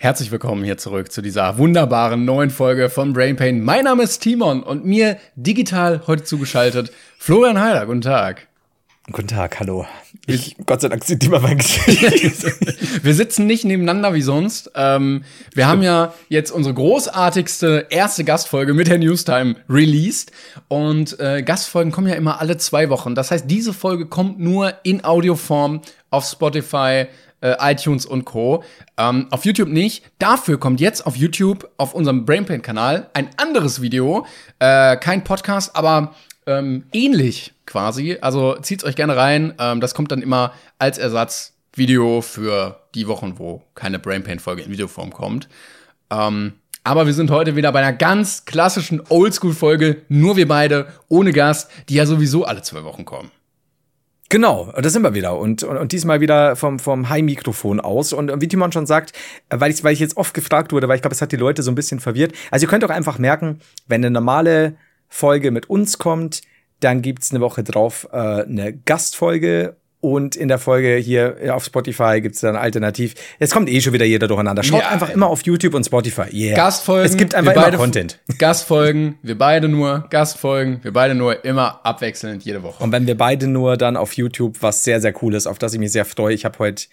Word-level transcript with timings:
Herzlich 0.00 0.30
willkommen 0.30 0.62
hier 0.62 0.78
zurück 0.78 1.10
zu 1.10 1.22
dieser 1.22 1.58
wunderbaren 1.58 2.24
neuen 2.24 2.50
Folge 2.50 2.88
von 2.88 3.12
Brain 3.12 3.34
Pain. 3.34 3.64
Mein 3.64 3.82
Name 3.82 4.04
ist 4.04 4.20
Timon 4.20 4.62
und 4.62 4.84
mir 4.84 5.16
digital 5.34 6.02
heute 6.06 6.22
zugeschaltet 6.22 6.92
Florian 7.18 7.60
Heiler. 7.60 7.84
Guten 7.84 8.02
Tag. 8.02 8.46
Guten 9.10 9.26
Tag, 9.26 9.58
hallo. 9.58 9.86
Ich, 10.28 10.54
Gott 10.66 10.82
sei 10.82 10.88
Dank 10.88 11.02
sieht 11.02 11.24
immer 11.24 11.40
mein 11.40 11.58
Gesicht. 11.58 12.44
wir 13.02 13.12
sitzen 13.12 13.46
nicht 13.46 13.64
nebeneinander 13.64 14.14
wie 14.14 14.22
sonst. 14.22 14.70
Ähm, 14.76 15.24
wir 15.52 15.66
haben 15.66 15.82
ja 15.82 16.14
jetzt 16.28 16.52
unsere 16.52 16.76
großartigste 16.76 17.88
erste 17.90 18.22
Gastfolge 18.22 18.74
mit 18.74 18.86
der 18.86 18.98
Newstime 18.98 19.56
released. 19.68 20.30
Und 20.68 21.18
äh, 21.18 21.42
Gastfolgen 21.42 21.90
kommen 21.90 22.06
ja 22.06 22.14
immer 22.14 22.40
alle 22.40 22.56
zwei 22.58 22.88
Wochen. 22.88 23.16
Das 23.16 23.32
heißt, 23.32 23.50
diese 23.50 23.72
Folge 23.72 24.06
kommt 24.06 24.38
nur 24.38 24.74
in 24.84 25.02
Audioform 25.02 25.80
auf 26.10 26.24
Spotify, 26.24 27.06
äh, 27.40 27.54
iTunes 27.60 28.06
und 28.06 28.24
Co. 28.24 28.64
Ähm, 28.96 29.26
auf 29.30 29.44
YouTube 29.44 29.68
nicht. 29.68 30.04
Dafür 30.18 30.58
kommt 30.58 30.80
jetzt 30.80 31.06
auf 31.06 31.16
YouTube 31.16 31.68
auf 31.76 31.94
unserem 31.94 32.24
Brainpain-Kanal 32.24 33.10
ein 33.14 33.30
anderes 33.36 33.80
Video. 33.80 34.26
Äh, 34.58 34.96
kein 34.96 35.24
Podcast, 35.24 35.76
aber 35.76 36.14
ähm, 36.46 36.84
ähnlich 36.92 37.52
quasi. 37.66 38.18
Also 38.20 38.56
zieht's 38.56 38.84
euch 38.84 38.96
gerne 38.96 39.16
rein. 39.16 39.54
Ähm, 39.58 39.80
das 39.80 39.94
kommt 39.94 40.10
dann 40.10 40.22
immer 40.22 40.52
als 40.78 40.98
Ersatzvideo 40.98 42.22
für 42.22 42.80
die 42.94 43.06
Wochen, 43.06 43.38
wo 43.38 43.62
keine 43.74 43.98
Brainpain-Folge 43.98 44.62
in 44.62 44.70
Videoform 44.70 45.12
kommt. 45.12 45.48
Ähm, 46.10 46.54
aber 46.84 47.06
wir 47.06 47.12
sind 47.12 47.30
heute 47.30 47.54
wieder 47.54 47.70
bei 47.70 47.80
einer 47.80 47.92
ganz 47.92 48.46
klassischen 48.46 49.02
Oldschool-Folge, 49.10 50.02
nur 50.08 50.36
wir 50.36 50.48
beide, 50.48 50.88
ohne 51.08 51.32
Gast, 51.32 51.70
die 51.90 51.96
ja 51.96 52.06
sowieso 52.06 52.44
alle 52.44 52.62
zwei 52.62 52.82
Wochen 52.82 53.04
kommen. 53.04 53.30
Genau, 54.30 54.70
da 54.76 54.90
sind 54.90 55.00
wir 55.02 55.14
wieder 55.14 55.38
und, 55.38 55.62
und, 55.62 55.78
und 55.78 55.92
diesmal 55.92 56.20
wieder 56.20 56.54
vom, 56.54 56.78
vom 56.78 57.08
High-Mikrofon 57.08 57.80
aus. 57.80 58.12
Und, 58.12 58.42
wie 58.42 58.48
Timon 58.48 58.72
schon 58.72 58.84
sagt, 58.84 59.12
weil 59.48 59.70
ich, 59.70 59.82
weil 59.84 59.94
ich 59.94 60.00
jetzt 60.00 60.18
oft 60.18 60.34
gefragt 60.34 60.70
wurde, 60.72 60.86
weil 60.86 60.96
ich 60.96 61.02
glaube, 61.02 61.14
es 61.14 61.22
hat 61.22 61.32
die 61.32 61.36
Leute 61.36 61.62
so 61.62 61.70
ein 61.70 61.74
bisschen 61.74 61.98
verwirrt. 61.98 62.32
Also 62.50 62.66
ihr 62.66 62.68
könnt 62.68 62.84
auch 62.84 62.90
einfach 62.90 63.18
merken, 63.18 63.60
wenn 63.86 64.02
eine 64.02 64.10
normale 64.10 64.76
Folge 65.08 65.50
mit 65.50 65.70
uns 65.70 65.96
kommt, 65.96 66.42
dann 66.80 67.00
gibt's 67.00 67.30
eine 67.30 67.40
Woche 67.40 67.64
drauf 67.64 68.06
äh, 68.12 68.42
eine 68.42 68.74
Gastfolge 68.74 69.76
und 70.00 70.36
in 70.36 70.48
der 70.48 70.58
Folge 70.58 70.96
hier 70.96 71.54
auf 71.54 71.64
Spotify 71.64 72.20
gibt's 72.20 72.40
dann 72.40 72.54
alternativ. 72.54 73.14
Jetzt 73.40 73.52
kommt 73.52 73.68
eh 73.68 73.80
schon 73.80 73.92
wieder 73.92 74.04
jeder 74.04 74.28
durcheinander. 74.28 74.62
Schaut 74.62 74.82
ja. 74.82 74.88
einfach 74.88 75.10
immer 75.10 75.26
auf 75.26 75.42
YouTube 75.42 75.74
und 75.74 75.84
Spotify. 75.84 76.26
Yeah. 76.32 76.56
Gastfolgen. 76.56 77.06
Es 77.06 77.16
gibt 77.16 77.34
einfach 77.34 77.52
immer 77.54 77.76
Content. 77.76 78.20
Gastfolgen, 78.38 79.18
wir 79.22 79.36
beide 79.36 79.68
nur. 79.68 80.06
Gastfolgen, 80.10 80.80
wir 80.82 80.92
beide 80.92 81.14
nur. 81.14 81.44
Immer 81.44 81.80
abwechselnd 81.84 82.44
jede 82.44 82.62
Woche. 82.62 82.82
Und 82.82 82.92
wenn 82.92 83.06
wir 83.06 83.16
beide 83.16 83.48
nur, 83.48 83.76
dann 83.76 83.96
auf 83.96 84.12
YouTube, 84.12 84.58
was 84.60 84.84
sehr, 84.84 85.00
sehr 85.00 85.14
cool 85.22 85.34
ist, 85.34 85.46
auf 85.46 85.58
das 85.58 85.74
ich 85.74 85.80
mich 85.80 85.90
sehr 85.90 86.04
freue. 86.04 86.34
Ich 86.34 86.44
habe 86.44 86.58
heute 86.60 86.84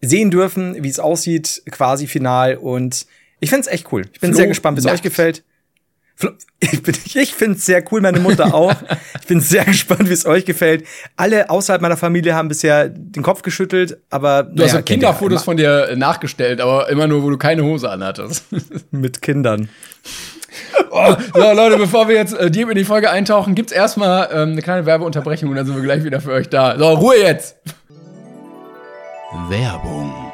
sehen 0.00 0.30
dürfen, 0.30 0.82
wie 0.82 0.88
es 0.88 1.00
aussieht, 1.00 1.62
quasi 1.70 2.06
final. 2.06 2.56
Und 2.56 3.06
ich 3.40 3.50
find's 3.50 3.66
echt 3.66 3.92
cool. 3.92 4.02
Ich 4.12 4.20
bin 4.20 4.30
Flo 4.30 4.38
sehr 4.38 4.46
gespannt, 4.46 4.76
wie 4.76 4.86
es 4.86 4.92
euch 4.92 5.02
gefällt. 5.02 5.42
Ich, 6.60 7.14
ich 7.14 7.34
finde 7.34 7.58
es 7.58 7.66
sehr 7.66 7.84
cool, 7.92 8.00
meine 8.00 8.20
Mutter 8.20 8.54
auch. 8.54 8.74
ich 9.20 9.26
bin 9.26 9.40
sehr 9.40 9.64
gespannt, 9.66 10.08
wie 10.08 10.14
es 10.14 10.24
euch 10.24 10.46
gefällt. 10.46 10.86
Alle 11.14 11.50
außerhalb 11.50 11.82
meiner 11.82 11.98
Familie 11.98 12.34
haben 12.34 12.48
bisher 12.48 12.88
den 12.88 13.22
Kopf 13.22 13.42
geschüttelt, 13.42 13.98
aber. 14.08 14.44
Du 14.44 14.62
hast 14.62 14.72
ja 14.72 14.80
Kinderfotos 14.80 15.44
von 15.44 15.58
dir 15.58 15.94
nachgestellt, 15.94 16.62
aber 16.62 16.88
immer 16.88 17.06
nur, 17.06 17.22
wo 17.22 17.28
du 17.28 17.36
keine 17.36 17.64
Hose 17.64 17.90
anhattest. 17.90 18.44
Mit 18.90 19.20
Kindern. 19.20 19.68
Oh, 20.90 21.14
so, 21.34 21.52
Leute, 21.52 21.76
bevor 21.76 22.08
wir 22.08 22.14
jetzt 22.14 22.34
äh, 22.34 22.50
deep 22.50 22.70
in 22.70 22.76
die 22.76 22.84
Folge 22.84 23.10
eintauchen, 23.10 23.54
gibt's 23.54 23.72
erstmal 23.72 24.28
ähm, 24.32 24.52
eine 24.52 24.62
kleine 24.62 24.86
Werbeunterbrechung 24.86 25.50
und 25.50 25.56
dann 25.56 25.66
sind 25.66 25.74
wir 25.74 25.82
gleich 25.82 26.04
wieder 26.04 26.20
für 26.20 26.32
euch 26.32 26.48
da. 26.48 26.78
So, 26.78 26.88
Ruhe 26.94 27.16
jetzt! 27.20 27.56
Werbung 29.48 30.32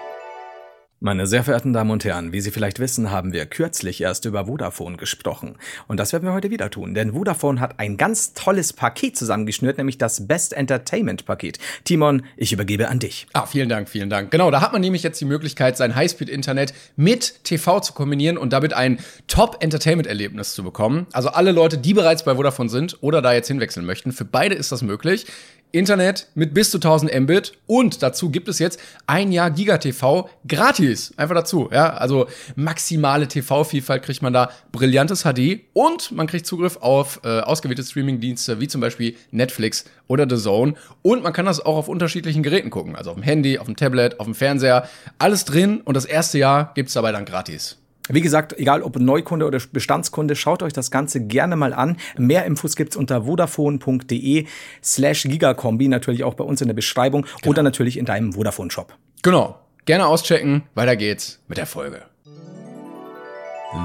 meine 1.00 1.26
sehr 1.26 1.42
verehrten 1.42 1.72
Damen 1.72 1.90
und 1.90 2.04
Herren, 2.04 2.32
wie 2.32 2.42
Sie 2.42 2.50
vielleicht 2.50 2.78
wissen, 2.78 3.10
haben 3.10 3.32
wir 3.32 3.46
kürzlich 3.46 4.02
erst 4.02 4.26
über 4.26 4.44
Vodafone 4.44 4.98
gesprochen. 4.98 5.56
Und 5.88 5.98
das 5.98 6.12
werden 6.12 6.24
wir 6.24 6.34
heute 6.34 6.50
wieder 6.50 6.70
tun, 6.70 6.92
denn 6.92 7.12
Vodafone 7.12 7.58
hat 7.58 7.80
ein 7.80 7.96
ganz 7.96 8.34
tolles 8.34 8.74
Paket 8.74 9.16
zusammengeschnürt, 9.16 9.78
nämlich 9.78 9.96
das 9.96 10.28
Best 10.28 10.52
Entertainment 10.52 11.24
Paket. 11.24 11.58
Timon, 11.84 12.24
ich 12.36 12.52
übergebe 12.52 12.88
an 12.88 12.98
dich. 12.98 13.26
Ah, 13.32 13.46
vielen 13.46 13.70
Dank, 13.70 13.88
vielen 13.88 14.10
Dank. 14.10 14.30
Genau, 14.30 14.50
da 14.50 14.60
hat 14.60 14.72
man 14.72 14.82
nämlich 14.82 15.02
jetzt 15.02 15.18
die 15.22 15.24
Möglichkeit, 15.24 15.78
sein 15.78 15.96
Highspeed-Internet 15.96 16.74
mit 16.96 17.44
TV 17.44 17.80
zu 17.80 17.94
kombinieren 17.94 18.36
und 18.36 18.52
damit 18.52 18.74
ein 18.74 18.98
Top-Entertainment-Erlebnis 19.26 20.52
zu 20.52 20.62
bekommen. 20.62 21.06
Also 21.12 21.30
alle 21.30 21.52
Leute, 21.52 21.78
die 21.78 21.94
bereits 21.94 22.24
bei 22.26 22.34
Vodafone 22.34 22.68
sind 22.68 22.98
oder 23.02 23.22
da 23.22 23.32
jetzt 23.32 23.48
hinwechseln 23.48 23.86
möchten, 23.86 24.12
für 24.12 24.26
beide 24.26 24.54
ist 24.54 24.70
das 24.70 24.82
möglich. 24.82 25.24
Internet 25.72 26.28
mit 26.34 26.54
bis 26.54 26.70
zu 26.70 26.78
1000 26.78 27.12
Mbit 27.20 27.52
und 27.66 28.02
dazu 28.02 28.30
gibt 28.30 28.48
es 28.48 28.58
jetzt 28.58 28.80
ein 29.06 29.32
Jahr 29.32 29.50
GigaTV 29.50 30.28
gratis. 30.46 31.12
Einfach 31.16 31.34
dazu, 31.34 31.68
ja. 31.72 31.90
Also 31.94 32.26
maximale 32.56 33.28
TV-Vielfalt 33.28 34.02
kriegt 34.02 34.22
man 34.22 34.32
da, 34.32 34.50
brillantes 34.72 35.22
HD 35.22 35.60
und 35.72 36.12
man 36.12 36.26
kriegt 36.26 36.46
Zugriff 36.46 36.76
auf 36.78 37.20
äh, 37.24 37.40
ausgewählte 37.40 37.82
Streaming-Dienste 37.82 38.60
wie 38.60 38.68
zum 38.68 38.80
Beispiel 38.80 39.16
Netflix 39.30 39.84
oder 40.08 40.26
The 40.28 40.42
Zone 40.42 40.74
und 41.02 41.22
man 41.22 41.32
kann 41.32 41.46
das 41.46 41.64
auch 41.64 41.76
auf 41.76 41.88
unterschiedlichen 41.88 42.42
Geräten 42.42 42.70
gucken. 42.70 42.96
Also 42.96 43.10
auf 43.10 43.16
dem 43.16 43.22
Handy, 43.22 43.58
auf 43.58 43.66
dem 43.66 43.76
Tablet, 43.76 44.20
auf 44.20 44.26
dem 44.26 44.34
Fernseher. 44.34 44.88
Alles 45.18 45.44
drin 45.44 45.80
und 45.82 45.96
das 45.96 46.04
erste 46.04 46.38
Jahr 46.38 46.72
gibt's 46.74 46.94
dabei 46.94 47.12
dann 47.12 47.24
gratis. 47.24 47.76
Wie 48.12 48.20
gesagt, 48.20 48.58
egal 48.58 48.82
ob 48.82 48.98
Neukunde 48.98 49.46
oder 49.46 49.60
Bestandskunde, 49.72 50.36
schaut 50.36 50.62
euch 50.62 50.72
das 50.72 50.90
Ganze 50.90 51.20
gerne 51.20 51.56
mal 51.56 51.72
an. 51.72 51.96
Mehr 52.16 52.44
Infos 52.44 52.76
gibt's 52.76 52.96
unter 52.96 53.24
vodafone.de 53.24 54.46
slash 54.82 55.22
gigakombi, 55.24 55.88
natürlich 55.88 56.24
auch 56.24 56.34
bei 56.34 56.44
uns 56.44 56.60
in 56.60 56.68
der 56.68 56.74
Beschreibung 56.74 57.22
genau. 57.22 57.50
oder 57.50 57.62
natürlich 57.62 57.98
in 57.98 58.04
deinem 58.04 58.32
Vodafone-Shop. 58.32 58.94
Genau. 59.22 59.58
Gerne 59.86 60.06
auschecken. 60.06 60.62
Weiter 60.74 60.96
geht's 60.96 61.40
mit 61.48 61.58
der 61.58 61.66
Folge. 61.66 62.02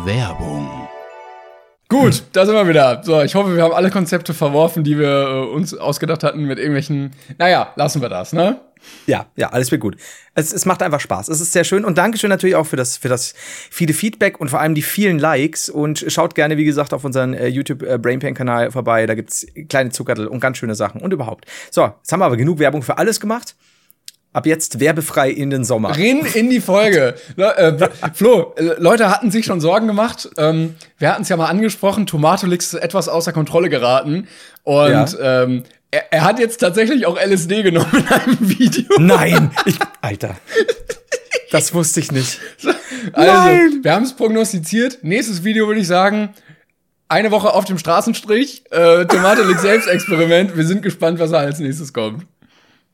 Werbung. 0.05 0.87
Gut, 1.95 2.23
da 2.33 2.45
sind 2.45 2.55
wir 2.55 2.67
wieder. 2.67 3.01
So, 3.05 3.21
ich 3.21 3.35
hoffe, 3.35 3.55
wir 3.55 3.63
haben 3.63 3.73
alle 3.73 3.89
Konzepte 3.89 4.33
verworfen, 4.33 4.83
die 4.83 4.99
wir 4.99 5.07
äh, 5.07 5.53
uns 5.53 5.73
ausgedacht 5.73 6.25
hatten 6.25 6.43
mit 6.43 6.57
irgendwelchen. 6.57 7.11
Naja, 7.37 7.71
lassen 7.77 8.01
wir 8.01 8.09
das, 8.09 8.33
ne? 8.33 8.59
Ja, 9.07 9.27
ja, 9.37 9.51
alles 9.51 9.71
wird 9.71 9.79
gut. 9.79 9.95
Es, 10.33 10.51
es 10.51 10.65
macht 10.65 10.83
einfach 10.83 10.99
Spaß. 10.99 11.29
Es 11.29 11.39
ist 11.39 11.53
sehr 11.53 11.63
schön 11.63 11.85
und 11.85 11.97
Dankeschön 11.97 12.29
natürlich 12.29 12.57
auch 12.57 12.65
für 12.65 12.75
das, 12.75 12.97
für 12.97 13.07
das 13.07 13.33
viele 13.37 13.93
Feedback 13.93 14.41
und 14.41 14.49
vor 14.49 14.59
allem 14.59 14.75
die 14.75 14.81
vielen 14.81 15.19
Likes. 15.19 15.69
Und 15.69 16.03
schaut 16.09 16.35
gerne, 16.35 16.57
wie 16.57 16.65
gesagt, 16.65 16.93
auf 16.93 17.05
unseren 17.05 17.33
äh, 17.33 17.47
YouTube 17.47 17.81
äh, 17.81 17.97
Brainpain-Kanal 17.97 18.71
vorbei. 18.71 19.05
Da 19.05 19.15
gibt's 19.15 19.47
kleine 19.69 19.91
Zuckertel 19.91 20.27
und 20.27 20.41
ganz 20.41 20.57
schöne 20.57 20.75
Sachen 20.75 20.99
und 20.99 21.13
überhaupt. 21.13 21.45
So, 21.71 21.85
jetzt 21.85 22.11
haben 22.11 22.19
wir 22.19 22.25
aber 22.25 22.35
genug 22.35 22.59
Werbung 22.59 22.81
für 22.81 22.97
alles 22.97 23.21
gemacht. 23.21 23.55
Ab 24.35 24.45
jetzt 24.45 24.81
werbefrei 24.81 25.29
in 25.29 25.49
den 25.49 25.63
Sommer. 25.63 25.95
Rin 25.95 26.25
in 26.33 26.49
die 26.49 26.59
Folge. 26.59 27.15
Le 27.37 27.55
äh, 27.55 27.89
Flo, 28.13 28.53
äh, 28.57 28.75
Leute 28.79 29.09
hatten 29.09 29.31
sich 29.31 29.45
schon 29.45 29.61
Sorgen 29.61 29.87
gemacht. 29.87 30.29
Ähm, 30.37 30.75
wir 30.97 31.09
hatten 31.09 31.21
es 31.21 31.29
ja 31.29 31.37
mal 31.37 31.45
angesprochen, 31.45 32.05
Tomatolix 32.05 32.73
ist 32.73 32.81
etwas 32.81 33.07
außer 33.07 33.31
Kontrolle 33.31 33.69
geraten. 33.69 34.27
Und 34.63 34.89
ja. 35.13 35.43
ähm, 35.43 35.63
er, 35.89 36.11
er, 36.11 36.25
hat 36.25 36.39
jetzt 36.39 36.57
tatsächlich 36.57 37.05
auch 37.05 37.17
LSD 37.17 37.63
genommen 37.63 37.87
in 37.93 38.07
einem 38.09 38.37
Video. 38.59 38.99
Nein! 38.99 39.51
Ich, 39.65 39.77
Alter. 40.01 40.35
Das 41.51 41.73
wusste 41.73 42.01
ich 42.01 42.11
nicht. 42.11 42.41
Also, 43.13 43.31
Nein. 43.31 43.79
wir 43.83 43.93
haben 43.93 44.03
es 44.03 44.17
prognostiziert. 44.17 44.99
Nächstes 45.01 45.45
Video 45.45 45.67
würde 45.67 45.79
ich 45.79 45.87
sagen, 45.87 46.33
eine 47.07 47.31
Woche 47.31 47.53
auf 47.53 47.63
dem 47.63 47.77
Straßenstrich, 47.77 48.65
äh, 48.71 49.05
Tomatolix 49.05 49.61
Selbstexperiment. 49.61 50.57
Wir 50.57 50.65
sind 50.65 50.81
gespannt, 50.81 51.19
was 51.19 51.31
da 51.31 51.37
als 51.37 51.59
nächstes 51.59 51.93
kommt. 51.93 52.25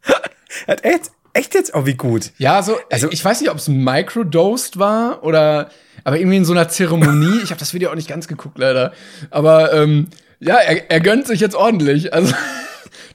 Hat 0.68 0.86
echt, 0.86 1.10
echt 1.34 1.54
jetzt? 1.54 1.74
Oh, 1.74 1.86
wie 1.86 1.96
gut. 1.96 2.32
Ja, 2.38 2.62
so, 2.64 2.78
also 2.92 3.10
ich 3.12 3.24
weiß 3.24 3.42
nicht, 3.42 3.50
ob 3.50 3.58
es 3.58 3.68
microdosed 3.68 4.80
war 4.80 5.24
oder, 5.24 5.70
aber 6.04 6.18
irgendwie 6.18 6.38
in 6.38 6.46
so 6.46 6.54
einer 6.54 6.70
Zeremonie. 6.70 7.40
ich 7.44 7.50
habe 7.52 7.60
das 7.60 7.74
Video 7.74 7.90
auch 7.92 7.96
nicht 7.96 8.08
ganz 8.08 8.28
geguckt, 8.28 8.58
leider. 8.58 8.94
Aber 9.30 9.74
ähm, 9.74 10.08
ja, 10.40 10.56
er, 10.56 10.90
er 10.90 11.00
gönnt 11.00 11.28
sich 11.28 11.40
jetzt 11.40 11.56
ordentlich. 11.56 12.14
Also 12.14 12.34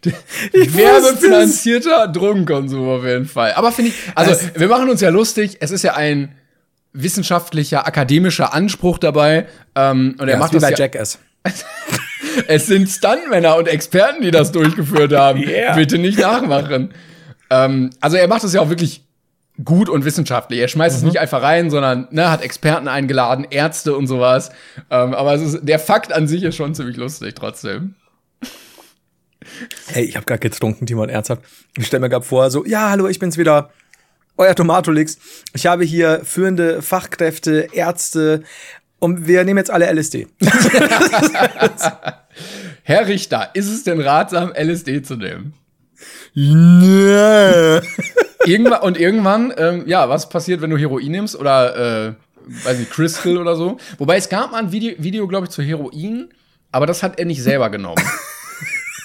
werbefinanzierter 0.52 2.08
Drogenkonsum 2.08 2.88
auf 2.88 3.04
jeden 3.04 3.26
Fall. 3.26 3.52
Aber 3.54 3.72
finde 3.72 3.90
ich, 3.90 3.96
also 4.14 4.32
es 4.32 4.58
wir 4.58 4.68
machen 4.68 4.88
uns 4.88 5.00
ja 5.00 5.10
lustig. 5.10 5.58
Es 5.60 5.70
ist 5.70 5.82
ja 5.82 5.94
ein 5.94 6.34
wissenschaftlicher, 6.92 7.86
akademischer 7.86 8.54
Anspruch 8.54 8.98
dabei. 8.98 9.46
Ähm, 9.74 10.16
und 10.18 10.28
er 10.28 10.34
ja, 10.34 10.38
macht 10.38 10.54
das 10.54 10.62
bei 10.62 10.70
ja, 10.70 10.76
Jackass. 10.76 11.18
es 12.48 12.66
sind 12.66 12.88
Stuntmänner 12.88 13.56
und 13.56 13.68
Experten, 13.68 14.22
die 14.22 14.30
das 14.30 14.52
durchgeführt 14.52 15.12
haben. 15.12 15.40
Yeah. 15.40 15.74
Bitte 15.74 15.98
nicht 15.98 16.18
nachmachen. 16.18 16.92
Ähm, 17.50 17.90
also 18.00 18.16
er 18.16 18.28
macht 18.28 18.44
das 18.44 18.52
ja 18.52 18.60
auch 18.60 18.68
wirklich 18.68 19.06
gut 19.64 19.88
und 19.88 20.04
wissenschaftlich. 20.04 20.60
Er 20.60 20.68
schmeißt 20.68 20.96
mhm. 20.96 20.98
es 20.98 21.12
nicht 21.12 21.20
einfach 21.20 21.42
rein, 21.42 21.70
sondern 21.70 22.08
ne, 22.10 22.30
hat 22.30 22.42
Experten 22.42 22.88
eingeladen, 22.88 23.46
Ärzte 23.48 23.96
und 23.96 24.06
sowas. 24.06 24.50
Ähm, 24.90 25.14
aber 25.14 25.34
ist, 25.34 25.60
der 25.62 25.78
Fakt 25.78 26.12
an 26.12 26.28
sich 26.28 26.42
ist 26.42 26.56
schon 26.56 26.74
ziemlich 26.74 26.96
lustig 26.96 27.34
trotzdem. 27.34 27.94
Hey, 29.86 30.04
ich 30.04 30.16
habe 30.16 30.26
gar 30.26 30.38
getrunken, 30.38 30.86
Timon, 30.86 31.08
ernsthaft. 31.08 31.42
Ich 31.78 31.86
stelle 31.86 32.00
mir 32.00 32.08
gerade 32.08 32.24
vor, 32.24 32.50
so, 32.50 32.66
ja, 32.66 32.90
hallo, 32.90 33.08
ich 33.08 33.18
bin's 33.18 33.38
wieder. 33.38 33.70
Euer 34.36 34.54
Tomatolix. 34.54 35.18
Ich 35.54 35.66
habe 35.66 35.84
hier 35.84 36.20
führende 36.24 36.82
Fachkräfte, 36.82 37.68
Ärzte 37.72 38.42
und 38.98 39.26
wir 39.26 39.44
nehmen 39.44 39.58
jetzt 39.58 39.70
alle 39.70 39.90
LSD. 39.90 40.26
Herr 42.82 43.08
Richter, 43.08 43.50
ist 43.54 43.70
es 43.70 43.84
denn 43.84 44.00
ratsam, 44.00 44.52
LSD 44.54 45.02
zu 45.02 45.16
nehmen? 45.16 45.54
Nee. 46.34 47.80
irgendwann, 48.44 48.80
und 48.82 48.98
irgendwann, 48.98 49.54
ähm, 49.56 49.84
ja, 49.86 50.08
was 50.08 50.28
passiert, 50.28 50.60
wenn 50.60 50.70
du 50.70 50.78
Heroin 50.78 51.10
nimmst 51.10 51.36
oder, 51.36 52.08
äh, 52.08 52.14
weiß 52.64 52.78
nicht, 52.78 52.90
Crystal 52.90 53.38
oder 53.38 53.56
so. 53.56 53.78
Wobei 53.98 54.16
es 54.16 54.28
gab 54.28 54.52
mal 54.52 54.58
ein 54.58 54.72
Video, 54.72 54.94
Video 54.98 55.26
glaube 55.26 55.46
ich, 55.46 55.50
zu 55.50 55.62
Heroin, 55.62 56.28
aber 56.72 56.86
das 56.86 57.02
hat 57.02 57.18
er 57.18 57.24
nicht 57.24 57.42
selber 57.42 57.70
genommen. 57.70 58.02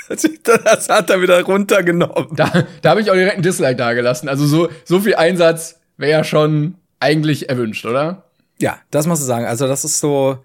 das 0.09 0.89
hat 0.89 1.09
er 1.09 1.21
wieder 1.21 1.41
runtergenommen. 1.41 2.35
Da, 2.35 2.65
da 2.81 2.89
habe 2.89 3.01
ich 3.01 3.09
auch 3.09 3.15
direkt 3.15 3.35
einen 3.35 3.43
Dislike 3.43 3.77
dagelassen. 3.77 4.27
Also 4.27 4.45
so, 4.45 4.69
so 4.83 4.99
viel 4.99 5.15
Einsatz 5.15 5.79
wäre 5.97 6.11
ja 6.11 6.23
schon 6.23 6.75
eigentlich 6.99 7.49
erwünscht, 7.49 7.85
oder? 7.85 8.25
Ja, 8.59 8.77
das 8.91 9.07
musst 9.07 9.21
du 9.21 9.25
sagen. 9.25 9.45
Also 9.45 9.67
das 9.67 9.85
ist 9.85 9.99
so, 9.99 10.43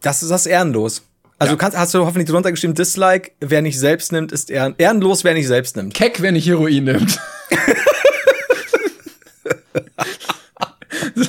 das 0.00 0.22
ist 0.22 0.30
das 0.30 0.46
ehrenlos. 0.46 1.02
Also 1.40 1.52
Ja. 1.54 1.58
kannst, 1.58 1.78
hast 1.78 1.94
du 1.94 2.04
hoffentlich 2.04 2.28
drunter 2.28 2.50
geschrieben, 2.50 2.74
Dislike, 2.74 3.30
wer 3.40 3.62
nicht 3.62 3.78
selbst 3.78 4.10
nimmt, 4.12 4.32
ist 4.32 4.50
ehren, 4.50 4.74
ehrenlos, 4.78 5.22
wer 5.24 5.34
nicht 5.34 5.46
selbst 5.46 5.76
nimmt. 5.76 5.94
Keck, 5.94 6.20
wer 6.20 6.32
nicht 6.32 6.46
Heroin 6.48 6.84
nimmt. 6.84 7.18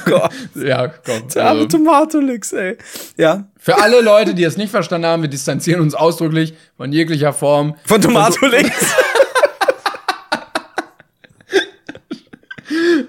Gott, 0.06 0.32
ja, 0.56 0.88
komm. 0.88 1.28
der 1.34 1.46
arme 1.46 1.60
Also, 1.62 1.78
Tomatolix, 1.78 2.54
ey. 2.54 2.78
Ja, 3.18 3.48
für 3.58 3.80
alle 3.82 4.02
Leute, 4.02 4.34
die 4.34 4.44
es 4.44 4.58
nicht 4.58 4.72
verstanden 4.72 5.08
haben, 5.08 5.22
wir 5.22 5.30
distanzieren 5.30 5.82
uns 5.82 5.94
ausdrücklich 5.94 6.54
von 6.78 6.92
jeglicher 6.92 7.34
Form. 7.34 7.76
von 7.86 8.02
Tomatolix. 8.02 8.72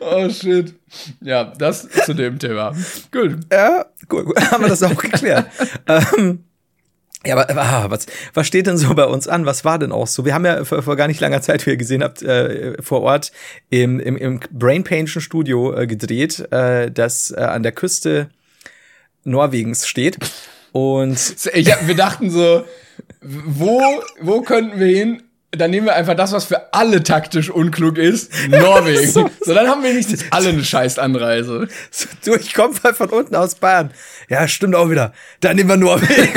Oh 0.01 0.29
shit. 0.31 0.75
Ja, 1.21 1.45
das 1.45 1.87
zu 1.89 2.15
dem 2.15 2.39
Thema. 2.39 2.73
Gut. 3.13 3.37
Ja, 3.53 3.85
gut, 4.09 4.25
gut, 4.27 4.41
haben 4.51 4.63
wir 4.63 4.69
das 4.71 4.83
auch 4.83 4.97
geklärt. 4.97 5.47
ähm, 5.87 6.45
ja, 7.27 7.37
aber 7.37 7.49
ah, 7.61 7.91
was, 7.91 8.07
was 8.33 8.47
steht 8.47 8.67
denn 8.67 8.79
so 8.79 8.95
bei 8.95 9.05
uns 9.05 9.29
an? 9.29 9.45
Was 9.45 9.65
war 9.65 9.79
denn 9.79 9.93
auch 9.93 10.07
so? 10.07 10.25
Wir 10.25 10.33
haben 10.33 10.47
ja 10.47 10.65
vor, 10.65 10.83
vor 10.83 10.97
gar 10.97 11.07
nicht 11.07 11.21
langer 11.21 11.43
Zeit, 11.43 11.67
wie 11.67 11.71
ihr 11.71 11.77
gesehen 11.77 12.03
habt, 12.03 12.23
äh, 12.23 12.83
vor 12.83 13.03
Ort 13.03 13.31
im, 13.69 14.01
im, 14.01 14.17
im 14.17 14.41
Brain 14.51 14.85
Paintion 14.85 15.21
Studio 15.21 15.75
äh, 15.75 15.87
gedreht, 15.87 16.51
äh, 16.51 16.91
das 16.91 17.31
äh, 17.31 17.41
an 17.41 17.63
der 17.63 17.73
Küste 17.73 18.31
Norwegens 19.25 19.87
steht. 19.87 20.19
Und 20.73 21.19
Ich, 21.53 21.67
wir 21.67 21.95
dachten 21.95 22.31
so, 22.31 22.65
wo, 23.21 23.83
wo 24.21 24.41
könnten 24.41 24.81
wir 24.81 24.87
hin? 24.87 25.23
Dann 25.53 25.73
nehmen 25.73 25.87
wir 25.87 25.97
einfach 25.97 26.15
das, 26.15 26.31
was 26.31 26.45
für 26.45 26.73
alle 26.73 27.03
taktisch 27.03 27.51
unklug 27.51 27.99
ist, 27.99 28.31
Norwegen. 28.49 29.11
so, 29.11 29.29
dann 29.47 29.67
haben 29.67 29.83
wir 29.83 29.91
wenigstens 29.91 30.25
alle 30.31 30.51
eine 30.51 30.65
scheiß 30.65 31.01
Anreise. 31.01 31.67
so, 31.91 32.07
du, 32.25 32.37
ich 32.37 32.55
komme 32.55 32.75
mal 32.85 32.95
von 32.95 33.09
unten 33.09 33.35
aus 33.35 33.57
Bayern. 33.57 33.91
Ja, 34.29 34.47
stimmt 34.47 34.77
auch 34.77 34.91
wieder. 34.91 35.13
Dann 35.41 35.57
nehmen 35.57 35.69
wir 35.69 35.77
Norwegen. 35.77 36.29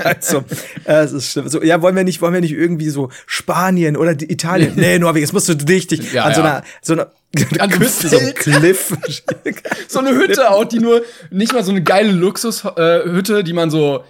also, 0.04 0.44
äh, 0.84 1.04
es 1.04 1.12
ist 1.12 1.30
schlimm. 1.30 1.48
So, 1.48 1.62
ja, 1.62 1.80
wollen 1.80 1.94
wir 1.94 2.02
nicht, 2.02 2.20
wollen 2.22 2.34
wir 2.34 2.40
nicht 2.40 2.54
irgendwie 2.54 2.90
so 2.90 3.10
Spanien 3.26 3.96
oder 3.96 4.14
die 4.16 4.30
Italien? 4.32 4.72
Nee, 4.84 4.98
Norwegen, 4.98 5.24
es 5.24 5.32
musst 5.32 5.48
du 5.48 5.52
richtig 5.68 6.12
Ja, 6.12 6.24
an 6.24 6.34
so 6.34 6.40
ja. 6.40 6.46
einer, 6.46 6.64
so 6.82 6.92
einer 6.94 7.10
An 7.60 7.70
Küste, 7.70 8.08
so 8.08 8.18
einem. 8.18 8.34
Cliff. 8.34 8.96
So 9.86 10.00
eine 10.00 10.10
Hütte 10.10 10.50
auch, 10.50 10.64
die 10.64 10.80
nur, 10.80 11.02
nicht 11.30 11.52
mal 11.52 11.62
so 11.62 11.70
eine 11.70 11.84
geile 11.84 12.10
Luxushütte, 12.10 13.38
äh, 13.38 13.42
die 13.44 13.52
man 13.52 13.70
so 13.70 14.02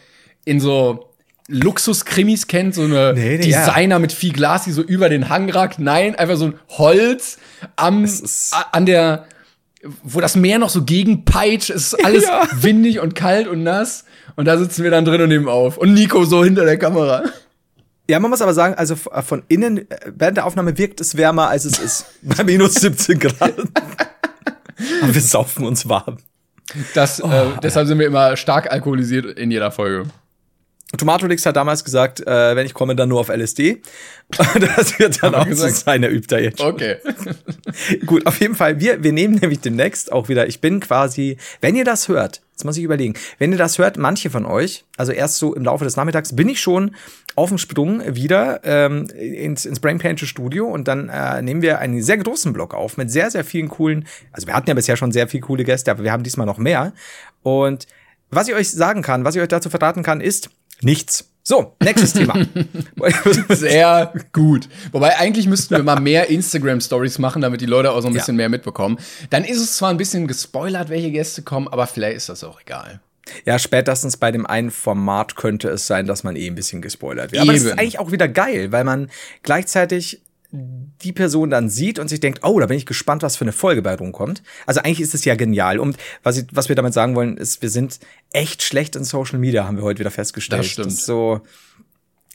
in 0.47 0.61
so 0.61 1.11
Luxuskrimis 1.49 2.46
kennt, 2.46 2.75
so 2.75 2.82
eine 2.82 3.12
Nee, 3.14 3.38
nee, 3.38 3.49
ja. 3.50 3.64
Designer 3.67 3.99
mit 3.99 4.12
viel 4.12 4.32
Glas, 4.32 4.64
die 4.64 4.73
so 4.73 4.82
über 4.82 5.08
den 5.08 5.29
Hang 5.29 5.50
ragt. 5.50 5.79
Nein, 5.79 6.14
einfach 6.14 6.37
so 6.37 6.46
ein 6.46 6.55
Holz 6.70 7.38
am, 7.76 8.08
an 8.73 8.87
der, 8.87 9.26
wo 10.02 10.20
das 10.20 10.37
Meer 10.37 10.58
noch 10.58 10.70
so 10.70 10.85
gegenpeitscht. 10.85 11.70
Es 11.70 11.93
ist 11.93 12.05
alles 12.05 12.25
Ja. 12.29 12.49
windig 12.52 13.00
und 13.00 13.14
kalt 13.14 13.46
und 13.46 13.62
nass. 13.62 14.05
Und 14.37 14.46
da 14.46 14.56
sitzen 14.58 14.82
wir 14.85 14.91
dann 14.91 15.05
drin 15.05 15.20
und 15.20 15.29
nehmen 15.29 15.49
auf. 15.49 15.76
Und 15.76 15.93
Nico 15.94 16.25
so 16.25 16.43
hinter 16.44 16.64
der 16.64 16.79
Kamera. 16.79 17.25
Ja, 18.08 18.19
man 18.20 18.31
muss 18.31 18.43
aber 18.43 18.52
sagen, 18.55 18.75
also 18.75 18.94
f- 18.94 19.08
von 19.26 19.43
innen, 19.49 19.79
äh, 19.90 19.97
während 20.14 20.37
der 20.37 20.44
Aufnahme 20.47 20.76
wirkt 20.76 21.00
es 21.00 21.17
wärmer, 21.17 21.49
als 21.49 21.64
es 21.64 21.79
ist. 21.79 22.06
Bei 22.23 22.43
minus 22.44 22.75
17 22.75 23.19
Grad. 23.19 23.55
aber 25.02 25.14
wir 25.14 25.20
saufen 25.23 25.67
uns 25.67 25.88
warm. 25.88 26.17
Das, 26.94 27.23
Oh, 27.23 27.29
äh, 27.31 27.47
deshalb 27.62 27.87
sind 27.87 27.99
wir 27.99 28.06
immer 28.06 28.37
stark 28.37 28.70
alkoholisiert 28.73 29.38
in 29.38 29.50
jeder 29.50 29.70
Folge. 29.70 30.05
Tomatolix 30.99 31.46
hat 31.46 31.56
damals 31.56 31.85
gesagt, 31.85 32.20
äh, 32.26 32.56
wenn 32.56 32.67
ich 32.67 32.75
komme, 32.75 32.96
dann 32.96 33.08
nur 33.08 33.20
auf 33.20 33.29
LSD. 33.29 33.82
das 34.76 34.99
wird 34.99 35.23
dann 35.23 35.35
auch 35.35 35.44
so 35.44 35.50
gesagt? 35.50 35.76
sein, 35.76 36.02
er 36.02 36.11
übt 36.11 36.26
da 36.29 36.38
jetzt 36.38 36.61
schon. 36.61 36.75
Okay. 36.75 36.96
Gut, 38.06 38.26
auf 38.26 38.41
jeden 38.41 38.55
Fall, 38.55 38.81
wir, 38.81 39.02
wir 39.02 39.12
nehmen 39.12 39.37
nämlich 39.37 39.61
demnächst 39.61 40.12
auch 40.12 40.29
wieder, 40.29 40.46
ich 40.46 40.61
bin 40.61 40.81
quasi, 40.81 41.37
wenn 41.61 41.76
ihr 41.76 41.85
das 41.85 42.08
hört, 42.08 42.43
jetzt 42.52 42.64
muss 42.64 42.76
ich 42.76 42.82
überlegen, 42.82 43.14
wenn 43.38 43.52
ihr 43.52 43.58
das 43.58 43.79
hört, 43.79 43.96
manche 43.96 44.31
von 44.31 44.46
euch, 44.46 44.85
also 44.96 45.12
erst 45.12 45.38
so 45.38 45.55
im 45.55 45.64
Laufe 45.64 45.85
des 45.85 45.96
Nachmittags, 45.96 46.35
bin 46.35 46.49
ich 46.49 46.61
schon 46.61 46.94
auf 47.35 47.49
dem 47.49 47.58
Sprung 47.58 48.02
wieder 48.14 48.61
ähm, 48.64 49.06
ins, 49.11 49.67
ins 49.67 49.81
Brain 49.81 49.99
Planche 49.99 50.26
Studio 50.26 50.67
und 50.67 50.88
dann 50.88 51.08
äh, 51.08 51.43
nehmen 51.43 51.62
wir 51.62 51.79
einen 51.79 52.02
sehr 52.02 52.19
großen 52.19 52.52
Block 52.52 52.75
auf 52.75 52.97
mit 52.97 53.11
sehr, 53.11 53.31
sehr 53.31 53.44
vielen 53.44 53.69
coolen, 53.69 54.06
also 54.32 54.47
wir 54.47 54.55
hatten 54.55 54.69
ja 54.69 54.75
bisher 54.75 54.97
schon 54.97 55.12
sehr 55.12 55.29
viele 55.29 55.43
coole 55.43 55.64
Gäste, 55.64 55.90
aber 55.90 56.05
wir 56.05 56.12
haben 56.12 56.23
diesmal 56.23 56.47
noch 56.47 56.58
mehr. 56.58 56.93
Und 57.43 57.87
was 58.31 58.49
ich 58.49 58.55
euch 58.55 58.70
sagen 58.70 59.02
kann, 59.02 59.25
was 59.25 59.37
ich 59.37 59.43
euch 59.43 59.49
dazu 59.49 59.70
verraten 59.70 60.02
kann, 60.02 60.20
ist 60.20 60.50
nichts. 60.85 61.31
So, 61.47 61.77
nächstes 61.83 62.15
Thema. 62.15 62.35
Sehr 63.51 64.13
gut. 64.33 64.69
Wobei 64.93 65.19
eigentlich 65.19 65.47
müssten 65.47 65.75
wir 65.77 65.83
mal 65.83 66.01
mehr 66.01 66.31
Instagram-Stories 66.31 67.19
machen, 67.19 67.43
damit 67.43 67.61
die 67.61 67.67
Leute 67.67 67.91
auch 67.93 68.01
so 68.01 68.09
ein 68.09 68.15
Ja. 68.15 68.21
bisschen 68.21 68.37
mehr 68.37 68.49
mitbekommen. 68.49 68.99
Dann 69.31 69.45
ist 69.45 69.61
es 69.61 69.77
zwar 69.77 69.91
ein 69.91 69.99
bisschen 69.99 70.27
gespoilert, 70.27 70.89
welche 70.89 71.11
Gäste 71.11 71.43
kommen, 71.43 71.69
aber 71.69 71.87
vielleicht 71.87 72.17
ist 72.17 72.29
das 72.31 72.45
auch 72.45 72.61
egal. 72.63 73.01
Ja, 73.47 73.59
spätestens 73.59 74.17
bei 74.19 74.31
dem 74.33 74.47
einen 74.47 74.71
Format 74.71 75.37
könnte 75.37 75.69
es 75.69 75.87
sein, 75.87 76.07
dass 76.07 76.25
man 76.25 76.37
eh 76.37 76.47
ein 76.47 76.55
bisschen 76.55 76.83
gespoilert 76.83 77.33
wird. 77.33 77.43
Aber 77.43 77.53
das 77.53 77.63
ist 77.63 77.69
Eben. 77.71 77.79
eigentlich 77.79 77.99
auch 77.99 78.11
wieder 78.13 78.29
geil, 78.29 78.71
weil 78.73 78.85
man 78.85 79.11
gleichzeitig 79.43 80.21
die 81.05 81.12
Person 81.12 81.51
dann 81.51 81.69
sieht 81.69 81.99
und 81.99 82.09
sich 82.09 82.21
denkt, 82.21 82.41
oh, 82.43 82.59
da 82.59 82.67
bin 82.67 82.77
ich 82.77 82.87
gespannt, 82.87 83.23
was 83.23 83.37
für 83.37 83.45
eine 83.45 83.53
Folge 83.53 83.83
bei 83.83 83.95
rumkommt. 83.95 84.43
Also 84.67 84.81
eigentlich 84.81 85.01
ist 85.01 85.15
es 85.15 85.25
ja 85.25 85.35
genial. 85.35 85.79
Und 85.79 85.97
was, 86.23 86.39
ich, 86.39 86.47
was 86.51 86.69
wir 86.69 86.77
damit 86.77 86.95
sagen 86.95 87.15
wollen, 87.15 87.37
ist, 87.37 87.62
wir 87.62 87.71
sind 87.71 88.01
echt 88.33 88.62
schlecht 88.62 88.97
in 88.97 89.05
Social 89.05 89.39
Media, 89.39 89.65
haben 89.65 89.77
wir 89.77 89.85
heute 89.85 90.01
wieder 90.01 90.11
festgestellt. 90.11 90.62
Das 90.62 90.71
stimmt. 90.71 90.89
ist 90.89 91.05
so, 91.05 91.43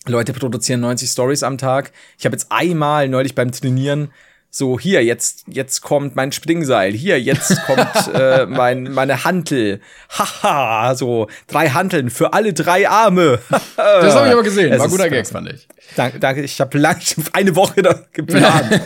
Leute 0.06 0.34
produzieren 0.34 0.80
90 0.82 1.10
Stories 1.10 1.44
am 1.44 1.58
Tag. 1.58 1.92
Ich 2.18 2.26
habe 2.26 2.36
jetzt 2.36 2.52
einmal 2.52 3.10
neulich 3.10 3.36
beim 3.36 3.52
Trainieren 3.52 4.12
so 4.52 4.80
hier 4.80 5.04
jetzt 5.04 5.44
jetzt 5.48 5.82
kommt 5.82 6.16
mein 6.16 6.32
Springseil, 6.32 6.94
hier 6.94 7.22
jetzt 7.22 7.62
kommt 7.66 8.14
äh, 8.14 8.46
mein 8.46 8.84
meine 8.84 9.24
Hantel. 9.24 9.82
Haha, 10.10 10.96
so 10.96 11.28
drei 11.48 11.70
Hanteln 11.70 12.10
für 12.10 12.34
alle 12.34 12.54
drei 12.54 12.90
Arme. 12.90 13.40
Das 13.76 14.16
habe 14.16 14.28
ich 14.28 14.34
aber 14.34 14.44
gesehen. 14.50 14.72
Es 14.74 14.80
War 14.80 14.90
guter 14.90 15.10
Gag, 15.10 15.28
fand 15.28 15.52
ich. 15.52 15.68
Danke, 15.96 16.20
danke. 16.20 16.42
Ich 16.42 16.60
habe 16.60 16.78
lang 16.78 17.00
eine 17.34 17.56
Woche 17.56 17.82
da 17.82 18.00
geplant. 18.12 18.82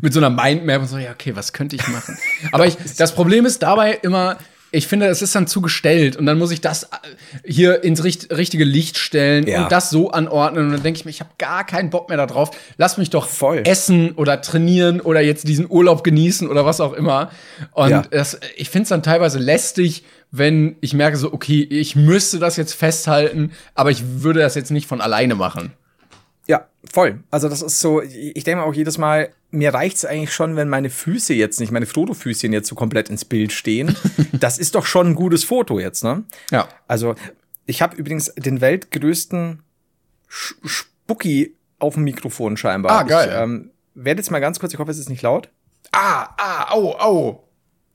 Mit 0.00 0.12
so 0.12 0.20
einer 0.20 0.30
Mindmap 0.30 0.82
und 0.82 0.88
so, 0.88 0.98
ja, 0.98 1.12
okay, 1.12 1.34
was 1.34 1.52
könnte 1.52 1.76
ich 1.76 1.86
machen? 1.88 2.18
Aber 2.52 2.66
ich, 2.66 2.76
das 2.98 3.14
Problem 3.14 3.46
ist 3.46 3.62
dabei 3.62 3.92
immer, 4.02 4.36
ich 4.72 4.86
finde, 4.88 5.06
es 5.06 5.22
ist 5.22 5.34
dann 5.34 5.46
zu 5.46 5.60
gestellt 5.60 6.16
und 6.16 6.26
dann 6.26 6.38
muss 6.38 6.50
ich 6.50 6.60
das 6.60 6.84
äh, 6.84 6.86
hier 7.44 7.84
ins 7.84 8.02
richt 8.04 8.30
richtige 8.36 8.64
Licht 8.64 8.98
stellen 8.98 9.46
Ja. 9.46 9.62
und 9.64 9.72
das 9.72 9.90
so 9.90 10.10
anordnen 10.10 10.66
und 10.66 10.72
dann 10.72 10.82
denke 10.82 10.98
ich 10.98 11.04
mir, 11.04 11.10
ich 11.10 11.20
habe 11.20 11.30
gar 11.38 11.64
keinen 11.64 11.90
Bock 11.90 12.08
mehr 12.08 12.18
darauf. 12.18 12.50
Lass 12.76 12.98
mich 12.98 13.10
doch 13.10 13.28
Voll. 13.28 13.62
essen 13.64 14.12
oder 14.12 14.40
trainieren 14.42 15.00
oder 15.00 15.20
jetzt 15.20 15.46
diesen 15.48 15.70
Urlaub 15.70 16.04
genießen 16.04 16.48
oder 16.48 16.66
was 16.66 16.80
auch 16.80 16.92
immer. 16.92 17.30
Und 17.72 17.90
Ja. 17.90 18.02
das, 18.02 18.38
ich 18.56 18.68
finde 18.70 18.82
es 18.84 18.88
dann 18.90 19.02
teilweise 19.02 19.38
lästig, 19.38 20.04
wenn 20.32 20.76
ich 20.80 20.92
merke 20.92 21.16
so, 21.16 21.32
okay, 21.32 21.62
ich 21.62 21.94
müsste 21.96 22.38
das 22.38 22.56
jetzt 22.56 22.74
festhalten, 22.74 23.52
aber 23.74 23.90
ich 23.90 24.02
würde 24.22 24.40
das 24.40 24.54
jetzt 24.56 24.70
nicht 24.70 24.86
von 24.88 25.00
alleine 25.00 25.34
machen. 25.36 25.72
Ja, 26.46 26.68
voll. 26.90 27.22
Also 27.30 27.48
das 27.48 27.62
ist 27.62 27.80
so, 27.80 28.00
ich 28.02 28.44
denke 28.44 28.64
auch 28.64 28.74
jedes 28.74 28.98
Mal, 28.98 29.30
mir 29.50 29.74
reicht's 29.74 30.04
eigentlich 30.04 30.32
schon, 30.32 30.56
wenn 30.56 30.68
meine 30.68 30.90
Füße 30.90 31.34
jetzt 31.34 31.60
nicht, 31.60 31.72
meine 31.72 31.86
Frodo-Füßchen 31.86 32.52
jetzt 32.52 32.68
so 32.68 32.74
komplett 32.74 33.10
ins 33.10 33.24
Bild 33.24 33.52
stehen. 33.52 33.96
das 34.32 34.58
ist 34.58 34.74
doch 34.74 34.86
schon 34.86 35.08
ein 35.08 35.14
gutes 35.14 35.44
Foto 35.44 35.80
jetzt, 35.80 36.04
ne? 36.04 36.24
Ja. 36.50 36.68
Also, 36.86 37.14
ich 37.66 37.82
habe 37.82 37.96
übrigens 37.96 38.32
den 38.36 38.60
weltgrößten 38.60 39.62
Spucki 40.28 41.56
auf 41.78 41.94
dem 41.94 42.04
Mikrofon 42.04 42.56
scheinbar. 42.56 42.92
Ah, 42.92 43.02
geil. 43.02 43.28
Ich 43.28 43.40
ähm, 43.40 43.70
werde 43.94 44.20
jetzt 44.20 44.30
mal 44.30 44.40
ganz 44.40 44.60
kurz, 44.60 44.72
ich 44.72 44.78
hoffe, 44.78 44.90
es 44.90 44.98
ist 44.98 45.08
nicht 45.08 45.22
laut. 45.22 45.48
Ah, 45.92 46.28
ah, 46.36 46.72
au, 46.72 46.96
au. 46.98 47.42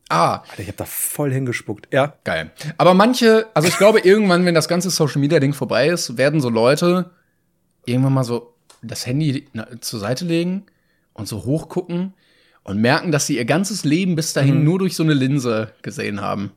Ah, 0.10 0.44
Alter, 0.50 0.60
ich 0.60 0.68
habe 0.68 0.78
da 0.78 0.86
voll 0.86 1.32
hingespuckt. 1.32 1.88
Ja. 1.94 2.16
Geil. 2.26 2.52
Aber 2.78 2.94
manche, 2.94 3.48
also 3.54 3.70
ich 3.70 3.78
glaube, 3.78 4.00
irgendwann, 4.04 4.46
wenn 4.46 4.56
das 4.56 4.68
ganze 4.68 4.90
Social 4.90 5.22
Media 5.22 5.40
Ding 5.40 5.54
vorbei 5.54 5.88
ist, 5.88 6.18
werden 6.18 6.42
so 6.42 6.50
Leute 6.50 7.12
irgendwann 7.86 8.14
mal 8.14 8.24
so 8.24 8.54
das 8.82 9.06
Handy 9.06 9.48
zur 9.82 10.00
Seite 10.00 10.26
legen 10.26 10.64
und 11.14 11.28
so 11.28 11.44
hochgucken 11.46 12.14
und 12.64 12.80
merken, 12.80 13.12
dass 13.12 13.28
sie 13.28 13.38
ihr 13.38 13.46
ganzes 13.46 13.84
Leben 13.84 14.16
bis 14.16 14.34
dahin 14.34 14.64
nur 14.64 14.80
durch 14.80 14.96
so 14.96 15.04
eine 15.04 15.14
Linse 15.14 15.72
gesehen 15.82 16.22
haben. 16.22 16.52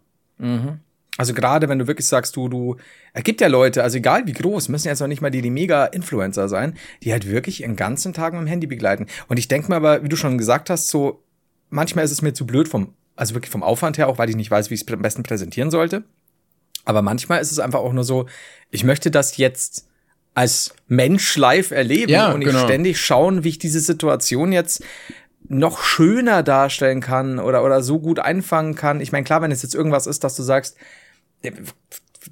Also 1.17 1.33
gerade 1.33 1.69
wenn 1.69 1.79
du 1.79 1.87
wirklich 1.87 2.07
sagst, 2.09 2.35
du, 2.35 2.49
du, 2.49 2.77
es 3.13 3.23
gibt 3.23 3.41
ja 3.41 3.47
Leute, 3.47 3.83
also 3.83 3.99
egal 3.99 4.27
wie 4.27 4.33
groß, 4.33 4.69
müssen 4.69 4.89
jetzt 4.89 5.01
noch 5.01 5.07
nicht 5.07 5.23
mal 5.23 5.31
die, 5.31 5.43
die 5.43 5.51
Mega-Influencer 5.51 6.49
sein, 6.49 6.75
die 7.03 7.13
halt 7.13 7.29
wirklich 7.29 7.61
ihren 7.61 7.77
ganzen 7.77 8.13
Tag 8.13 8.33
mit 8.33 8.43
dem 8.43 8.49
Handy 8.49 8.67
begleiten. 8.67 9.07
Und 9.29 9.39
ich 9.39 9.47
denke 9.47 9.69
mir 9.69 9.77
aber, 9.77 10.03
wie 10.03 10.09
du 10.09 10.17
schon 10.17 10.39
gesagt 10.39 10.71
hast, 10.71 10.89
so, 10.89 11.23
manchmal 11.71 12.05
ist 12.05 12.11
es 12.11 12.23
mir 12.23 12.33
zu 12.33 12.47
blöd 12.47 12.67
vom, 12.69 12.95
also 13.15 13.35
wirklich 13.35 13.53
vom 13.53 13.63
Aufwand 13.63 13.97
her, 13.97 14.09
auch 14.09 14.19
weil 14.19 14.29
ich 14.29 14.37
nicht 14.37 14.51
weiß, 14.51 14.71
wie 14.71 14.75
ich 14.75 14.83
es 14.83 14.93
am 14.93 15.03
besten 15.03 15.23
präsentieren 15.23 15.71
sollte. 15.71 16.03
Aber 16.85 17.01
manchmal 17.01 17.41
ist 17.41 17.53
es 17.53 17.61
einfach 17.61 17.81
auch 17.81 17.93
nur 17.93 18.05
so, 18.05 18.27
ich 18.71 18.83
möchte 18.83 19.11
das 19.11 19.37
jetzt 19.37 19.87
als 20.35 20.75
Mensch 20.89 21.37
live 21.37 21.71
erleben 21.71 22.13
Ja, 22.13 22.33
und 22.33 22.41
nicht 22.41 22.49
genau. 22.49 22.65
ständig 22.65 23.01
schauen, 23.01 23.45
wie 23.45 23.51
ich 23.51 23.59
diese 23.59 23.81
Situation 23.81 24.53
jetzt 24.53 24.85
noch 25.49 25.83
schöner 25.83 26.43
darstellen 26.43 27.01
kann 27.01 27.39
oder, 27.39 27.63
oder 27.65 27.83
so 27.83 28.01
gut 28.01 28.19
einfangen 28.19 28.75
kann. 28.75 29.01
Ich 29.01 29.13
meine, 29.13 29.25
klar, 29.25 29.43
wenn 29.43 29.53
es 29.53 29.63
jetzt 29.63 29.75
irgendwas 29.75 30.07
ist, 30.07 30.25
dass 30.25 30.37
du 30.37 30.43
sagst, 30.43 30.77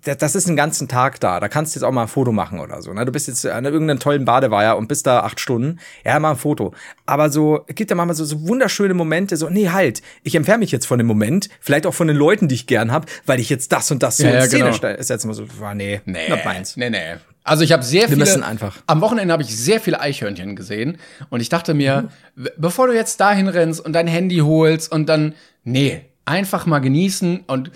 das 0.04 0.34
ist 0.34 0.46
einen 0.46 0.56
ganzen 0.56 0.88
Tag 0.88 1.20
da. 1.20 1.38
Da 1.40 1.48
kannst 1.48 1.74
du 1.74 1.78
jetzt 1.78 1.84
auch 1.84 1.92
mal 1.92 2.02
ein 2.02 2.08
Foto 2.08 2.32
machen 2.32 2.58
oder 2.60 2.80
so. 2.82 2.92
Ne? 2.92 3.04
Du 3.04 3.12
bist 3.12 3.28
jetzt 3.28 3.44
an 3.46 3.64
irgendeinem 3.64 4.00
tollen 4.00 4.24
Badeweiher 4.24 4.76
und 4.76 4.88
bist 4.88 5.06
da 5.06 5.20
acht 5.20 5.38
Stunden. 5.40 5.78
Ja, 6.04 6.18
mal 6.18 6.30
ein 6.32 6.36
Foto. 6.36 6.72
Aber 7.06 7.30
so, 7.30 7.64
gibt 7.68 7.90
ja 7.90 7.96
manchmal 7.96 8.14
so, 8.16 8.24
so 8.24 8.46
wunderschöne 8.48 8.94
Momente, 8.94 9.36
so, 9.36 9.48
nee, 9.50 9.68
halt, 9.70 10.02
ich 10.22 10.34
entferne 10.34 10.58
mich 10.60 10.72
jetzt 10.72 10.86
von 10.86 10.98
dem 10.98 11.06
Moment, 11.06 11.48
vielleicht 11.60 11.86
auch 11.86 11.94
von 11.94 12.06
den 12.08 12.16
Leuten, 12.16 12.48
die 12.48 12.54
ich 12.54 12.66
gern 12.66 12.92
hab, 12.92 13.06
weil 13.26 13.40
ich 13.40 13.48
jetzt 13.50 13.72
das 13.72 13.90
und 13.90 14.02
das 14.02 14.16
so 14.16 14.24
Ja, 14.24 14.30
in 14.30 14.36
ja, 14.36 14.42
Szene 14.46 14.64
genau. 14.64 14.74
stelle. 14.76 14.96
Ist 14.96 15.10
jetzt 15.10 15.24
immer 15.24 15.34
so, 15.34 15.44
ah, 15.62 15.74
nee, 15.74 16.00
Nee, 16.04 16.28
not 16.28 16.44
meins. 16.44 16.76
nee, 16.76 16.90
nee. 16.90 16.98
Also 17.44 17.64
ich 17.64 17.72
habe 17.72 17.82
sehr 17.82 18.02
Wir 18.02 18.08
viele. 18.10 18.20
müssen 18.20 18.44
einfach. 18.44 18.76
Am 18.86 19.00
Wochenende 19.00 19.32
habe 19.32 19.42
ich 19.42 19.56
sehr 19.56 19.80
viele 19.80 20.00
Eichhörnchen 20.00 20.54
gesehen 20.54 20.98
und 21.28 21.40
ich 21.40 21.48
dachte 21.48 21.74
mir, 21.74 22.08
w- 22.36 22.50
bevor 22.56 22.86
du 22.86 22.92
jetzt 22.94 23.20
dahin 23.20 23.48
rennst 23.48 23.84
und 23.84 23.92
dein 23.94 24.06
Handy 24.06 24.38
holst 24.38 24.92
und 24.92 25.06
dann, 25.08 25.34
nee, 25.64 26.02
einfach 26.24 26.66
mal 26.66 26.78
genießen 26.78 27.40
und 27.48 27.72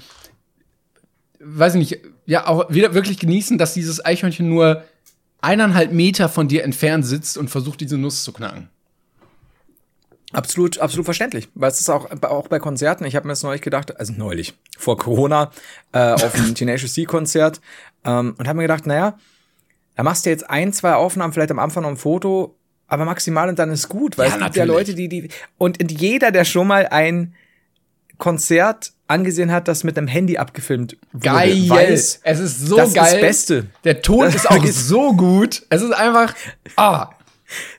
weiß 1.41 1.75
ich 1.75 1.79
nicht, 1.79 2.01
ja 2.27 2.47
auch 2.47 2.71
wieder 2.71 2.95
wirklich 2.95 3.19
genießen, 3.19 3.59
dass 3.59 3.75
dieses 3.75 4.05
Eichhörnchen 4.05 4.49
nur 4.49 4.85
eineinhalb 5.41 5.93
Meter 5.93 6.29
von 6.29 6.49
dir 6.49 6.65
entfernt 6.65 7.07
sitzt 7.07 7.39
und 7.39 7.49
versucht 7.49 7.81
diese 7.81 7.99
Nuss 7.99 8.25
zu 8.25 8.33
knacken. 8.33 8.69
Absolut, 10.33 10.79
absolut 10.79 11.05
verständlich. 11.05 11.49
Weil 11.55 11.71
es 11.71 11.81
ist 11.81 11.89
auch, 11.89 12.11
auch 12.23 12.49
bei 12.49 12.59
Konzerten, 12.59 13.05
ich 13.05 13.15
habe 13.15 13.27
mir 13.27 13.33
das 13.33 13.43
neulich 13.43 13.63
gedacht, 13.63 13.99
also 13.99 14.13
neulich, 14.13 14.55
vor 14.77 14.97
Corona, 14.97 15.53
äh, 15.93 16.13
auf 16.13 16.35
einem 16.35 16.55
Tenacious 16.55 16.95
D-Konzert, 16.95 17.61
ähm, 18.05 18.35
und 18.37 18.49
habe 18.49 18.57
mir 18.57 18.65
gedacht, 18.65 18.87
naja, 18.87 19.17
da 19.95 20.03
machst 20.03 20.27
du 20.27 20.31
jetzt 20.31 20.51
ein, 20.51 20.73
zwei 20.73 20.95
Aufnahmen, 20.95 21.33
vielleicht 21.33 21.53
am 21.53 21.59
Anfang 21.59 21.85
noch 21.85 21.91
ein 21.91 21.97
Foto, 21.97 22.57
aber 22.89 23.05
maximal 23.05 23.49
und 23.49 23.59
dann 23.59 23.71
ist 23.71 23.89
gut, 23.89 24.19
weil 24.19 24.29
Ja, 24.29 24.35
es 24.37 24.43
gibt 24.43 24.57
ja 24.57 24.67
natürlich. 24.67 24.89
Leute, 24.89 24.95
die, 24.95 25.09
die, 25.09 25.29
und 25.59 25.91
jeder, 25.91 26.33
der 26.33 26.45
schon 26.45 26.67
mal 26.67 26.87
ein 26.89 27.35
Konzert 28.19 28.93
angesehen 29.09 29.53
hat, 29.53 29.69
das 29.69 29.85
mit 29.85 29.97
einem 29.99 30.09
Handy 30.09 30.39
abgefilmt 30.39 30.97
wurde, 31.13 31.25
Geil. 31.25 31.69
weiß, 31.69 32.21
es 32.23 32.39
ist 32.41 32.67
so 32.67 32.77
das 32.77 32.89
ist 32.89 32.95
geil. 32.95 33.13
das 33.13 33.21
Beste. 33.21 33.67
Der 33.85 34.03
Ton 34.03 34.27
ist 34.35 34.51
auch 34.51 34.65
ist- 34.65 34.89
so 34.89 35.13
gut. 35.15 35.63
Es 35.71 35.83
ist 35.83 35.93
einfach, 35.93 36.35
ah, 36.77 37.11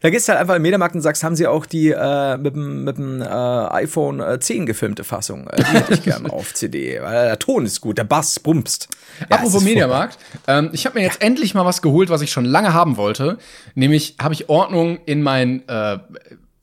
Da 0.01 0.09
gehst 0.09 0.27
du 0.27 0.31
halt 0.31 0.39
einfach 0.39 0.55
im 0.55 0.61
Mediamarkt 0.61 0.95
und 0.95 1.01
sagst, 1.01 1.25
haben 1.25 1.35
sie 1.35 1.45
auch 1.45 1.65
die 1.65 1.89
äh, 1.91 2.37
mit 2.37 2.55
dem, 2.55 2.85
mit 2.85 2.97
dem 2.97 3.21
äh, 3.21 3.25
iPhone 3.25 4.21
äh, 4.21 4.39
10 4.39 4.65
gefilmte 4.65 5.03
Fassung? 5.03 5.47
Äh, 5.47 5.57
die 5.57 5.63
hätte 5.63 5.93
ich 5.93 6.03
gerne 6.03 6.29
auf 6.31 6.53
CD, 6.53 7.01
weil 7.01 7.25
der 7.27 7.37
Ton 7.39 7.65
ist 7.65 7.81
gut, 7.81 7.97
der 7.97 8.05
Bass 8.05 8.39
brummst. 8.39 8.87
Ja, 9.19 9.25
Apropos 9.37 9.55
ist 9.55 9.63
Mediamarkt, 9.63 10.17
ähm, 10.47 10.69
ich 10.71 10.85
habe 10.85 10.97
mir 10.97 11.03
jetzt 11.05 11.21
endlich 11.21 11.53
mal 11.53 11.65
was 11.65 11.81
geholt, 11.81 12.09
was 12.09 12.21
ich 12.21 12.31
schon 12.31 12.45
lange 12.45 12.73
haben 12.73 12.95
wollte. 12.95 13.39
Nämlich 13.75 14.15
habe 14.21 14.33
ich 14.33 14.47
Ordnung 14.47 14.99
in 15.05 15.21
mein 15.21 15.67
äh, 15.67 15.97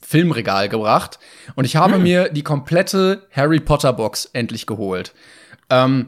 Filmregal 0.06 0.68
gebracht 0.68 1.18
und 1.54 1.64
ich 1.64 1.74
Hm. 1.74 1.80
habe 1.80 1.98
mir 1.98 2.28
die 2.28 2.42
komplette 2.42 3.22
Harry 3.32 3.60
Potter 3.60 3.92
Box 3.92 4.28
endlich 4.32 4.66
geholt. 4.66 5.12
Ähm, 5.70 6.06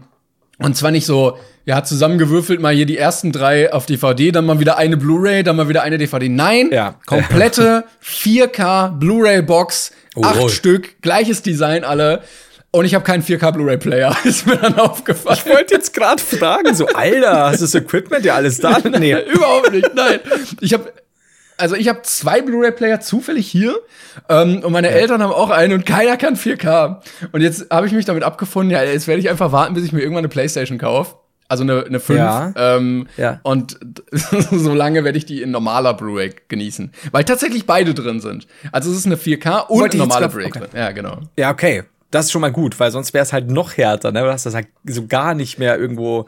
und 0.59 0.77
zwar 0.77 0.91
nicht 0.91 1.07
so, 1.07 1.39
ja, 1.65 1.83
zusammengewürfelt 1.83 2.61
mal 2.61 2.75
hier 2.75 2.87
die 2.87 2.97
ersten 2.97 3.33
drei 3.33 3.73
auf 3.73 3.87
DVD, 3.87 4.31
dann 4.33 4.47
mal 4.47 4.61
wieder 4.61 4.77
eine 4.79 4.97
Blu-ray, 4.97 5.43
dann 5.43 5.57
mal 5.57 5.69
wieder 5.69 5.83
eine 5.83 5.99
DVD. 5.99 6.29
Nein, 6.29 6.71
Ja. 6.73 6.95
komplette 7.07 7.85
4K 8.03 8.89
Blu-ray-Box, 8.99 9.93
acht 10.23 10.37
Oh. 10.41 10.49
Stück, 10.49 11.01
gleiches 11.03 11.43
Design 11.43 11.85
alle. 11.85 12.23
Und 12.71 12.85
ich 12.85 12.95
habe 12.95 13.05
keinen 13.05 13.23
4K 13.23 13.51
Blu-ray-Player, 13.53 14.15
ist 14.25 14.47
mir 14.47 14.57
dann 14.57 14.79
aufgefallen. 14.79 15.39
Ich 15.45 15.51
wollte 15.51 15.75
jetzt 15.75 15.95
gerade 15.95 16.23
fragen, 16.23 16.75
so, 16.75 16.87
Alter, 16.87 17.47
hast 17.51 17.61
du 17.61 17.65
das 17.65 17.75
Equipment 17.75 18.25
ja 18.25 18.35
alles 18.35 18.59
da? 18.61 18.79
Nee. 18.99 19.17
Überhaupt 19.33 19.73
nicht, 19.73 19.95
nein. 19.95 20.21
Ich 20.61 20.73
habe 20.75 20.93
also 21.57 21.75
ich 21.75 21.89
habe 21.89 22.03
zwei 22.03 22.43
Blu-ray-Player 22.43 23.01
zufällig 23.01 23.47
hier 23.49 23.77
ähm, 24.29 24.63
und 24.63 24.73
meine 24.73 24.89
Eltern 24.89 25.23
haben 25.23 25.33
auch 25.33 25.51
einen 25.51 25.73
und 25.73 25.87
keiner 25.87 26.17
kann 26.17 26.37
4K. 26.37 27.01
Und 27.33 27.41
jetzt 27.41 27.71
habe 27.71 27.87
ich 27.87 27.93
mich 27.93 28.05
damit 28.05 28.23
abgefunden, 28.23 28.71
ja, 28.71 28.83
jetzt 28.83 29.07
werde 29.07 29.21
ich 29.21 29.31
einfach 29.31 29.53
warten, 29.53 29.75
bis 29.75 29.85
ich 29.85 29.93
mir 29.93 30.01
irgendwann 30.01 30.21
eine 30.21 30.29
Playstation 30.29 30.79
kaufe. 30.79 31.17
Also 31.49 31.63
eine, 31.63 31.85
eine 31.85 32.01
5. 32.01 32.19
Ja. 32.19 32.53
Ähm, 32.57 33.07
Ja. 33.17 33.41
Und 33.45 33.79
so 34.13 34.75
lange 34.75 35.05
werde 35.05 35.17
ich 35.17 35.27
die 35.27 35.43
in 35.43 35.51
normaler 35.51 35.95
Blu-ray 35.95 36.35
genießen. 36.49 36.93
Weil 37.13 37.25
tatsächlich 37.25 37.67
beide 37.67 37.95
drin 37.95 38.21
sind. 38.21 38.47
Also 38.73 38.91
es 38.91 38.99
ist 38.99 39.07
eine 39.07 39.17
4K 39.17 39.67
und 39.69 39.85
eine 39.85 39.97
normale 39.97 40.29
Blu-ray 40.29 40.47
okay. 40.49 40.59
drin. 40.59 40.69
Ja, 40.75 40.91
genau. 40.91 41.19
Ja, 41.37 41.51
okay. 41.53 41.85
Das 42.11 42.27
ist 42.27 42.33
schon 42.33 42.41
mal 42.41 42.53
gut, 42.53 42.79
weil 42.79 42.91
sonst 42.91 43.15
wäre 43.15 43.25
es 43.25 43.33
halt 43.33 43.51
noch 43.51 43.77
härter, 43.77 44.13
ne? 44.13 44.23
Du 44.23 44.33
hast 44.33 44.47
das 44.47 44.55
halt 44.55 44.69
so 44.85 45.07
gar 45.07 45.35
nicht 45.35 45.59
mehr 45.59 45.77
irgendwo 45.77 46.27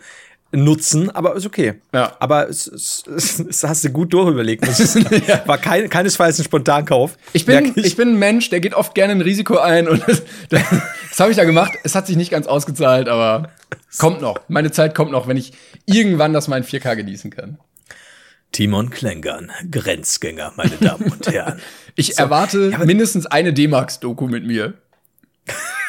nutzen, 0.52 1.10
aber 1.10 1.34
ist 1.34 1.46
okay. 1.46 1.74
Ja. 1.92 2.16
Aber 2.20 2.48
es, 2.48 2.66
es, 2.66 3.04
es, 3.06 3.38
es 3.40 3.64
hast 3.64 3.84
du 3.84 3.90
gut 3.90 4.12
durchüberlegt. 4.12 4.66
ich 4.68 4.76
sagen. 4.76 5.06
War 5.46 5.58
kein, 5.58 5.88
keinesfalls 5.88 6.38
ein 6.38 6.44
Spontankauf. 6.44 7.16
Ich 7.32 7.44
bin, 7.44 7.62
Merk 7.62 7.76
ich. 7.76 7.96
bin 7.96 8.10
ein 8.14 8.18
Mensch, 8.18 8.48
der 8.50 8.60
geht 8.60 8.74
oft 8.74 8.94
gerne 8.94 9.12
ein 9.12 9.20
Risiko 9.20 9.58
ein 9.58 9.88
und 9.88 10.02
das, 10.06 10.22
das, 10.48 10.62
das 11.10 11.20
habe 11.20 11.30
ich 11.30 11.36
da 11.36 11.44
gemacht. 11.44 11.72
Es 11.84 11.94
hat 11.94 12.06
sich 12.06 12.16
nicht 12.16 12.30
ganz 12.30 12.46
ausgezahlt, 12.46 13.08
aber 13.08 13.50
kommt 13.98 14.20
noch. 14.20 14.40
Meine 14.48 14.70
Zeit 14.70 14.94
kommt 14.94 15.12
noch, 15.12 15.28
wenn 15.28 15.36
ich 15.36 15.52
irgendwann 15.86 16.32
das 16.32 16.48
mal 16.48 16.56
in 16.56 16.64
4K 16.64 16.96
genießen 16.96 17.30
kann. 17.30 17.58
Timon 18.52 18.88
Klengern, 18.88 19.50
Grenzgänger, 19.70 20.54
meine 20.56 20.76
Damen 20.80 21.12
und 21.12 21.26
Herren. 21.26 21.60
Ich 21.94 22.16
erwarte 22.16 22.78
mindestens 22.84 23.26
eine 23.26 23.52
D-Max-Doku 23.52 24.28
mit 24.28 24.46
mir. 24.46 24.74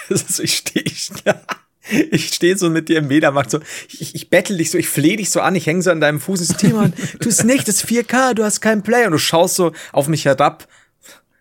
Das 0.09 0.39
ich 0.39 0.57
stehe 0.57 0.83
ich, 0.83 1.11
ich 2.11 2.27
steh 2.27 2.55
so 2.55 2.69
mit 2.69 2.89
dir 2.89 2.99
im 2.99 3.07
Mediamarkt 3.07 3.51
so, 3.51 3.59
ich, 3.87 4.15
ich 4.15 4.29
bettel 4.29 4.57
dich 4.57 4.71
so, 4.71 4.77
ich 4.77 4.89
flehe 4.89 5.17
dich 5.17 5.29
so 5.29 5.41
an, 5.41 5.55
ich 5.55 5.67
hänge 5.67 5.81
so 5.81 5.91
an 5.91 6.01
deinem 6.01 6.19
Fuß 6.19 6.41
und 6.41 6.45
so, 6.47 6.53
Timon, 6.53 6.93
tu 7.19 7.29
es 7.29 7.43
nicht, 7.43 7.67
das 7.67 7.83
ist 7.83 7.85
4K, 7.85 8.33
du 8.33 8.43
hast 8.43 8.61
keinen 8.61 8.83
Play 8.83 9.05
und 9.05 9.11
du 9.11 9.17
schaust 9.17 9.55
so 9.55 9.71
auf 9.91 10.07
mich 10.07 10.25
herab, 10.25 10.67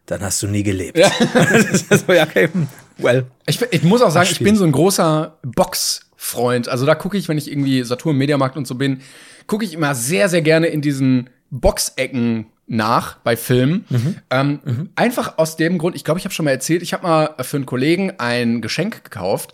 dann 0.06 0.22
hast 0.22 0.42
du 0.42 0.46
nie 0.46 0.62
gelebt. 0.62 0.96
Ja. 0.96 1.10
so, 2.06 2.12
ja, 2.12 2.24
okay, 2.24 2.48
well. 2.96 3.26
Ich, 3.46 3.60
ich 3.70 3.82
muss 3.82 4.00
auch 4.00 4.10
sagen, 4.10 4.28
ich 4.30 4.38
bin 4.38 4.56
so 4.56 4.64
ein 4.64 4.72
großer 4.72 5.38
Box-Freund. 5.42 6.68
Also 6.68 6.86
da 6.86 6.94
gucke 6.94 7.18
ich, 7.18 7.28
wenn 7.28 7.36
ich 7.36 7.50
irgendwie 7.50 7.82
Saturn 7.82 8.16
Mediamarkt 8.16 8.56
und 8.56 8.66
so 8.66 8.74
bin, 8.74 9.02
gucke 9.46 9.64
ich 9.64 9.74
immer 9.74 9.94
sehr, 9.94 10.30
sehr 10.30 10.40
gerne 10.40 10.68
in 10.68 10.80
diesen 10.80 11.28
Boxecken 11.50 12.46
nach 12.66 13.16
bei 13.18 13.36
Filmen. 13.36 13.84
Ähm, 14.30 14.90
Einfach 14.94 15.38
aus 15.38 15.56
dem 15.56 15.78
Grund, 15.78 15.96
ich 15.96 16.04
glaube, 16.04 16.18
ich 16.18 16.24
habe 16.24 16.34
schon 16.34 16.44
mal 16.44 16.52
erzählt, 16.52 16.82
ich 16.82 16.92
habe 16.92 17.02
mal 17.02 17.34
für 17.40 17.56
einen 17.56 17.66
Kollegen 17.66 18.12
ein 18.18 18.60
Geschenk 18.60 19.04
gekauft. 19.04 19.52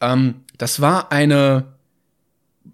Ähm, 0.00 0.44
das 0.56 0.80
war 0.80 1.12
eine 1.12 1.64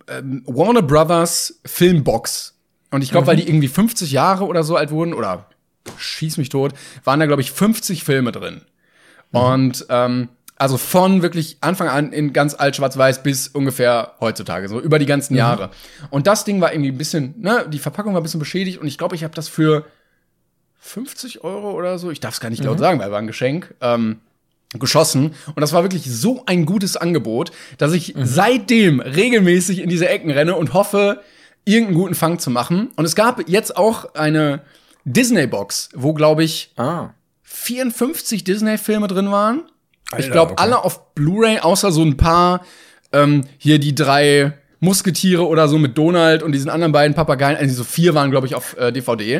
ähm, 0.09 0.43
Warner 0.47 0.83
Brothers 0.83 1.61
Filmbox. 1.65 2.55
Und 2.91 3.03
ich 3.03 3.11
glaube, 3.11 3.27
weil 3.27 3.37
die 3.37 3.49
irgendwie 3.49 3.69
50 3.69 4.13
Jahre 4.13 4.47
oder 4.47 4.63
so 4.63 4.77
alt 4.77 4.91
wurden, 4.91 5.15
oder 5.15 5.47
schieß 5.99 6.37
mich 6.37 6.49
tot, 6.49 6.73
waren 7.03 7.19
da, 7.21 7.27
glaube 7.27 7.43
ich, 7.43 7.51
50 7.51 8.05
Filme 8.05 8.31
drin. 8.31 8.63
Und 9.33 9.87
ähm, 9.89 10.29
also 10.57 10.79
von 10.79 11.23
wirklich 11.23 11.59
Anfang 11.61 11.89
an 11.89 12.13
in 12.13 12.33
ganz 12.33 12.55
alt 12.55 12.77
schwarz-weiß 12.77 13.25
bis 13.25 13.49
ungefähr 13.49 14.13
heutzutage, 14.21 14.69
so 14.69 14.81
über 14.81 15.01
die 15.01 15.07
ganzen 15.07 15.35
Jahre. 15.35 15.71
Und 16.11 16.29
das 16.29 16.45
Ding 16.45 16.61
war 16.61 16.73
irgendwie 16.73 16.93
ein 16.93 16.99
bisschen, 16.99 17.35
ne, 17.39 17.67
die 17.69 17.81
Verpackung 17.81 18.15
war 18.15 18.21
ein 18.21 18.23
bisschen 18.23 18.39
beschädigt 18.39 18.79
und 18.79 18.87
ich 18.87 18.97
glaube, 18.97 19.17
ich 19.17 19.25
habe 19.25 19.35
das 19.35 19.49
für 19.49 19.85
50 20.79 21.43
Euro 21.43 21.73
oder 21.73 21.99
so, 21.99 22.11
ich 22.11 22.21
darf 22.21 22.35
es 22.35 22.41
gar 22.41 22.51
nicht 22.51 22.63
laut 22.63 22.79
sagen, 22.79 23.01
weil 23.01 23.11
war 23.11 23.19
ein 23.19 23.27
Geschenk, 23.27 23.75
ähm, 23.81 24.21
geschossen. 24.79 25.35
Und 25.49 25.61
das 25.61 25.73
war 25.73 25.83
wirklich 25.83 26.05
so 26.11 26.43
ein 26.47 26.67
gutes 26.67 26.97
Angebot, 26.97 27.53
dass 27.79 27.93
ich 27.93 28.15
seitdem 28.23 29.01
regelmäßig 29.01 29.81
in 29.81 29.89
diese 29.89 30.09
Ecken 30.09 30.31
renne 30.31 30.55
und 30.57 30.73
hoffe, 30.75 31.21
irgendeinen 31.65 31.97
guten 31.99 32.15
Fang 32.15 32.39
zu 32.39 32.51
machen. 32.51 32.91
Und 32.97 33.05
es 33.05 33.15
gab 33.15 33.49
jetzt 33.49 33.77
auch 33.77 34.15
eine 34.15 34.61
Disney-Box, 35.05 35.91
wo, 35.95 36.13
glaube 36.13 36.45
ich, 36.45 36.73
Ah. 36.77 37.11
54 37.43 38.45
Disney-Filme 38.45 39.07
drin 39.07 39.31
waren. 39.31 39.63
ich 40.09 40.15
Alter, 40.17 40.31
glaube, 40.31 40.53
okay. 40.53 40.63
alle 40.63 40.85
auf 40.85 41.15
Blu-ray, 41.15 41.61
außer 41.61 41.91
so 41.93 42.03
ein 42.03 42.17
paar, 42.17 42.65
ähm, 43.13 43.45
hier 43.59 43.79
die 43.79 43.95
drei 43.95 44.53
Musketiere 44.81 45.47
oder 45.47 45.67
so 45.69 45.79
mit 45.79 45.97
Donald 45.97 46.43
und 46.43 46.53
diesen 46.53 46.69
anderen 46.69 46.93
beiden 46.93 47.15
Papageien. 47.15 47.57
Also 47.57 47.75
so 47.77 47.85
vier 47.85 48.15
waren, 48.15 48.31
glaube 48.31 48.47
ich, 48.47 48.55
auf 48.55 48.77
äh, 48.77 48.93
DVD. 48.93 49.39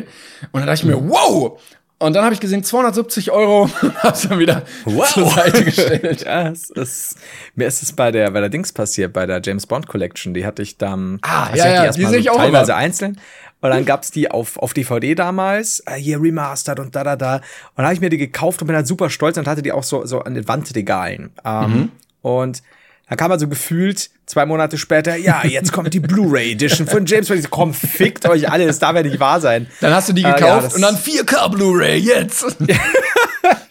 Und 0.51 0.61
dann 0.61 0.65
dachte 0.67 0.79
ich 0.81 0.85
mir, 0.85 0.97
Mhm. 0.99 1.09
wow! 1.09 1.59
Und 1.97 2.13
dann 2.13 2.25
habe 2.25 2.33
ich 2.33 2.41
gesehen, 2.41 2.63
270 2.63 3.31
Euro, 3.31 3.69
hab's 4.03 4.27
dann 4.27 4.37
wieder 4.39 4.63
zur 4.85 5.29
Seite 5.29 5.63
gestellt. 5.63 6.23
ja, 6.25 6.49
es 6.49 6.69
ist, 6.69 7.17
mir 7.55 7.67
ist 7.67 7.81
es 7.83 7.93
bei 7.93 8.11
der, 8.11 8.31
bei 8.31 8.41
der 8.41 8.49
Dings 8.49 8.73
passiert, 8.73 9.13
bei 9.13 9.25
der 9.25 9.41
James 9.43 9.65
Bond 9.65 9.87
Collection. 9.87 10.33
Die 10.33 10.45
hatte 10.45 10.61
ich 10.61 10.77
dann. 10.77 11.19
Ah, 11.21 11.45
also 11.45 11.57
ja, 11.63 11.85
ja, 11.85 11.91
die 11.91 12.01
mal 12.03 12.09
sehe 12.09 12.19
ich 12.19 12.29
auch 12.29 12.35
Teilweise 12.37 12.71
immer. 12.73 12.79
einzeln. 12.79 13.19
Und 13.61 13.69
dann 13.71 13.85
gab's 13.85 14.11
die 14.11 14.29
auf, 14.29 14.57
auf 14.57 14.73
DVD 14.73 15.15
damals, 15.15 15.81
äh, 15.87 15.93
hier 15.95 16.21
remastered 16.21 16.79
und 16.79 16.95
da, 16.95 17.03
da, 17.03 17.15
da. 17.15 17.35
Und 17.37 17.41
dann 17.77 17.85
habe 17.85 17.95
ich 17.95 18.01
mir 18.01 18.09
die 18.09 18.17
gekauft 18.17 18.61
und 18.61 18.67
bin 18.67 18.75
halt 18.75 18.85
super 18.85 19.09
stolz 19.09 19.37
und 19.37 19.47
hatte 19.47 19.61
die 19.63 19.71
auch 19.71 19.83
so, 19.83 20.05
so 20.05 20.19
an 20.19 20.35
den 20.35 20.47
Wandregalen. 20.47 21.31
Ähm, 21.43 21.71
Mhm. 21.71 21.91
Und 22.21 22.61
dann 23.07 23.17
kam 23.17 23.29
man 23.29 23.39
so 23.39 23.47
gefühlt 23.47 24.09
zwei 24.25 24.45
Monate 24.45 24.77
später, 24.77 25.15
ja, 25.15 25.45
jetzt 25.45 25.71
kommt 25.71 25.93
die 25.93 25.99
Blu-ray 25.99 26.53
Edition 26.53 26.87
von 26.87 27.05
James 27.05 27.27
Bond. 27.27 27.49
Komm, 27.51 27.73
fickt 27.73 28.27
euch 28.27 28.49
alle, 28.51 28.65
das 28.65 28.79
darf 28.79 28.95
ja 28.95 29.03
nicht 29.03 29.19
wahr 29.19 29.39
sein. 29.39 29.67
Dann 29.81 29.93
hast 29.93 30.09
du 30.09 30.13
die 30.13 30.23
Äh, 30.23 30.29
ja, 30.29 30.35
gekauft 30.35 30.65
das- 30.67 30.75
und 30.75 30.81
dann 30.81 30.95
4K 30.97 31.49
Blu-ray 31.49 31.97
jetzt. 31.99 32.45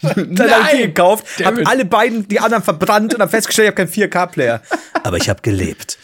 Dann 0.01 0.51
habe 0.51 0.69
ich 0.71 0.79
die 0.79 0.87
gekauft, 0.87 1.25
habe 1.43 1.65
alle 1.65 1.83
beiden, 1.83 2.27
die 2.27 2.39
anderen 2.39 2.63
verbrannt 2.63 3.13
und 3.13 3.19
dann 3.19 3.27
festgestellt, 3.27 3.65
ich 3.65 3.75
habe 3.77 3.87
keinen 3.91 4.09
4K-Player. 4.09 4.61
Aber 5.03 5.17
ich 5.17 5.27
habe 5.29 5.41
gelebt. 5.41 5.97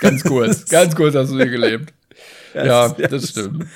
ganz 0.00 0.22
kurz, 0.24 0.64
ganz 0.70 0.94
kurz 0.96 1.14
hast 1.14 1.30
du 1.32 1.36
dir 1.36 1.48
gelebt. 1.48 1.92
Ja, 2.54 2.88
das- 2.88 3.10
das 3.10 3.28
stimmt. 3.30 3.66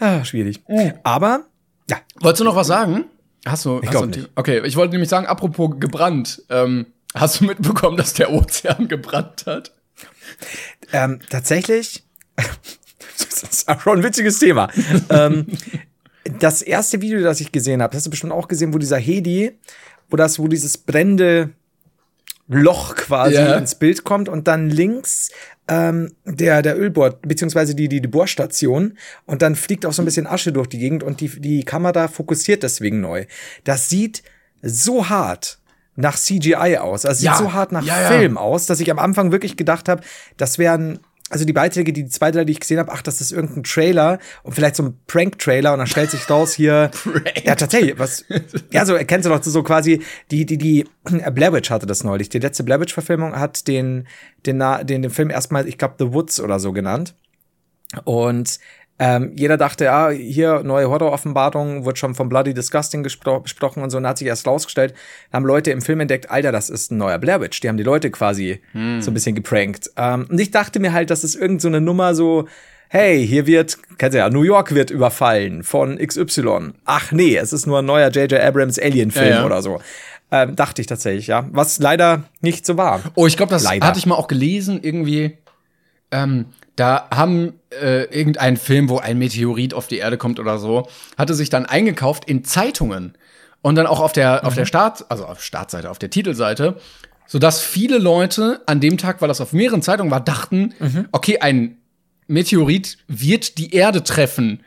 Ah, 0.00 0.24
schwierig. 0.24 0.60
Aber, 1.04 1.44
ja, 1.88 1.98
Wolltest 2.20 2.40
du 2.40 2.44
noch 2.44 2.56
was 2.56 2.66
sagen? 2.66 3.04
Hast 3.46 3.64
du, 3.66 3.80
Ich 3.82 3.88
hast 3.94 4.16
du? 4.16 4.28
Okay, 4.34 4.60
ich 4.64 4.74
wollte 4.76 4.92
nämlich 4.92 5.08
sagen, 5.10 5.26
apropos 5.26 5.70
gebrannt, 5.78 6.42
ähm, 6.48 6.86
hast 7.14 7.40
du 7.40 7.44
mitbekommen, 7.44 7.96
dass 7.96 8.14
der 8.14 8.32
Ozean 8.32 8.88
gebrannt 8.88 9.44
hat? 9.46 9.72
Ähm, 10.92 11.18
tatsächlich, 11.30 12.04
das 12.36 13.42
ist 13.50 13.68
auch 13.68 13.80
schon 13.80 13.98
ein 13.98 14.04
witziges 14.04 14.38
Thema. 14.38 14.70
ähm, 15.10 15.46
das 16.38 16.62
erste 16.62 17.00
Video, 17.00 17.20
das 17.22 17.40
ich 17.40 17.52
gesehen 17.52 17.82
habe, 17.82 17.96
hast 17.96 18.06
du 18.06 18.10
bestimmt 18.10 18.32
auch 18.32 18.48
gesehen, 18.48 18.72
wo 18.72 18.78
dieser 18.78 18.98
Hedi, 18.98 19.52
wo 20.08 20.16
das, 20.16 20.38
wo 20.38 20.48
dieses 20.48 20.78
brennende 20.78 21.50
Loch 22.48 22.94
quasi 22.96 23.34
Ja. 23.34 23.56
ins 23.56 23.74
Bild 23.76 24.04
kommt 24.04 24.28
und 24.28 24.46
dann 24.48 24.68
links 24.68 25.30
ähm, 25.68 26.14
der, 26.24 26.60
der 26.62 26.78
Ölbohr, 26.78 27.18
beziehungsweise 27.22 27.74
die, 27.74 27.88
die, 27.88 28.00
die 28.00 28.08
Bohrstation 28.08 28.98
und 29.26 29.42
dann 29.42 29.56
fliegt 29.56 29.86
auch 29.86 29.92
so 29.92 30.02
ein 30.02 30.04
bisschen 30.04 30.26
Asche 30.26 30.52
durch 30.52 30.66
die 30.66 30.78
Gegend 30.78 31.02
und 31.02 31.20
die, 31.20 31.28
die 31.40 31.64
Kamera 31.64 32.08
fokussiert 32.08 32.62
deswegen 32.62 33.00
neu. 33.00 33.26
Das 33.64 33.88
sieht 33.88 34.22
so 34.60 35.08
hart 35.08 35.60
nach 35.96 36.16
CGI 36.16 36.78
aus. 36.78 37.04
Also 37.06 37.24
Ja. 37.24 37.34
sieht 37.36 37.44
so 37.46 37.52
hart 37.52 37.72
nach 37.72 37.84
Ja. 37.84 37.94
Film 38.08 38.38
aus, 38.38 38.66
dass 38.66 38.80
ich 38.80 38.90
am 38.90 38.98
Anfang 38.98 39.32
wirklich 39.32 39.56
gedacht 39.56 39.88
habe, 39.88 40.02
das 40.36 40.58
wären 40.58 41.00
also 41.30 41.46
die 41.46 41.54
Beiträge, 41.54 41.94
die, 41.94 42.02
die 42.04 42.10
zwei, 42.10 42.30
drei, 42.30 42.44
die 42.44 42.52
ich 42.52 42.60
gesehen 42.60 42.78
habe, 42.78 42.92
ach, 42.92 43.00
das 43.00 43.22
ist 43.22 43.32
irgendein 43.32 43.62
Trailer 43.62 44.18
und 44.42 44.52
vielleicht 44.52 44.76
so 44.76 44.82
ein 44.82 44.98
Prank-Trailer 45.06 45.72
und 45.72 45.78
dann 45.78 45.86
stellt 45.86 46.10
sich 46.10 46.28
raus 46.28 46.52
hier. 46.52 46.90
Ja, 47.44 47.54
tatsächlich, 47.54 47.98
was. 47.98 48.26
Ja, 48.70 48.84
so 48.84 48.94
erkennst 48.94 49.24
du 49.24 49.30
doch 49.30 49.42
so 49.42 49.62
quasi, 49.62 50.02
die, 50.30 50.44
die, 50.44 50.58
die, 50.58 50.84
äh, 51.10 51.30
Blair 51.30 51.54
Witch 51.54 51.70
hatte 51.70 51.86
das 51.86 52.04
neulich. 52.04 52.28
Die 52.28 52.38
letzte 52.38 52.64
Blair 52.64 52.80
Witch-Verfilmung 52.80 53.34
hat 53.34 53.66
den, 53.66 54.06
den, 54.44 54.58
den, 54.82 55.00
den 55.02 55.10
Film 55.10 55.30
erstmal, 55.30 55.66
ich 55.66 55.78
glaube, 55.78 55.94
The 55.98 56.12
Woods 56.12 56.38
oder 56.38 56.60
so 56.60 56.72
genannt. 56.72 57.14
Und 58.04 58.58
ähm, 58.98 59.32
jeder 59.34 59.56
dachte, 59.56 59.84
ja, 59.84 60.10
hier 60.10 60.62
neue 60.62 60.88
Horror-Offenbarung, 60.88 61.84
wird 61.84 61.98
schon 61.98 62.14
von 62.14 62.28
Bloody 62.28 62.54
Disgusting 62.54 63.02
gespro 63.02 63.40
besprochen 63.40 63.82
und 63.82 63.90
so, 63.90 63.98
und 63.98 64.06
hat 64.06 64.18
sich 64.18 64.28
erst 64.28 64.46
rausgestellt, 64.46 64.94
haben 65.32 65.44
Leute 65.44 65.70
im 65.70 65.82
Film 65.82 66.00
entdeckt, 66.00 66.30
Alter, 66.30 66.52
das 66.52 66.70
ist 66.70 66.92
ein 66.92 66.98
neuer 66.98 67.18
Blair 67.18 67.40
Witch. 67.40 67.60
Die 67.60 67.68
haben 67.68 67.76
die 67.76 67.82
Leute 67.82 68.10
quasi 68.10 68.60
so 68.72 69.10
ein 69.10 69.14
bisschen 69.14 69.34
geprankt. 69.34 69.90
Ähm, 69.96 70.26
und 70.30 70.38
ich 70.40 70.50
dachte 70.50 70.78
mir 70.78 70.92
halt, 70.92 71.10
das 71.10 71.24
ist 71.24 71.34
irgend 71.34 71.60
so 71.62 71.68
eine 71.68 71.80
Nummer 71.80 72.14
so, 72.14 72.46
hey, 72.88 73.26
hier 73.26 73.46
wird, 73.46 73.78
kennst 73.98 74.14
du 74.14 74.18
ja, 74.18 74.28
New 74.28 74.42
York 74.42 74.74
wird 74.74 74.90
überfallen 74.90 75.62
von 75.62 75.96
XY. 75.98 76.72
Ach 76.84 77.10
nee, 77.10 77.36
es 77.36 77.52
ist 77.52 77.66
nur 77.66 77.78
ein 77.78 77.86
neuer 77.86 78.10
J.J. 78.10 78.38
Abrams 78.40 78.78
Alien-Film 78.78 79.26
Ja, 79.28 79.34
ja. 79.36 79.46
oder 79.46 79.62
so. 79.62 79.80
Ähm, 80.30 80.56
dachte 80.56 80.80
ich 80.80 80.86
tatsächlich, 80.86 81.26
ja. 81.26 81.46
Was 81.52 81.78
leider 81.78 82.24
nicht 82.40 82.64
so 82.64 82.76
war. 82.76 83.00
Oh, 83.14 83.26
ich 83.26 83.36
glaube, 83.36 83.50
das 83.50 83.64
Leider. 83.64 83.86
hatte 83.86 83.98
ich 83.98 84.06
mal 84.06 84.14
auch 84.14 84.28
gelesen, 84.28 84.78
irgendwie. 84.82 85.36
Ähm, 86.12 86.46
da 86.76 87.08
haben 87.10 87.54
äh, 87.70 88.04
irgendein 88.04 88.56
Film, 88.56 88.88
wo 88.88 88.98
ein 88.98 89.18
Meteorit 89.18 89.74
auf 89.74 89.88
die 89.88 89.98
Erde 89.98 90.16
kommt 90.16 90.38
oder 90.38 90.58
so, 90.58 90.88
hatte 91.18 91.34
sich 91.34 91.50
dann 91.50 91.66
eingekauft 91.66 92.24
in 92.26 92.44
Zeitungen 92.44 93.14
und 93.60 93.74
dann 93.74 93.86
auch 93.86 94.00
auf 94.00 94.12
der 94.12 94.46
auf 94.46 94.54
der 94.54 94.66
Start, 94.66 95.04
also 95.08 95.26
auf 95.26 95.42
Startseite, 95.42 95.90
auf 95.90 95.98
der 95.98 96.10
Titelseite, 96.10 96.76
sodass 97.26 97.60
viele 97.60 97.98
Leute 97.98 98.62
an 98.66 98.80
dem 98.80 98.98
Tag, 98.98 99.20
weil 99.20 99.28
das 99.28 99.40
auf 99.40 99.52
mehreren 99.52 99.82
Zeitungen 99.82 100.10
war, 100.10 100.20
dachten, 100.20 100.74
okay, 101.12 101.38
ein 101.40 101.76
Meteorit 102.26 102.98
wird 103.08 103.58
die 103.58 103.74
Erde 103.74 104.02
treffen. 104.02 104.62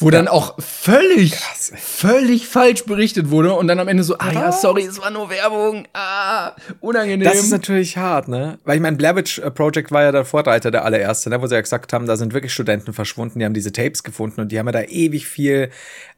Wo 0.00 0.10
dann 0.10 0.28
auch 0.28 0.54
völlig, 0.60 1.34
völlig 1.34 2.46
falsch 2.46 2.84
berichtet 2.84 3.30
wurde 3.30 3.54
und 3.54 3.66
dann 3.66 3.80
am 3.80 3.88
Ende 3.88 4.04
so, 4.04 4.16
ah 4.18 4.30
ja, 4.32 4.52
sorry, 4.52 4.84
es 4.84 5.00
war 5.00 5.10
nur 5.10 5.28
Werbung, 5.28 5.88
ah, 5.92 6.52
unangenehm. 6.80 7.24
Das 7.24 7.38
ist 7.38 7.50
natürlich 7.50 7.96
hart, 7.96 8.28
ne? 8.28 8.60
Weil 8.64 8.76
ich 8.76 8.82
mein 8.82 8.96
Blair 8.96 9.16
Witch 9.16 9.40
äh, 9.40 9.50
Project 9.50 9.90
war 9.90 10.04
ja 10.04 10.12
der 10.12 10.24
Vorreiter, 10.24 10.70
der 10.70 10.84
allererste, 10.84 11.30
ne? 11.30 11.42
wo 11.42 11.46
sie 11.48 11.56
ja 11.56 11.60
gesagt 11.60 11.92
haben, 11.92 12.06
da 12.06 12.16
sind 12.16 12.32
wirklich 12.32 12.52
Studenten 12.52 12.92
verschwunden, 12.92 13.40
die 13.40 13.44
haben 13.44 13.54
diese 13.54 13.72
Tapes 13.72 14.04
gefunden 14.04 14.40
und 14.40 14.52
die 14.52 14.58
haben 14.60 14.66
ja 14.66 14.72
da 14.72 14.82
ewig 14.82 15.26
viel 15.26 15.70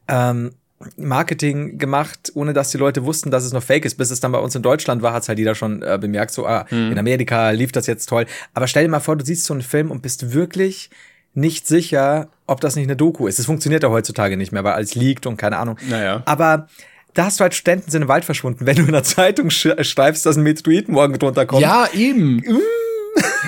ähm, 0.08 0.50
Marketing 0.96 1.78
gemacht, 1.78 2.32
ohne 2.34 2.52
dass 2.52 2.70
die 2.70 2.78
Leute 2.78 3.04
wussten, 3.04 3.30
dass 3.30 3.44
es 3.44 3.52
noch 3.52 3.62
fake 3.62 3.84
ist. 3.84 3.96
Bis 3.96 4.10
es 4.10 4.20
dann 4.20 4.32
bei 4.32 4.38
uns 4.38 4.54
in 4.54 4.62
Deutschland 4.62 5.02
war, 5.02 5.12
hat 5.12 5.22
es 5.22 5.28
halt 5.28 5.38
jeder 5.38 5.54
schon 5.54 5.82
äh, 5.82 5.98
bemerkt, 6.00 6.32
so, 6.32 6.46
ah, 6.46 6.66
in 6.70 6.98
Amerika 6.98 7.50
lief 7.50 7.72
das 7.72 7.86
jetzt 7.86 8.06
toll. 8.08 8.26
Aber 8.54 8.66
stell 8.66 8.84
dir 8.84 8.90
mal 8.90 9.00
vor, 9.00 9.16
du 9.16 9.24
siehst 9.24 9.44
so 9.44 9.52
einen 9.52 9.62
Film 9.62 9.90
und 9.90 10.00
bist 10.00 10.32
wirklich 10.32 10.90
nicht 11.34 11.66
sicher, 11.66 12.28
ob 12.46 12.60
das 12.60 12.76
nicht 12.76 12.86
eine 12.86 12.96
Doku 12.96 13.26
ist. 13.26 13.38
Es 13.38 13.46
funktioniert 13.46 13.82
ja 13.82 13.90
heutzutage 13.90 14.36
nicht 14.36 14.52
mehr, 14.52 14.64
weil 14.64 14.72
alles 14.74 14.94
liegt 14.94 15.26
und 15.26 15.36
keine 15.36 15.58
Ahnung. 15.58 15.76
Naja. 15.88 16.22
Aber 16.26 16.66
da 17.14 17.24
hast 17.26 17.38
du 17.40 17.42
halt 17.42 17.54
Studenten 17.54 17.90
sind 17.90 18.02
im 18.02 18.08
Wald 18.08 18.24
verschwunden. 18.24 18.66
Wenn 18.66 18.76
du 18.76 18.82
in 18.82 18.92
der 18.92 19.04
Zeitung 19.04 19.50
sch 19.50 19.68
schreibst, 19.82 20.26
dass 20.26 20.36
ein 20.36 20.42
Meteorit 20.42 20.88
morgen 20.88 21.18
drunter 21.18 21.46
kommt. 21.46 21.62
Ja, 21.62 21.86
eben. 21.94 22.42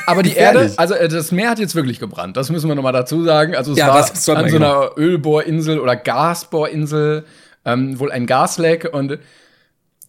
Aber 0.06 0.22
die. 0.22 0.34
Erde, 0.34 0.72
also 0.76 0.94
äh, 0.94 1.08
das 1.08 1.30
Meer 1.32 1.50
hat 1.50 1.58
jetzt 1.58 1.74
wirklich 1.74 2.00
gebrannt. 2.00 2.36
Das 2.36 2.50
müssen 2.50 2.68
wir 2.68 2.74
nochmal 2.74 2.92
dazu 2.92 3.22
sagen. 3.24 3.54
Also 3.54 3.72
es 3.72 3.78
Ja, 3.78 3.88
war 3.88 3.94
was 4.00 4.10
an 4.10 4.16
so 4.16 4.34
genau? 4.56 4.80
einer 4.82 4.98
Ölbohrinsel 4.98 5.78
oder 5.78 5.94
Gasbohrinsel, 5.96 7.24
ähm, 7.64 7.98
wohl 7.98 8.10
ein 8.10 8.26
Gasleck 8.26 8.88
und 8.92 9.18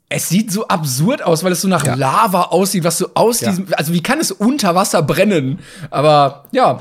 es 0.10 0.30
sieht 0.30 0.52
so 0.52 0.68
absurd 0.68 1.24
aus, 1.24 1.44
weil 1.44 1.52
es 1.54 1.62
so 1.62 1.68
nach 1.68 1.86
Ja. 1.86 1.96
Lava 1.96 2.44
aussieht, 2.44 2.84
was 2.84 2.98
so 3.00 3.10
aus 3.16 3.42
Ja. 3.42 3.50
diesem, 3.50 3.68
also 3.72 3.94
wie 3.94 4.04
kann 4.04 4.20
es 4.20 4.32
unter 4.32 4.76
Wasser 4.76 5.02
brennen? 5.02 5.60
Aber 5.90 6.46
ja, 6.52 6.80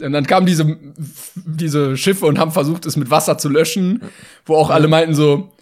und 0.00 0.12
dann 0.12 0.26
kamen 0.26 0.46
diese, 0.46 0.76
diese 1.34 1.96
Schiffe 1.96 2.26
und 2.26 2.38
haben 2.38 2.52
versucht, 2.52 2.86
es 2.86 2.96
mit 2.96 3.10
Wasser 3.10 3.38
zu 3.38 3.48
löschen, 3.48 4.02
wo 4.44 4.56
auch 4.56 4.70
alle 4.70 4.88
meinten 4.88 5.14
so, 5.14 5.52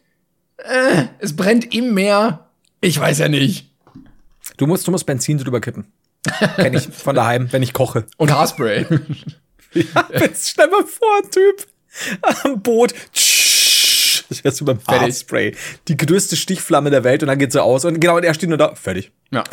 äh, 0.57 1.05
es 1.19 1.37
brennt 1.37 1.75
im 1.75 1.95
Meer. 1.95 2.47
Ich 2.81 2.99
weiß 2.99 3.19
ja 3.19 3.29
nicht. 3.29 3.71
Du 4.57 4.67
musst, 4.67 4.87
du 4.87 4.91
musst 4.91 5.07
Benzin 5.07 5.39
drüber 5.39 5.61
kippen. 5.61 5.87
Kenn 6.57 6.75
ich 6.75 6.89
von 6.89 7.15
daheim, 7.15 7.49
wenn 7.51 7.63
ich 7.63 7.73
koche. 7.73 8.07
Und 8.17 8.31
Haarspray. 8.31 8.87
Jetzt 9.75 10.51
stell 10.51 10.69
mal 10.69 10.85
vor, 10.85 11.31
Typ 11.31 11.67
am 12.45 12.63
Boot. 12.63 12.95
Das 14.33 14.45
wärst 14.45 14.61
du 14.61 14.65
beim 14.65 14.81
Fertig. 14.81 15.03
Haarspray. 15.03 15.55
Die 15.89 15.97
größte 15.97 16.37
Stichflamme 16.37 16.91
der 16.91 17.05
Welt 17.05 17.23
und 17.23 17.29
dann 17.29 17.39
geht 17.39 17.53
sie 17.53 17.63
aus 17.63 17.85
und 17.85 18.01
genau, 18.01 18.17
und 18.17 18.25
er 18.25 18.35
steht 18.35 18.49
nur 18.49 18.59
da. 18.59 18.75
Fertig. 18.75 19.13
Ja. 19.31 19.45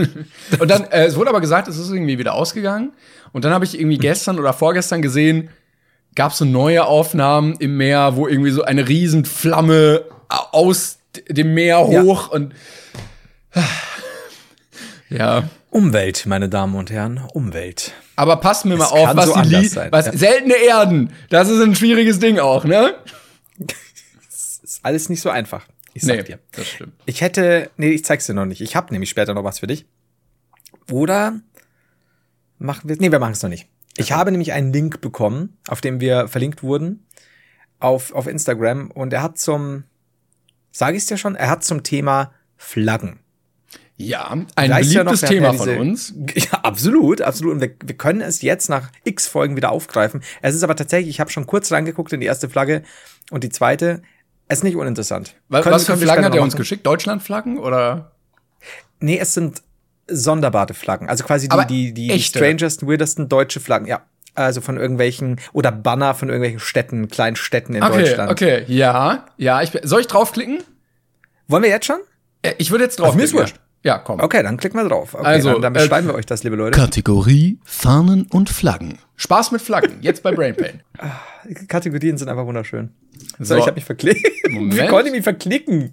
Und 0.60 0.70
dann, 0.70 0.84
äh, 0.84 1.06
es 1.06 1.16
wurde 1.16 1.30
aber 1.30 1.40
gesagt, 1.40 1.66
es 1.66 1.76
ist 1.76 1.90
irgendwie 1.90 2.18
wieder 2.18 2.34
ausgegangen. 2.34 2.92
Und 3.32 3.44
dann 3.44 3.52
habe 3.52 3.64
ich 3.64 3.78
irgendwie 3.78 3.98
gestern 3.98 4.38
oder 4.38 4.52
vorgestern 4.52 5.02
gesehen, 5.02 5.50
gab 6.14 6.30
es 6.30 6.38
so 6.38 6.44
neue 6.44 6.86
Aufnahmen 6.86 7.56
im 7.58 7.76
Meer, 7.76 8.14
wo 8.14 8.28
irgendwie 8.28 8.52
so 8.52 8.62
eine 8.62 8.86
Riesenflamme 8.88 10.04
aus 10.28 10.98
dem 11.28 11.54
Meer 11.54 11.84
Ja. 11.90 12.02
hoch 12.02 12.28
und 12.28 12.54
ja. 15.10 15.44
Umwelt, 15.70 16.26
meine 16.26 16.48
Damen 16.48 16.76
und 16.76 16.92
Herren, 16.92 17.20
Umwelt. 17.32 17.92
Aber 18.14 18.36
passt 18.36 18.64
mir 18.64 18.76
mal 18.76 18.84
Es 18.84 18.92
auf, 18.92 19.06
kann 19.06 19.16
was 19.16 19.26
so 19.26 19.32
die 19.32 19.38
anders 19.40 19.62
Li 19.62 19.68
sein, 19.68 19.88
was 19.90 20.06
ja. 20.06 20.12
seltene 20.16 20.54
Erden. 20.54 21.12
Das 21.30 21.48
ist 21.48 21.60
ein 21.60 21.74
schwieriges 21.74 22.20
Ding 22.20 22.38
auch, 22.38 22.64
ne? 22.64 22.94
Ist 24.84 24.86
alles 24.86 25.08
nicht 25.08 25.20
so 25.20 25.30
einfach. 25.30 25.66
Ich 25.94 26.02
sag 26.02 26.24
dir. 26.24 26.38
das 26.52 26.66
stimmt. 26.68 26.92
Ich 27.06 27.20
hätte, 27.20 27.70
nee, 27.76 27.90
ich 27.90 28.04
zeig's 28.04 28.26
dir 28.26 28.34
noch 28.34 28.46
nicht. 28.46 28.60
Ich 28.60 28.74
habe 28.76 28.92
nämlich 28.92 29.10
später 29.10 29.32
noch 29.32 29.44
was 29.44 29.60
für 29.60 29.66
dich. 29.66 29.86
Oder 30.90 31.40
machen 32.58 32.88
wir, 32.88 32.96
nee, 32.98 33.10
wir 33.12 33.18
machen 33.18 33.32
es 33.32 33.42
noch 33.42 33.50
nicht. 33.50 33.68
Ich 33.96 34.12
habe 34.12 34.30
nämlich 34.32 34.52
einen 34.52 34.72
Link 34.72 35.00
bekommen, 35.00 35.56
auf 35.68 35.80
dem 35.80 36.00
wir 36.00 36.26
verlinkt 36.28 36.62
wurden 36.62 37.06
auf, 37.78 38.12
auf 38.12 38.26
Instagram 38.26 38.90
und 38.90 39.12
er 39.12 39.22
hat 39.22 39.38
zum, 39.38 39.84
sage 40.72 40.96
ich 40.96 41.06
dir 41.06 41.16
schon, 41.16 41.36
er 41.36 41.48
hat 41.48 41.64
zum 41.64 41.82
Thema 41.84 42.32
Flaggen. 42.56 43.20
Ja, 43.96 44.28
ein 44.56 44.70
Weißt 44.70 44.90
du 44.90 44.94
ja 44.96 45.04
noch, 45.04 45.12
beliebtes 45.12 45.28
Thema 45.30 45.46
ja 45.46 45.52
von 45.52 45.68
diese- 45.68 45.78
uns. 45.80 46.14
Ja, 46.34 46.58
absolut, 46.64 47.22
absolut. 47.22 47.54
Und 47.54 47.60
wir, 47.60 47.74
wir 47.84 47.96
können 47.96 48.20
es 48.20 48.42
jetzt 48.42 48.68
nach 48.68 48.90
x 49.04 49.28
Folgen 49.28 49.54
wieder 49.56 49.70
aufgreifen. 49.70 50.22
Es 50.42 50.56
ist 50.56 50.64
aber 50.64 50.74
tatsächlich, 50.74 51.10
ich 51.10 51.20
habe 51.20 51.30
schon 51.30 51.46
kurz 51.46 51.70
reingeguckt 51.70 52.12
in 52.12 52.18
die 52.18 52.26
erste 52.26 52.48
Flagge 52.50 52.82
und 53.30 53.44
die 53.44 53.50
zweite. 53.50 54.02
Es 54.48 54.58
ist 54.58 54.64
nicht 54.64 54.76
uninteressant. 54.76 55.34
Was, 55.48 55.62
Können- 55.62 55.74
was 55.74 55.86
für 55.86 55.96
Flaggen 55.96 56.24
hat 56.24 56.34
er 56.34 56.42
uns 56.42 56.56
geschickt? 56.56 56.86
Deutschlandflaggen 56.86 57.58
oder? 57.58 58.12
Nee, 59.00 59.18
es 59.18 59.34
sind 59.34 59.62
sonderbare 60.06 60.74
Flaggen. 60.74 61.08
Also 61.08 61.24
quasi 61.24 61.48
Aber 61.50 61.64
die, 61.64 61.86
die, 61.88 61.94
die, 61.94 62.08
die 62.08 62.12
echte? 62.14 62.38
strangest, 62.38 62.86
weirdesten 62.86 63.28
deutsche 63.28 63.60
Flaggen. 63.60 63.86
Ja. 63.86 64.02
Also 64.34 64.60
von 64.60 64.76
irgendwelchen, 64.76 65.40
oder 65.52 65.70
Banner 65.72 66.12
von 66.14 66.28
irgendwelchen 66.28 66.58
Städten, 66.60 67.08
kleinen 67.08 67.36
Städten 67.36 67.74
in 67.74 67.82
Okay, 67.84 67.98
Deutschland. 68.04 68.30
okay, 68.32 68.64
ja, 68.66 69.26
ja. 69.36 69.62
Ich, 69.62 69.70
soll 69.84 70.00
ich 70.00 70.08
draufklicken? 70.08 70.62
Wollen 71.46 71.62
wir 71.62 71.70
jetzt 71.70 71.86
schon? 71.86 72.00
Äh, 72.42 72.54
Ich 72.58 72.70
würde 72.70 72.84
jetzt 72.84 73.00
Auf 73.00 73.14
mir 73.14 73.22
ist 73.22 73.32
draufklicken. 73.32 73.56
wurscht. 73.58 73.63
Ja, 73.84 73.98
komm. 73.98 74.18
Okay, 74.20 74.42
dann 74.42 74.56
klicken 74.56 74.80
wir 74.80 74.88
drauf. 74.88 75.12
Okay, 75.14 75.24
Also, 75.26 75.52
dann, 75.52 75.62
dann 75.62 75.74
äh, 75.74 75.80
beschreiben 75.80 76.06
wir 76.08 76.14
euch 76.14 76.24
das, 76.24 76.42
liebe 76.42 76.56
Leute. 76.56 76.76
Kategorie 76.78 77.58
Fahnen 77.64 78.26
und 78.30 78.48
Flaggen. 78.48 78.98
Spaß 79.16 79.52
mit 79.52 79.60
Flaggen, 79.60 79.98
jetzt 80.00 80.22
bei 80.22 80.32
Brain 80.32 80.56
Pain. 80.56 80.82
Die 81.46 81.54
Kategorien 81.68 82.16
sind 82.16 82.28
einfach 82.30 82.46
wunderschön. 82.46 82.90
So, 83.38 83.44
So. 83.44 83.56
ich 83.58 83.66
habe 83.66 83.74
mich 83.74 83.84
verklickt. 83.84 84.26
Moment. 84.50 84.74
Wie 84.82 84.86
konnte 84.86 85.08
ich 85.08 85.12
mich 85.14 85.22
verklicken? 85.22 85.92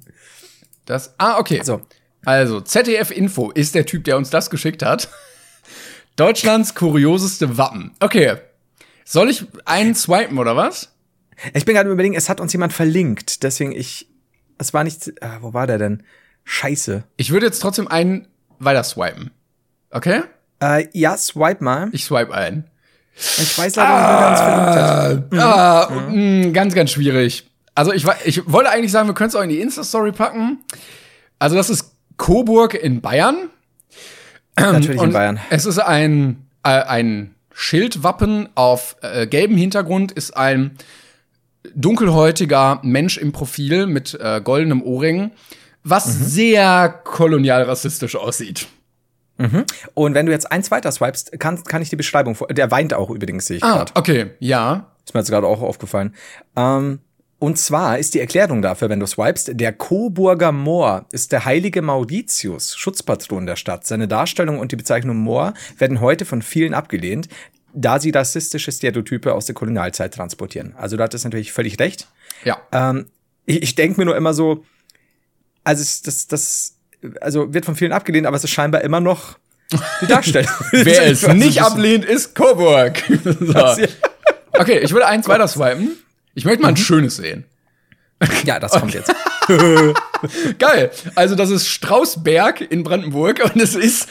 Das, 0.86 1.14
ah, 1.18 1.38
okay. 1.38 1.62
So. 1.64 1.82
Also, 2.24 2.62
ZDF 2.62 3.12
Info 3.12 3.52
ist 3.52 3.76
der 3.76 3.86
Typ, 3.86 4.06
der 4.06 4.16
uns 4.18 4.30
das 4.30 4.50
geschickt 4.50 4.84
hat. 4.84 5.10
Deutschlands 6.16 6.76
kurioseste 6.76 7.58
Wappen. 7.58 7.92
Okay. 8.00 8.38
Soll 9.04 9.30
ich 9.30 9.46
einen 9.66 9.96
swipen 9.96 10.38
oder 10.38 10.56
was? 10.56 10.94
Ich 11.54 11.66
bin 11.66 11.76
gerade 11.76 11.90
überlegen, 11.90 12.16
es 12.16 12.30
hat 12.30 12.40
uns 12.40 12.54
jemand 12.54 12.72
verlinkt. 12.72 13.44
Deswegen 13.44 13.72
ich, 13.74 14.08
es 14.58 14.74
war 14.74 14.84
nicht, 14.86 15.12
ah, 15.22 15.40
wo 15.42 15.54
war 15.54 15.68
der 15.68 15.78
denn? 15.78 16.04
Scheiße. 16.44 17.04
Ich 17.18 17.32
würde 17.32 17.46
jetzt 17.46 17.60
trotzdem 17.60 17.88
einen 17.88 18.28
weiter 18.60 18.84
swipen. 18.84 19.32
Okay? 19.92 20.22
Äh, 20.62 20.88
ja, 20.94 21.18
swipe 21.18 21.64
mal. 21.64 21.90
Ich 21.92 22.06
swipe 22.06 22.34
ein. 22.34 22.66
Ich 23.16 23.58
weiß 23.58 23.76
leider 23.76 23.96
nicht, 23.96 24.20
wer 24.20 24.30
uns 24.30 25.30
verlinkt 25.30 25.34
hat. 25.34 25.40
Ah, 25.40 26.10
mm, 26.10 26.54
ganz, 26.54 26.74
ganz 26.74 26.92
schwierig. 26.92 27.50
Also 27.76 27.94
ich, 27.94 28.06
ich 28.26 28.52
wollte 28.52 28.70
eigentlich 28.70 28.92
sagen, 28.92 29.08
wir 29.08 29.14
können 29.14 29.30
es 29.30 29.36
auch 29.36 29.44
in 29.44 29.50
die 29.50 29.60
Insta-Story 29.60 30.12
packen. 30.12 30.60
Also 31.40 31.56
das 31.56 31.70
ist 31.70 31.92
Coburg 32.18 32.74
in 32.74 33.02
Bayern. 33.02 33.50
Natürlich 34.58 34.98
Und 35.00 35.08
in 35.08 35.14
Bayern. 35.14 35.40
Es 35.50 35.66
ist 35.66 35.80
ein, 35.80 36.48
äh, 36.64 36.70
ein 36.70 37.36
Schildwappen 37.54 38.50
auf 38.56 38.96
äh, 39.02 39.28
gelbem 39.28 39.58
Hintergrund, 39.58 40.12
ist 40.12 40.36
ein 40.36 40.78
dunkelhäutiger 41.76 42.80
Mensch 42.84 43.18
im 43.18 43.32
Profil 43.32 43.88
mit 43.88 44.18
äh, 44.20 44.42
goldenem 44.44 44.82
Ohrring, 44.82 45.32
was 45.84 46.08
Mhm. 46.08 46.24
sehr 46.26 46.90
kolonial 47.04 47.64
rassistisch 47.64 48.16
aussieht. 48.16 48.68
Und 49.96 50.14
wenn 50.14 50.28
du 50.28 50.32
jetzt 50.32 50.52
eins 50.52 50.70
weiter 50.70 50.92
swipest, 50.92 51.40
kann, 51.40 51.64
kann 51.64 51.82
ich 51.82 51.90
die 51.90 51.96
Beschreibung 51.96 52.36
vor. 52.36 52.48
Der 52.50 52.70
weint 52.70 52.94
auch 52.94 53.10
übrigens, 53.10 53.48
sehe 53.48 53.58
ich 53.58 53.64
Ah, 53.64 53.78
gerade. 53.78 53.92
okay, 53.96 54.32
ja. 54.40 54.92
Ist 55.04 55.16
mir 55.16 55.20
jetzt 55.22 55.32
gerade 55.32 55.48
auch 55.48 55.62
aufgefallen. 55.64 56.14
Ähm, 56.56 57.00
und 57.40 57.58
zwar 57.58 57.98
ist 57.98 58.14
die 58.14 58.20
Erklärung 58.20 58.62
dafür, 58.62 58.90
wenn 58.90 59.00
du 59.00 59.08
swipest, 59.08 59.50
der 59.60 59.74
Coburger 59.74 60.52
Moor 60.52 61.08
ist 61.12 61.32
der 61.32 61.44
heilige 61.44 61.82
Mauritius, 61.82 62.76
Schutzpatron 62.78 63.48
der 63.48 63.56
Stadt. 63.56 63.88
Seine 63.88 64.08
Darstellung 64.08 64.60
und 64.60 64.72
die 64.72 64.76
Bezeichnung 64.76 65.18
Moor 65.18 65.56
werden 65.80 66.02
heute 66.02 66.26
von 66.26 66.44
vielen 66.44 66.76
abgelehnt, 66.76 67.28
da 67.74 68.00
sie 68.00 68.12
rassistische 68.12 68.72
Stereotype 68.72 69.34
aus 69.34 69.48
der 69.48 69.56
Kolonialzeit 69.56 70.14
transportieren. 70.14 70.76
Also 70.78 70.98
da 70.98 71.06
hat 71.06 71.16
es 71.16 71.24
natürlich 71.24 71.52
völlig 71.52 71.80
recht. 71.80 72.08
Ja. 72.44 72.60
Ähm, 72.72 73.08
ich 73.48 73.64
ich 73.64 73.74
denke 73.74 74.00
mir 74.00 74.06
nur 74.06 74.16
immer 74.16 74.36
so, 74.36 74.64
also 75.64 75.82
es, 75.82 76.02
das, 76.02 76.28
das, 76.28 76.76
also 77.22 77.54
wird 77.54 77.66
von 77.66 77.76
vielen 77.76 77.92
abgelehnt, 77.92 78.28
aber 78.28 78.38
es 78.38 78.44
ist 78.44 78.52
scheinbar 78.52 78.82
immer 78.82 79.00
noch 79.00 79.38
die 80.02 80.08
Darstellung. 80.08 80.52
Wer 80.72 81.04
es 81.06 81.24
Also, 81.24 81.34
nicht 81.38 81.60
das- 81.60 81.72
ablehnt, 81.72 82.06
ist 82.06 82.36
Coburg. 82.36 83.02
so. 83.24 83.76
Okay, 84.54 84.80
ich 84.80 84.92
würde 84.92 85.08
eins 85.08 85.28
weiter 85.28 85.48
swipen. 85.48 85.92
Ich 86.36 86.46
möchte 86.46 86.62
mal 86.62 86.70
Mhm. 86.72 86.76
ein 86.76 86.78
schönes 86.78 87.16
sehen. 87.18 87.46
Ja, 88.46 88.60
das 88.60 88.72
kommt 88.74 88.94
jetzt. 88.94 89.12
Geil. 90.60 90.92
Also 91.16 91.36
das 91.36 91.50
ist 91.50 91.68
Straußberg 91.68 92.62
in 92.62 92.84
Brandenburg 92.84 93.42
und 93.44 93.60
es 93.62 93.76
ist 93.76 94.08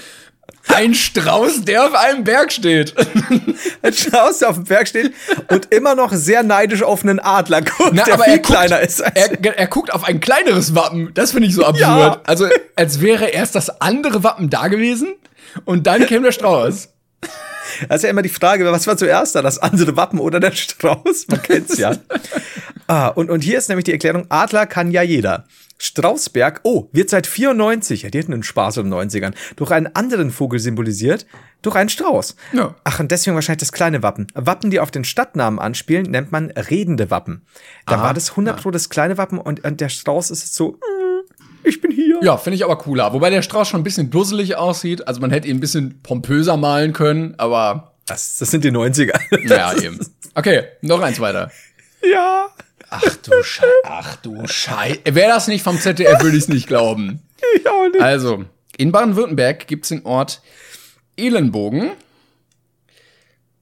ein 0.75 0.95
Strauß, 0.95 1.63
der 1.65 1.87
auf 1.87 1.95
einem 1.95 2.25
Berg 2.25 2.53
steht. 2.53 2.95
Ein 3.83 3.93
Strauß, 3.93 4.39
der 4.39 4.51
auf 4.51 4.57
dem 4.57 4.65
Berg 4.65 4.89
steht 4.89 5.13
und 5.49 5.73
immer 5.73 5.95
noch 5.95 6.13
sehr 6.13 6.43
neidisch 6.43 6.83
auf 6.83 7.03
einen 7.03 7.19
Adler 7.21 7.61
guckt, 7.63 7.91
Na, 7.93 8.05
der 8.05 8.15
aber 8.15 8.25
viel 8.25 8.33
er 8.35 8.39
guckt- 8.39 8.47
kleiner 8.57 8.81
ist. 8.81 9.01
Er, 9.01 9.45
er 9.59 9.67
guckt 9.67 9.93
auf 9.93 10.05
ein 10.05 10.21
kleineres 10.21 10.75
Wappen. 10.75 11.11
Das 11.15 11.33
finde 11.33 11.49
ich 11.49 11.55
so 11.55 11.65
absurd. 11.65 11.81
Ja. 11.81 12.21
Also 12.25 12.49
als 12.77 13.01
wäre 13.01 13.27
erst 13.29 13.55
das 13.55 13.81
andere 13.81 14.23
Wappen 14.25 14.49
da 14.51 14.69
gewesen 14.69 15.15
und 15.65 15.87
dann 15.87 16.07
käme 16.07 16.25
der 16.25 16.33
Strauß. 16.33 16.89
Das 17.89 17.99
ist 17.99 18.03
ja 18.05 18.11
immer 18.11 18.23
die 18.23 18.29
Frage, 18.29 18.65
was 18.71 18.87
war 18.87 18.97
zuerst 18.97 19.35
da, 19.35 19.43
das 19.43 19.59
andere 19.59 19.97
Wappen 19.97 20.19
oder 20.19 20.41
der 20.41 20.53
Strauß? 20.53 21.27
Man 21.29 21.43
kennt's 21.43 21.79
ja. 21.79 21.97
ah, 22.87 23.09
und, 23.09 23.31
und 23.31 23.43
hier 23.43 23.59
ist 23.59 23.69
nämlich 23.69 23.85
die 23.85 23.93
Erklärung, 23.93 24.27
Adler 24.29 24.67
kann 24.67 24.91
ja 24.91 25.03
jeder. 25.03 25.45
Straußberg, 25.83 26.61
oh, 26.65 26.89
wird 26.93 27.09
seit 27.09 27.27
94, 27.27 28.03
ja, 28.03 28.11
die 28.11 28.19
hatten 28.19 28.35
einen 28.35 28.43
Spaß 28.43 28.77
in 28.77 28.91
den 28.91 28.95
90ern, 28.95 29.33
durch 29.57 29.71
einen 29.71 29.87
anderen 29.95 30.31
Vogel 30.31 30.61
symbolisiert, 30.61 31.25
durch 31.63 31.75
einen 31.75 31.89
Strauß. 31.89 32.37
Ja. 32.53 32.75
Ach, 32.85 33.01
und 33.01 33.11
deswegen 33.11 33.35
wahrscheinlich 33.35 33.61
das 33.61 33.73
kleine 33.73 34.03
Wappen. 34.03 34.27
Wappen, 34.35 34.71
die 34.71 34.79
auf 34.79 34.91
den 34.91 35.05
Stadtnamen 35.05 35.59
anspielen, 35.59 36.11
nennt 36.11 36.33
man 36.33 36.51
redende 36.51 37.11
Wappen. 37.11 37.47
Da 37.87 37.97
Aha. 37.97 38.03
war 38.05 38.15
das 38.15 38.31
100 38.31 38.61
Pro 38.61 38.71
das 38.71 38.91
kleine 38.91 39.17
Wappen 39.17 39.39
und, 39.39 39.65
und 39.65 39.81
der 39.81 39.89
Strauß 39.89 40.31
ist 40.31 40.55
so, 40.55 40.73
mm, 40.73 41.00
ich 41.65 41.81
bin 41.81 41.91
hier. 41.91 42.19
Ja, 42.23 42.37
finde 42.37 42.57
ich 42.57 42.65
aber 42.65 42.77
cooler. 42.77 43.13
Wobei 43.13 43.31
der 43.31 43.43
Strauß 43.43 43.69
schon 43.69 43.81
ein 43.81 43.85
bisschen 43.85 44.11
dusselig 44.11 44.57
aussieht. 44.57 45.07
Also 45.09 45.21
man 45.21 45.31
hätte 45.31 45.49
ihn 45.49 45.57
ein 45.57 45.61
bisschen 45.61 46.01
pompöser 46.03 46.57
malen 46.57 46.93
können, 46.93 47.35
aber 47.39 47.95
Das, 48.07 48.39
das 48.39 48.51
sind 48.51 48.65
die 48.65 48.71
90er. 48.71 49.19
naja, 49.49 49.73
eben. 49.83 49.99
Okay, 50.35 50.65
noch 50.83 51.01
eins 51.01 51.21
weiter. 51.21 51.51
ja. 52.03 52.49
Ach 52.93 53.03
du 53.23 53.31
Scheiße. 53.43 53.67
Ach 53.85 54.17
du 54.17 54.47
Scheiße. 54.49 55.01
Wäre 55.15 55.29
das 55.31 55.47
nicht 55.47 55.63
vom 55.63 55.79
ZDF, 55.79 56.21
würde 56.25 56.37
ich 56.37 56.43
es 56.43 56.49
nicht 56.49 56.67
glauben. 56.67 57.23
Ich 57.57 57.65
auch 57.69 57.87
nicht. 57.89 58.01
Also, 58.03 58.45
in 58.79 58.91
Baden-Württemberg 58.91 59.69
gibt 59.69 59.85
es 59.85 59.91
den 59.91 60.05
Ort 60.05 60.43
Elenbogen. 61.17 61.93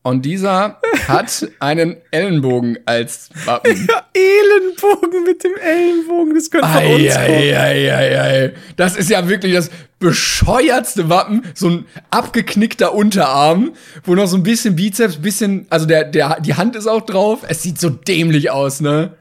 Und 0.09 0.23
dieser 0.23 0.81
hat 1.07 1.47
einen 1.61 1.99
Ellenbogen 2.11 2.79
als 2.87 3.29
Wappen. 3.45 3.73
Ellenbogen 4.15 5.23
mit 5.25 5.45
dem 5.45 5.55
Ellenbogen, 5.57 6.35
das 6.35 6.51
könnte 6.51 6.67
von 6.67 6.83
uns 6.83 7.15
kommen. 7.15 7.27
Eieieiei. 7.27 8.55
Das 8.77 8.97
ist 8.97 9.11
ja 9.11 9.29
wirklich 9.29 9.53
das 9.53 9.71
bescheuertste 9.99 11.11
Wappen. 11.11 11.45
So 11.53 11.69
ein 11.69 11.85
abgeknickter 12.11 12.95
Unterarm, 12.95 13.73
wo 14.05 14.15
noch 14.15 14.29
so 14.29 14.39
ein 14.39 14.43
bisschen 14.43 14.77
Bizeps, 14.77 15.17
bisschen, 15.17 15.67
also 15.69 15.85
der, 15.85 16.05
der, 16.05 16.41
die 16.41 16.55
Hand 16.55 16.75
ist 16.75 16.87
auch 16.87 17.03
drauf. 17.03 17.41
Es 17.47 17.63
sieht 17.63 17.79
so 17.79 17.91
dämlich 17.91 18.51
aus, 18.51 18.81
ne? 18.81 19.13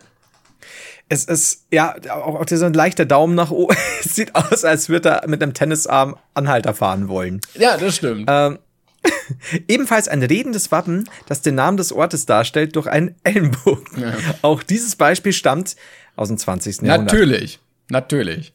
Es 1.09 1.25
ist, 1.25 1.65
ja, 1.69 1.95
auch, 2.11 2.35
auch 2.39 2.45
dieser 2.45 2.69
leichte 2.69 3.05
Daumen 3.05 3.35
nach 3.35 3.51
oben. 3.51 3.75
es 4.05 4.15
sieht 4.15 4.35
aus, 4.35 4.63
als 4.63 4.87
würde 4.87 5.09
er 5.09 5.27
mit 5.27 5.43
einem 5.43 5.53
Tennisarm 5.53 6.15
Anhalter 6.33 6.73
fahren 6.73 7.09
wollen. 7.09 7.41
Ja, 7.55 7.75
das 7.75 7.97
stimmt. 7.97 8.25
Ähm, 8.29 8.59
ebenfalls 9.67 10.07
ein 10.07 10.23
redendes 10.23 10.71
Wappen, 10.71 11.09
das 11.27 11.41
den 11.41 11.55
Namen 11.55 11.77
des 11.77 11.91
Ortes 11.91 12.25
darstellt, 12.25 12.75
durch 12.75 12.87
einen 12.87 13.15
Ellenbogen. 13.23 14.13
Auch 14.41 14.63
dieses 14.63 14.95
Beispiel 14.95 15.33
stammt 15.33 15.75
aus 16.15 16.29
dem 16.29 16.37
20. 16.37 16.81
Jahrhundert. 16.81 17.13
Natürlich. 17.13 17.59
Natürlich. 17.89 18.53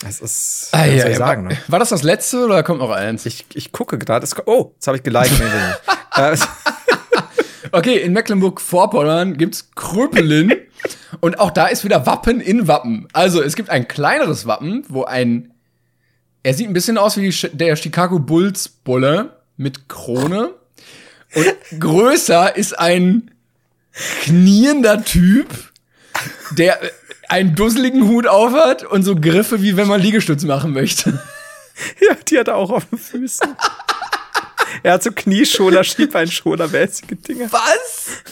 Das 0.00 0.20
ist, 0.20 0.68
Ah, 0.72 0.80
was 0.80 0.86
ja, 0.86 0.92
soll 1.00 1.10
ich 1.10 1.12
ja. 1.12 1.16
sagen, 1.16 1.46
ne? 1.48 1.58
War 1.66 1.78
das 1.80 1.88
das 1.88 2.02
letzte 2.04 2.44
oder 2.44 2.62
kommt 2.62 2.78
noch 2.80 2.90
eins? 2.90 3.26
Ich, 3.26 3.46
ich 3.54 3.72
gucke 3.72 3.98
gerade. 3.98 4.26
Oh, 4.46 4.72
jetzt 4.74 4.86
habe 4.86 4.96
ich 4.96 5.02
geliked. 5.02 5.32
Äh, 6.16 6.36
Okay, 7.72 7.98
in 7.98 8.12
Mecklenburg-Vorpommern 8.12 9.36
gibt's 9.36 9.70
Kröpelin 9.74 10.54
und 11.20 11.38
auch 11.38 11.50
da 11.50 11.66
ist 11.66 11.84
wieder 11.84 12.06
Wappen 12.06 12.40
in 12.40 12.66
Wappen. 12.68 13.08
Also 13.12 13.42
es 13.42 13.56
gibt 13.56 13.68
ein 13.70 13.88
kleineres 13.88 14.46
Wappen, 14.46 14.84
wo 14.88 15.04
ein 15.04 15.52
er 16.44 16.54
sieht 16.54 16.68
ein 16.68 16.72
bisschen 16.72 16.96
aus 16.98 17.16
wie 17.16 17.30
der 17.52 17.76
Chicago 17.76 18.20
Bulls 18.20 18.68
Bulle 18.68 19.37
mit 19.58 19.88
Krone 19.88 20.54
und 21.34 21.80
größer 21.80 22.56
ist 22.56 22.78
ein 22.78 23.30
kniender 24.22 25.04
Typ, 25.04 25.48
der 26.52 26.80
einen 27.28 27.54
dusseligen 27.54 28.08
Hut 28.08 28.26
aufhat 28.26 28.84
und 28.84 29.02
so 29.02 29.14
Griffe 29.14 29.60
wie 29.60 29.76
wenn 29.76 29.88
man 29.88 30.00
Liegestütz 30.00 30.44
machen 30.44 30.72
möchte. 30.72 31.20
ja, 32.00 32.14
die 32.26 32.38
hat 32.38 32.48
er 32.48 32.56
auch 32.56 32.70
auf 32.70 32.86
den 32.86 32.98
Füßen. 32.98 33.56
er 34.82 34.94
hat 34.94 35.02
so 35.02 35.10
Knieschoner, 35.12 35.84
Schiebeinschoner, 35.84 36.68
mäßige 36.68 37.18
Dinge. 37.28 37.52
Was? 37.52 38.22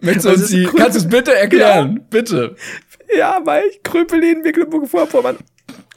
Möchtest 0.00 0.24
du 0.24 0.30
Was 0.30 0.40
uns 0.40 0.50
die, 0.50 0.64
kannst 0.64 0.96
du 0.96 1.00
es 1.00 1.08
bitte 1.08 1.36
erklären? 1.36 2.06
Bitte. 2.08 2.56
Ja, 3.14 3.40
weil 3.44 3.64
Kröpelin, 3.82 4.40
Mecklenburg-Vorpommern. 4.42 5.36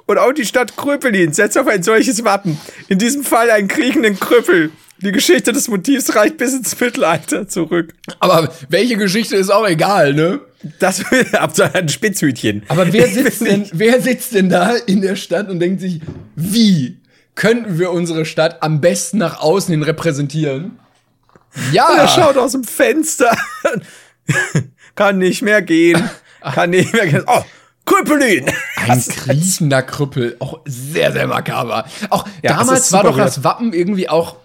Und 0.06 0.18
auch 0.18 0.34
die 0.34 0.46
Stadt 0.46 0.76
Kröpelin 0.76 1.34
setzt 1.34 1.58
auf 1.58 1.68
ein 1.68 1.84
solches 1.84 2.24
Wappen. 2.24 2.60
In 2.90 3.00
diesem 3.00 3.24
Fall 3.24 3.50
einen 3.50 3.68
kriechenden 3.68 4.20
Krüppel. 4.20 4.72
Die 5.04 5.12
Geschichte 5.12 5.52
des 5.52 5.68
Motivs 5.68 6.16
reicht 6.16 6.38
bis 6.38 6.54
ins 6.54 6.80
Mittelalter 6.80 7.48
zurück. 7.48 7.94
Aber 8.20 8.54
welche 8.70 8.96
Geschichte 8.96 9.36
ist 9.36 9.50
auch 9.50 9.68
egal, 9.68 10.14
ne? 10.14 10.40
Das 10.80 11.04
ab 11.34 11.52
so 11.56 11.64
ein 11.64 11.90
Spitzhütchen. 11.90 12.64
Aber 12.70 12.92
wer 12.94 13.08
sitzt 13.08 13.42
denn, 13.42 13.70
wer 13.74 14.02
sitzt 14.02 14.34
denn 14.34 14.50
da 14.50 14.76
in 14.76 15.02
der 15.02 15.18
Stadt 15.18 15.50
und 15.50 15.60
denkt 15.60 15.82
sich, 15.82 16.00
wie 16.36 17.02
könnten 17.36 17.80
wir 17.80 17.92
unsere 17.92 18.26
Stadt 18.26 18.64
am 18.64 18.80
besten 18.80 19.18
nach 19.18 19.42
außen 19.42 19.74
hin 19.74 19.84
repräsentieren? 19.84 20.80
Er 21.56 21.74
Ja, 21.74 22.08
schaut 22.08 22.38
aus 22.38 22.54
dem 22.54 22.64
Fenster. 22.64 23.36
Kann 24.96 25.18
nicht 25.18 25.42
mehr 25.42 25.62
gehen. 25.62 26.10
Kann 26.42 26.70
nicht 26.70 26.94
mehr 26.94 27.08
gehen. 27.08 27.24
Oh, 27.28 27.44
Kröpelin. 27.86 28.46
Ein 28.90 29.02
kriechender 29.02 29.82
Krüppel, 29.82 30.36
auch 30.40 30.60
sehr, 30.66 31.12
sehr 31.12 31.28
makaber. 31.28 31.86
Auch 32.10 32.28
Ja, 32.42 32.58
damals 32.58 32.92
war 32.92 33.04
doch 33.04 33.18
das 33.18 33.44
Wappen 33.44 33.74
irgendwie 33.74 34.10
auch 34.10 34.38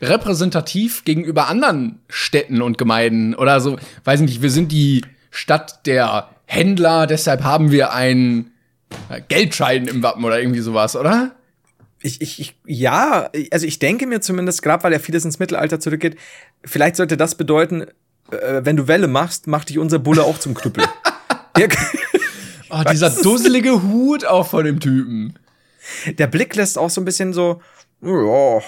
repräsentativ 0.00 1.04
gegenüber 1.04 1.48
anderen 1.48 2.00
Städten 2.08 2.62
und 2.62 2.78
Gemeinden 2.78 3.34
oder 3.34 3.60
so. 3.60 3.78
Weiß 4.04 4.20
nicht, 4.20 4.42
wir 4.42 4.50
sind 4.50 4.72
die 4.72 5.02
Stadt 5.30 5.86
der 5.86 6.28
Händler, 6.46 7.06
deshalb 7.06 7.42
haben 7.42 7.70
wir 7.70 7.92
einen 7.92 8.52
äh, 9.08 9.20
Geldschein 9.26 9.86
im 9.86 10.02
Wappen 10.02 10.24
oder 10.24 10.38
irgendwie 10.40 10.60
sowas, 10.60 10.96
oder? 10.96 11.32
Ich, 12.00 12.20
ich, 12.20 12.38
ich, 12.38 12.54
ja, 12.66 13.30
also 13.50 13.66
ich 13.66 13.78
denke 13.78 14.06
mir 14.06 14.20
zumindest, 14.20 14.62
gerade 14.62 14.84
weil 14.84 14.92
ja 14.92 14.98
vieles 14.98 15.24
ins 15.24 15.38
Mittelalter 15.38 15.80
zurückgeht, 15.80 16.16
vielleicht 16.64 16.96
sollte 16.96 17.16
das 17.16 17.34
bedeuten, 17.34 17.86
äh, 18.30 18.60
wenn 18.62 18.76
du 18.76 18.88
Welle 18.88 19.08
machst, 19.08 19.46
macht 19.46 19.70
dich 19.70 19.78
unser 19.78 19.98
Bulle 19.98 20.24
auch 20.24 20.38
zum 20.38 20.54
Knüppel. 20.54 20.84
Ja, 21.56 21.66
Oh, 22.80 22.90
dieser 22.90 23.10
dusselige 23.10 23.82
Hut 23.82 24.24
auch 24.24 24.46
von 24.48 24.64
dem 24.64 24.80
Typen. 24.80 25.38
Der 26.18 26.26
Blick 26.26 26.54
lässt 26.56 26.78
auch 26.78 26.90
so 26.90 27.00
ein 27.00 27.04
bisschen 27.04 27.32
so, 27.32 27.60
ja, 28.02 28.58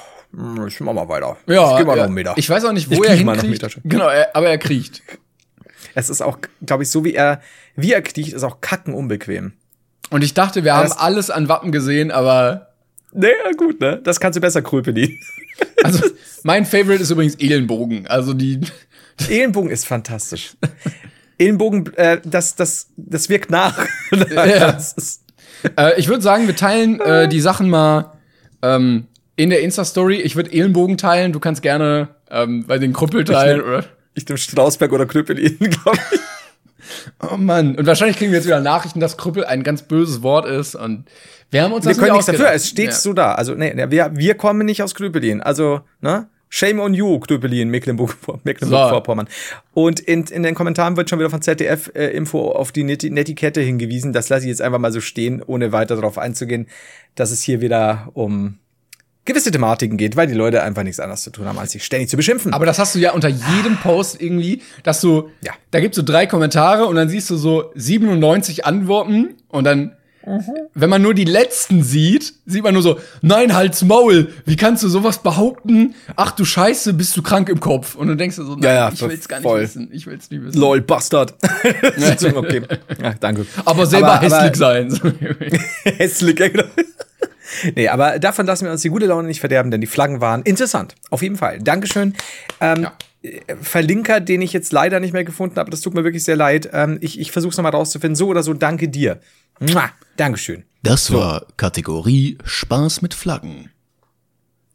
ich 0.66 0.80
mach 0.80 0.92
mal 0.92 1.08
weiter. 1.08 1.36
Ja, 1.46 1.72
ich 1.72 1.78
geh 1.78 1.84
mal 1.84 1.92
ja. 1.92 1.96
noch 1.96 2.04
einen 2.04 2.14
Meter. 2.14 2.34
Ich 2.36 2.48
weiß 2.48 2.64
auch 2.64 2.72
nicht, 2.72 2.90
Ich 2.90 2.98
wo 2.98 3.02
er 3.04 3.14
hinkriecht. 3.14 3.48
Meter 3.48 3.70
schon. 3.70 3.82
Genau, 3.84 4.08
er, 4.08 4.34
aber 4.36 4.48
er 4.48 4.58
kriecht. 4.58 5.02
es 5.94 6.10
ist 6.10 6.20
auch, 6.20 6.38
glaube 6.64 6.82
ich, 6.82 6.90
so 6.90 7.04
wie 7.04 7.14
er, 7.14 7.40
wie 7.74 7.92
er 7.92 8.02
kriecht, 8.02 8.32
ist 8.32 8.42
auch 8.44 8.60
kacken 8.60 8.94
unbequem. 8.94 9.52
Und 10.10 10.22
ich 10.22 10.34
dachte, 10.34 10.62
wir 10.64 10.74
haben 10.74 10.88
Das- 10.88 10.98
alles 10.98 11.30
an 11.30 11.48
Wappen 11.48 11.72
gesehen, 11.72 12.10
aber 12.10 12.68
Naja, 13.12 13.34
gut, 13.56 13.80
ne? 13.80 14.00
Das 14.04 14.20
kannst 14.20 14.36
du 14.36 14.40
besser 14.40 14.62
Kröpelin. 14.62 15.18
also 15.82 16.04
mein 16.42 16.64
Favorite 16.66 17.02
ist 17.02 17.10
übrigens 17.10 17.34
Elenbogen. 17.36 18.06
Also 18.06 18.34
die 18.34 18.60
Ellenbogen 19.28 19.70
ist 19.70 19.86
fantastisch. 19.86 20.56
Ellenbogen, 21.38 21.94
äh, 21.96 22.20
das, 22.24 22.54
das, 22.56 22.88
das 22.96 23.28
wirkt 23.28 23.50
nach. 23.50 23.78
Ja. 24.30 24.72
Das 24.72 24.92
ist, 24.94 25.22
Äh, 25.76 25.98
ich 25.98 26.08
würde 26.08 26.22
sagen, 26.22 26.46
wir 26.46 26.54
teilen 26.56 27.00
äh, 27.00 27.28
die 27.28 27.40
Sachen 27.40 27.68
mal 27.70 28.12
ähm, 28.62 29.06
in 29.36 29.50
der 29.50 29.60
Insta-Story. 29.62 30.16
Ich 30.20 30.36
würde 30.36 30.52
Ellenbogen 30.52 30.96
teilen. 30.96 31.32
Du 31.32 31.40
kannst 31.40 31.62
gerne 31.62 32.08
ähm, 32.30 32.64
bei 32.66 32.78
den 32.78 32.92
Krüppel 32.92 33.24
teilen. 33.24 33.62
Oder? 33.62 33.84
ich 34.14 34.26
nehme 34.28 34.38
Strausberg 34.38 34.92
oder 34.92 35.06
Knüppelin, 35.06 35.58
glaube 35.58 35.98
ich. 36.12 36.20
Oh 37.30 37.36
Mann. 37.36 37.74
Und 37.76 37.86
wahrscheinlich 37.86 38.16
kriegen 38.16 38.30
wir 38.32 38.38
jetzt 38.38 38.46
wieder 38.46 38.60
Nachrichten, 38.60 39.00
dass 39.00 39.16
Krüppel 39.16 39.44
ein 39.44 39.62
ganz 39.62 39.82
böses 39.82 40.22
Wort 40.22 40.46
ist. 40.46 40.74
Und 40.74 41.06
wir 41.50 41.62
haben 41.62 41.72
uns 41.72 41.84
Wir 41.84 41.90
das 41.90 41.98
können 41.98 42.12
nicht 42.12 42.28
nichts 42.28 42.40
dafür, 42.40 42.54
es 42.54 42.68
steht 42.68 42.86
Ja. 42.90 42.92
so 42.92 43.12
da. 43.12 43.32
Also, 43.34 43.54
nee, 43.54 43.72
nee, 43.74 43.90
wir, 43.90 44.10
wir 44.14 44.34
kommen 44.36 44.64
nicht 44.66 44.82
aus 44.82 44.94
Knüppelin. 44.94 45.40
Also, 45.42 45.80
ne? 46.00 46.28
Shame 46.48 46.78
on 46.80 46.94
you, 46.94 47.18
Mecklenburg- 47.18 48.16
Mecklenburg-Vorpommern. 48.44 49.28
Und 49.74 50.00
in, 50.00 50.24
in 50.24 50.42
den 50.42 50.54
Kommentaren 50.54 50.96
wird 50.96 51.10
schon 51.10 51.18
wieder 51.18 51.30
von 51.30 51.42
ZDF 51.42 51.90
äh, 51.94 52.06
Info 52.08 52.50
auf 52.52 52.72
die 52.72 52.84
Neti- 52.84 53.10
Netiquette 53.12 53.60
hingewiesen. 53.60 54.12
Das 54.12 54.28
lasse 54.28 54.44
ich 54.44 54.48
jetzt 54.50 54.62
einfach 54.62 54.78
mal 54.78 54.92
so 54.92 55.00
stehen, 55.00 55.42
ohne 55.44 55.72
weiter 55.72 55.96
darauf 55.96 56.18
einzugehen, 56.18 56.66
dass 57.14 57.30
es 57.30 57.42
hier 57.42 57.60
wieder 57.60 58.08
um 58.14 58.58
gewisse 59.24 59.50
Thematiken 59.50 59.96
geht, 59.98 60.14
weil 60.14 60.28
die 60.28 60.34
Leute 60.34 60.62
einfach 60.62 60.84
nichts 60.84 61.00
anderes 61.00 61.22
zu 61.22 61.30
tun 61.30 61.46
haben, 61.46 61.58
als 61.58 61.72
sich 61.72 61.84
ständig 61.84 62.08
zu 62.08 62.16
beschimpfen. 62.16 62.52
Aber 62.54 62.64
das 62.64 62.78
hast 62.78 62.94
du 62.94 63.00
ja 63.00 63.10
unter 63.12 63.26
jedem 63.26 63.76
Post 63.82 64.22
irgendwie, 64.22 64.62
dass 64.84 65.00
du, 65.00 65.30
Ja. 65.42 65.52
da 65.72 65.80
gibt's 65.80 65.96
so 65.96 66.02
drei 66.04 66.26
Kommentare 66.26 66.86
und 66.86 66.94
dann 66.94 67.08
siehst 67.08 67.28
du 67.30 67.36
so 67.36 67.72
97 67.74 68.64
Antworten 68.64 69.34
und 69.48 69.64
dann, 69.64 69.96
wenn 70.74 70.90
man 70.90 71.02
nur 71.02 71.14
die 71.14 71.24
letzten 71.24 71.82
sieht, 71.84 72.34
sieht 72.46 72.62
man 72.64 72.74
nur 72.74 72.82
so, 72.82 72.98
nein, 73.22 73.54
halt's 73.54 73.82
Maul, 73.82 74.32
wie 74.44 74.56
kannst 74.56 74.82
du 74.82 74.88
sowas 74.88 75.18
behaupten? 75.22 75.94
Ach 76.16 76.32
du 76.32 76.44
Scheiße, 76.44 76.94
bist 76.94 77.16
du 77.16 77.22
krank 77.22 77.48
im 77.48 77.60
Kopf? 77.60 77.94
Und 77.94 78.08
du 78.08 78.16
denkst 78.16 78.36
dir 78.36 78.44
so, 78.44 78.54
nein, 78.54 78.62
Ja, 78.64 78.72
ja, 78.74 78.90
ich 78.92 79.00
will's 79.02 79.28
gar 79.28 79.36
nicht 79.38 79.44
voll. 79.44 79.60
wissen, 79.62 79.88
ich 79.92 80.06
will's 80.06 80.30
nicht 80.30 80.42
wissen. 80.42 80.58
LOL, 80.60 80.80
Bastard. 80.80 81.34
okay. 82.34 82.62
Ja, 83.00 83.14
danke. 83.20 83.46
Aber 83.64 83.86
selber 83.86 84.14
Aber- 84.14 84.26
aber- 84.26 84.36
hässlich 84.36 84.56
sein. 84.56 85.00
Hässlich, 85.84 86.38
ja, 86.40 86.48
genau. 86.48 86.64
Nee, 87.76 87.88
aber 87.88 88.18
davon 88.18 88.44
lassen 88.46 88.64
wir 88.64 88.72
uns 88.72 88.82
die 88.82 88.88
gute 88.90 89.06
Laune 89.06 89.28
nicht 89.28 89.40
verderben, 89.40 89.70
denn 89.70 89.80
die 89.80 89.86
Flaggen 89.86 90.20
waren 90.20 90.42
interessant. 90.42 90.94
Auf 91.10 91.22
jeden 91.22 91.36
Fall. 91.36 91.60
Dankeschön. 91.60 92.14
Ähm, 92.60 92.82
Ja. 92.82 92.92
Verlinker, 93.60 94.20
den 94.20 94.42
ich 94.42 94.52
jetzt 94.52 94.72
leider 94.72 95.00
nicht 95.00 95.12
mehr 95.12 95.24
gefunden 95.24 95.56
habe, 95.56 95.70
das 95.70 95.80
tut 95.80 95.94
mir 95.94 96.04
wirklich 96.04 96.24
sehr 96.24 96.36
leid. 96.36 96.70
Ähm, 96.72 96.98
ich 97.00 97.18
ich 97.18 97.32
versuche 97.32 97.50
es 97.50 97.56
nochmal 97.56 97.72
rauszufinden. 97.72 98.16
So 98.16 98.28
oder 98.28 98.42
so, 98.42 98.54
danke 98.54 98.88
dir. 98.88 99.20
Mua, 99.58 99.90
Dankeschön. 100.16 100.64
Das 100.82 101.12
war 101.12 101.46
Kategorie 101.56 102.38
Spaß 102.44 103.02
mit 103.02 103.14
Flaggen. 103.14 103.70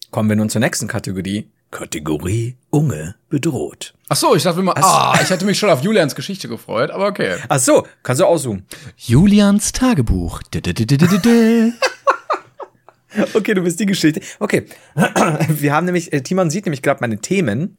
Kommen 0.10 0.30
wir 0.30 0.36
nun 0.36 0.50
zur 0.50 0.60
nächsten 0.60 0.88
Kategorie. 0.88 1.50
Kategorie 1.72 2.58
Unge 2.70 3.16
bedroht. 3.30 3.94
Ach 4.10 4.18
so, 4.18 4.36
ich 4.36 4.44
dachte 4.44 4.60
immer, 4.60 4.76
ah, 4.76 5.18
ich 5.22 5.30
hatte 5.30 5.46
mich 5.46 5.58
schon 5.58 5.70
auf 5.70 5.82
Julians 5.82 6.16
Geschichte 6.16 6.50
gefreut, 6.50 6.92
aber 6.92 7.08
okay. 7.08 7.38
Ach 7.48 7.60
so, 7.60 7.88
kannst 8.04 8.20
du 8.20 8.26
aussuchen. 8.26 8.66
Julians 8.98 9.72
Tagebuch. 9.72 10.42
Okay, 13.34 13.54
du 13.54 13.62
bist 13.62 13.78
die 13.78 13.86
Geschichte. 13.86 14.22
Okay, 14.40 14.66
wir 15.50 15.74
haben 15.74 15.84
nämlich, 15.84 16.14
äh, 16.14 16.22
Timon 16.22 16.50
sieht 16.50 16.66
nämlich 16.66 16.82
gerade 16.82 17.02
meine 17.02 17.18
Themen 17.20 17.78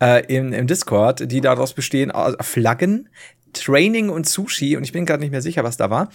äh, 0.00 0.24
im, 0.34 0.52
im 0.52 0.66
Discord, 0.66 1.30
die 1.30 1.40
daraus 1.40 1.72
bestehen 1.74 2.10
aus 2.10 2.34
Flaggen, 2.40 3.08
Training 3.52 4.08
und 4.10 4.28
Sushi. 4.28 4.76
Und 4.76 4.84
ich 4.84 4.92
bin 4.92 5.06
gerade 5.06 5.20
nicht 5.20 5.30
mehr 5.30 5.42
sicher, 5.42 5.64
was 5.64 5.76
da 5.76 5.88
war. 5.90 6.10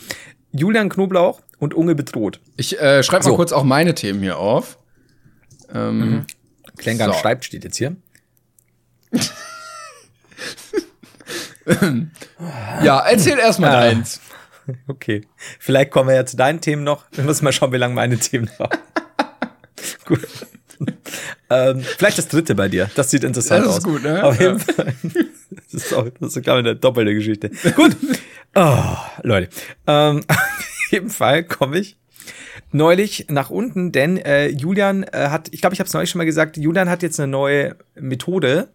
Julian 0.51 0.89
Knoblauch 0.89 1.41
und 1.59 1.73
Unge 1.73 1.95
bedroht. 1.95 2.41
Ich 2.57 2.79
äh, 2.79 3.03
schreibe 3.03 3.23
mal 3.23 3.29
So. 3.31 3.35
kurz 3.35 3.51
auch 3.53 3.63
meine 3.63 3.95
Themen 3.95 4.19
hier 4.21 4.37
auf. 4.37 4.77
Ähm, 5.73 6.25
Klängern 6.77 7.11
So. 7.13 7.17
schreibt, 7.19 7.45
steht 7.45 7.63
jetzt 7.63 7.77
hier. 7.77 7.95
Ja, 12.83 12.99
erzähl 13.07 13.37
erstmal 13.37 13.69
Ah. 13.75 13.79
deins. 13.81 14.19
Okay. 14.87 15.27
Vielleicht 15.59 15.91
kommen 15.91 16.09
wir 16.09 16.15
ja 16.15 16.25
zu 16.25 16.37
deinen 16.37 16.61
Themen 16.61 16.83
noch. 16.83 17.05
Wir 17.11 17.23
müssen 17.23 17.43
mal 17.43 17.51
schauen, 17.51 17.71
wie 17.71 17.77
lange 17.77 17.93
meine 17.95 18.17
Themen 18.17 18.49
dauern. 18.57 18.69
Gut. 20.05 20.27
ähm, 21.49 21.81
vielleicht 21.81 22.17
das 22.17 22.27
dritte 22.27 22.55
bei 22.55 22.67
dir. 22.69 22.89
Das 22.95 23.09
sieht 23.11 23.23
interessant 23.23 23.65
Das 23.65 23.77
ist 23.77 23.77
aus. 23.79 23.83
gut, 23.83 24.03
ne? 24.03 24.23
Auf 24.23 24.39
jeden 24.39 24.57
Ja. 24.57 24.73
Fall. 24.73 24.93
Das 25.71 25.73
ist 25.83 25.93
auch, 25.93 26.07
das 26.19 26.35
ist, 26.35 26.43
glaube 26.43 26.61
ich, 26.61 26.65
eine 26.65 26.75
doppelte 26.75 27.13
Geschichte. 27.13 27.49
Gut. 27.75 27.95
Oh, 28.55 28.83
Leute. 29.23 29.49
Ähm, 29.87 30.21
auf 30.27 30.91
jeden 30.91 31.09
Fall 31.09 31.43
komme 31.43 31.79
ich 31.79 31.97
neulich 32.71 33.25
nach 33.29 33.49
unten, 33.49 33.91
denn 33.91 34.17
äh, 34.17 34.47
Julian 34.47 35.03
äh, 35.03 35.27
hat, 35.29 35.49
ich 35.51 35.61
glaube, 35.61 35.73
ich 35.73 35.79
habe 35.79 35.87
es 35.87 35.93
neulich 35.93 36.09
schon 36.09 36.19
mal 36.19 36.25
gesagt, 36.25 36.57
Julian 36.57 36.89
hat 36.89 37.03
jetzt 37.03 37.19
eine 37.19 37.27
neue 37.29 37.75
Methode. 37.95 38.69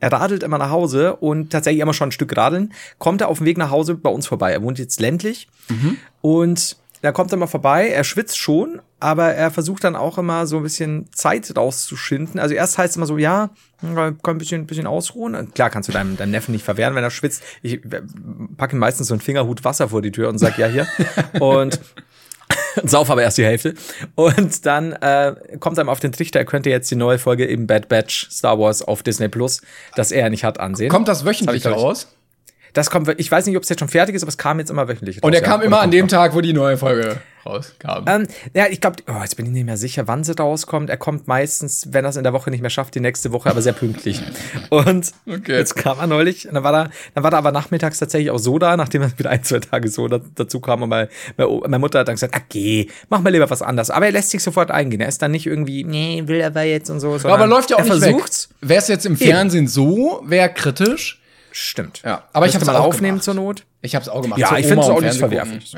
Er 0.00 0.12
radelt 0.12 0.42
immer 0.42 0.58
nach 0.58 0.70
Hause 0.70 1.16
und 1.16 1.50
tatsächlich 1.50 1.82
immer 1.82 1.92
schon 1.94 2.08
ein 2.08 2.12
Stück 2.12 2.34
radeln, 2.36 2.72
kommt 2.98 3.20
er 3.20 3.28
auf 3.28 3.38
dem 3.38 3.46
Weg 3.46 3.58
nach 3.58 3.70
Hause 3.70 3.94
bei 3.94 4.08
uns 4.10 4.26
vorbei. 4.26 4.52
Er 4.52 4.62
wohnt 4.62 4.78
jetzt 4.78 4.98
ländlich 5.00 5.48
und 6.22 6.76
da 7.02 7.12
kommt 7.12 7.32
er 7.32 7.38
mal 7.38 7.46
vorbei, 7.46 7.88
er 7.88 8.02
schwitzt 8.04 8.38
schon, 8.38 8.80
aber 9.00 9.34
er 9.34 9.50
versucht 9.50 9.84
dann 9.84 9.96
auch 9.96 10.18
immer 10.18 10.46
so 10.46 10.56
ein 10.56 10.62
bisschen 10.62 11.08
Zeit 11.12 11.52
rauszuschinden. 11.56 12.40
Also 12.40 12.54
erst 12.54 12.78
heißt 12.78 12.90
es 12.90 12.96
immer 12.96 13.06
so, 13.06 13.18
ja, 13.18 13.50
kann 13.80 14.18
ein 14.24 14.38
bisschen, 14.38 14.62
ein 14.62 14.66
bisschen 14.66 14.86
ausruhen. 14.86 15.52
Klar 15.54 15.70
kannst 15.70 15.88
du 15.88 15.92
deinem, 15.92 16.16
deinem 16.16 16.32
Neffen 16.32 16.52
nicht 16.52 16.64
verwehren, 16.64 16.94
wenn 16.94 17.04
er 17.04 17.10
schwitzt. 17.10 17.42
Ich 17.62 17.84
äh, 17.84 18.02
packe 18.56 18.76
ihm 18.76 18.80
meistens 18.80 19.08
so 19.08 19.14
einen 19.14 19.20
Fingerhut 19.20 19.64
Wasser 19.64 19.88
vor 19.88 20.02
die 20.02 20.10
Tür 20.10 20.28
und 20.28 20.38
sag, 20.38 20.58
ja, 20.58 20.66
hier. 20.66 20.86
und 21.40 21.80
sauf 22.84 23.10
aber 23.10 23.22
erst 23.22 23.38
die 23.38 23.44
Hälfte. 23.44 23.74
Und 24.14 24.66
dann 24.66 24.92
äh, 24.92 25.34
kommt 25.60 25.78
einem 25.78 25.88
auf 25.88 26.00
den 26.00 26.12
Trichter, 26.12 26.40
er 26.40 26.44
könnte 26.44 26.70
jetzt 26.70 26.90
die 26.90 26.96
neue 26.96 27.18
Folge 27.18 27.46
eben 27.48 27.66
Bad 27.66 27.88
Batch 27.88 28.28
Star 28.30 28.58
Wars 28.58 28.82
auf 28.82 29.02
Disney 29.02 29.28
Plus, 29.28 29.60
das 29.94 30.12
er 30.12 30.30
nicht 30.30 30.44
hat, 30.44 30.58
ansehen. 30.60 30.90
Kommt 30.90 31.08
das 31.08 31.24
wöchentlich 31.24 31.62
Das 31.62 31.72
raus? 31.72 32.08
Das 32.72 32.90
kommt, 32.90 33.08
ich 33.18 33.30
weiß 33.30 33.46
nicht, 33.46 33.56
ob 33.56 33.62
es 33.62 33.68
jetzt 33.68 33.78
schon 33.80 33.88
fertig 33.88 34.14
ist, 34.14 34.22
aber 34.22 34.28
es 34.30 34.38
kam 34.38 34.58
jetzt 34.58 34.70
immer 34.70 34.88
wöchentlich. 34.88 35.22
Und 35.22 35.32
raus, 35.32 35.40
er 35.40 35.46
kam 35.46 35.60
ja. 35.60 35.66
immer 35.66 35.80
an 35.80 35.90
dem 35.90 36.06
noch. 36.06 36.10
Tag, 36.10 36.34
wo 36.34 36.40
die 36.40 36.52
neue 36.52 36.76
Folge 36.76 37.20
rauskam. 37.46 38.04
Ähm, 38.06 38.26
ja, 38.54 38.66
ich 38.68 38.80
glaube, 38.80 38.96
oh, 39.08 39.22
jetzt 39.22 39.36
bin 39.36 39.46
ich 39.46 39.52
nicht 39.52 39.64
mehr 39.64 39.76
sicher, 39.76 40.06
wann 40.06 40.22
sie 40.24 40.36
rauskommt. 40.36 40.90
Er 40.90 40.96
kommt 40.96 41.28
meistens, 41.28 41.88
wenn 41.92 42.04
er 42.04 42.10
es 42.10 42.16
in 42.16 42.24
der 42.24 42.32
Woche 42.32 42.50
nicht 42.50 42.60
mehr 42.60 42.70
schafft, 42.70 42.94
die 42.94 43.00
nächste 43.00 43.32
Woche, 43.32 43.48
aber 43.48 43.62
sehr 43.62 43.72
pünktlich. 43.72 44.20
Und 44.70 45.12
Okay. 45.26 45.56
jetzt 45.56 45.76
kam 45.76 45.98
er 45.98 46.06
neulich, 46.06 46.46
und 46.48 46.54
dann 46.54 46.64
war 46.64 46.74
er, 46.74 46.90
dann 47.14 47.24
war 47.24 47.32
er 47.32 47.38
aber 47.38 47.52
nachmittags 47.52 47.98
tatsächlich 47.98 48.30
auch 48.30 48.38
so 48.38 48.58
da, 48.58 48.76
nachdem 48.76 49.02
er 49.02 49.18
wieder 49.18 49.30
ein, 49.30 49.42
zwei 49.44 49.60
Tage 49.60 49.88
so 49.88 50.08
da, 50.08 50.20
dazu 50.34 50.60
kam. 50.60 50.82
Und 50.82 50.90
meine, 50.90 51.08
meine 51.36 51.78
Mutter 51.78 52.00
hat 52.00 52.08
dann 52.08 52.16
gesagt, 52.16 52.36
okay, 52.36 52.88
mach 53.08 53.20
mal 53.20 53.30
lieber 53.30 53.48
was 53.48 53.62
anderes. 53.62 53.90
Aber 53.90 54.06
er 54.06 54.12
lässt 54.12 54.30
sich 54.30 54.42
sofort 54.42 54.70
eingehen. 54.70 55.00
Er 55.00 55.08
ist 55.08 55.22
dann 55.22 55.30
nicht 55.30 55.46
irgendwie, 55.46 55.84
nee, 55.84 56.22
will 56.26 56.40
er 56.40 56.48
aber 56.48 56.62
jetzt 56.64 56.90
und 56.90 57.00
so. 57.00 57.08
aber 57.08 57.18
sondern 57.20 57.48
läuft 57.50 57.70
ja 57.70 57.76
auch 57.76 57.80
er 57.80 57.94
nicht 57.94 58.02
versucht's. 58.04 58.50
weg. 58.60 58.68
Wäre 58.68 58.80
es 58.80 58.88
jetzt 58.88 59.06
im 59.06 59.16
Fernsehen 59.16 59.68
so, 59.68 60.22
wäre 60.26 60.52
kritisch. 60.52 61.17
Stimmt. 61.58 62.02
Ja, 62.04 62.22
aber 62.32 62.46
ich 62.46 62.54
mal 62.64 62.76
auch 62.76 62.84
aufnehmen 62.84 63.18
gemacht. 63.18 63.24
zur 63.24 63.34
Not. 63.34 63.66
Ich 63.82 63.96
hab's 63.96 64.08
auch 64.08 64.22
gemacht. 64.22 64.38
Ja, 64.38 64.48
Zur 64.48 64.58
ich 64.58 64.66
find's 64.66 64.86
und 64.86 64.92
auch 64.92 65.00
Fernsehen 65.00 65.18
verwerflich. 65.18 65.76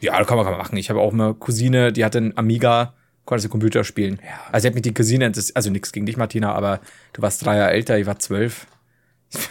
Ja, 0.00 0.18
das 0.18 0.26
kann 0.26 0.36
man, 0.36 0.44
kann 0.44 0.54
man 0.54 0.58
machen. 0.58 0.76
Ich 0.78 0.90
habe 0.90 0.98
auch 1.00 1.12
eine 1.12 1.34
Cousine, 1.34 1.92
die 1.92 2.04
hatte 2.04 2.18
einen 2.18 2.36
Amiga, 2.36 2.94
konnte 3.24 3.42
sie 3.42 3.48
Computer 3.48 3.84
spielen. 3.84 4.18
Also 4.50 4.62
sie 4.62 4.68
hat 4.68 4.74
mit 4.74 4.84
die 4.84 4.94
Cousine, 4.94 5.30
also 5.54 5.70
nichts 5.70 5.92
gegen 5.92 6.06
dich, 6.06 6.16
Martina, 6.16 6.52
aber 6.54 6.80
du 7.12 7.22
warst 7.22 7.44
drei 7.44 7.56
Jahre 7.56 7.70
älter, 7.70 7.98
ich 7.98 8.06
war 8.06 8.18
zwölf. 8.18 8.66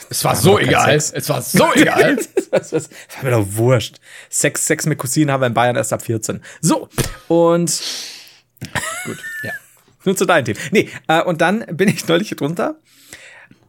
Es 0.09 0.25
war 0.25 0.35
so 0.35 0.55
kein 0.55 0.67
egal. 0.67 0.95
Es 0.95 1.29
war 1.29 1.41
so 1.41 1.71
egal. 1.75 2.17
das, 2.51 2.73
war 2.73 3.23
mir 3.23 3.31
doch 3.31 3.45
wurscht. 3.51 4.01
Sex, 4.29 4.65
Sex 4.65 4.85
mit 4.87 4.97
Cousinen 4.97 5.31
haben 5.31 5.41
wir 5.41 5.47
in 5.47 5.53
Bayern 5.53 5.77
erst 5.77 5.93
ab 5.93 6.01
14. 6.01 6.41
So, 6.59 6.89
und 7.29 7.81
Gut, 9.05 9.17
ja. 9.43 9.53
nun 10.03 10.17
zu 10.17 10.25
deinem 10.25 10.43
Thema. 10.43 10.59
Nee, 10.71 10.89
äh, 11.07 11.21
und 11.23 11.39
dann 11.39 11.65
bin 11.71 11.87
ich 11.87 12.05
neulich 12.07 12.29
drunter 12.31 12.75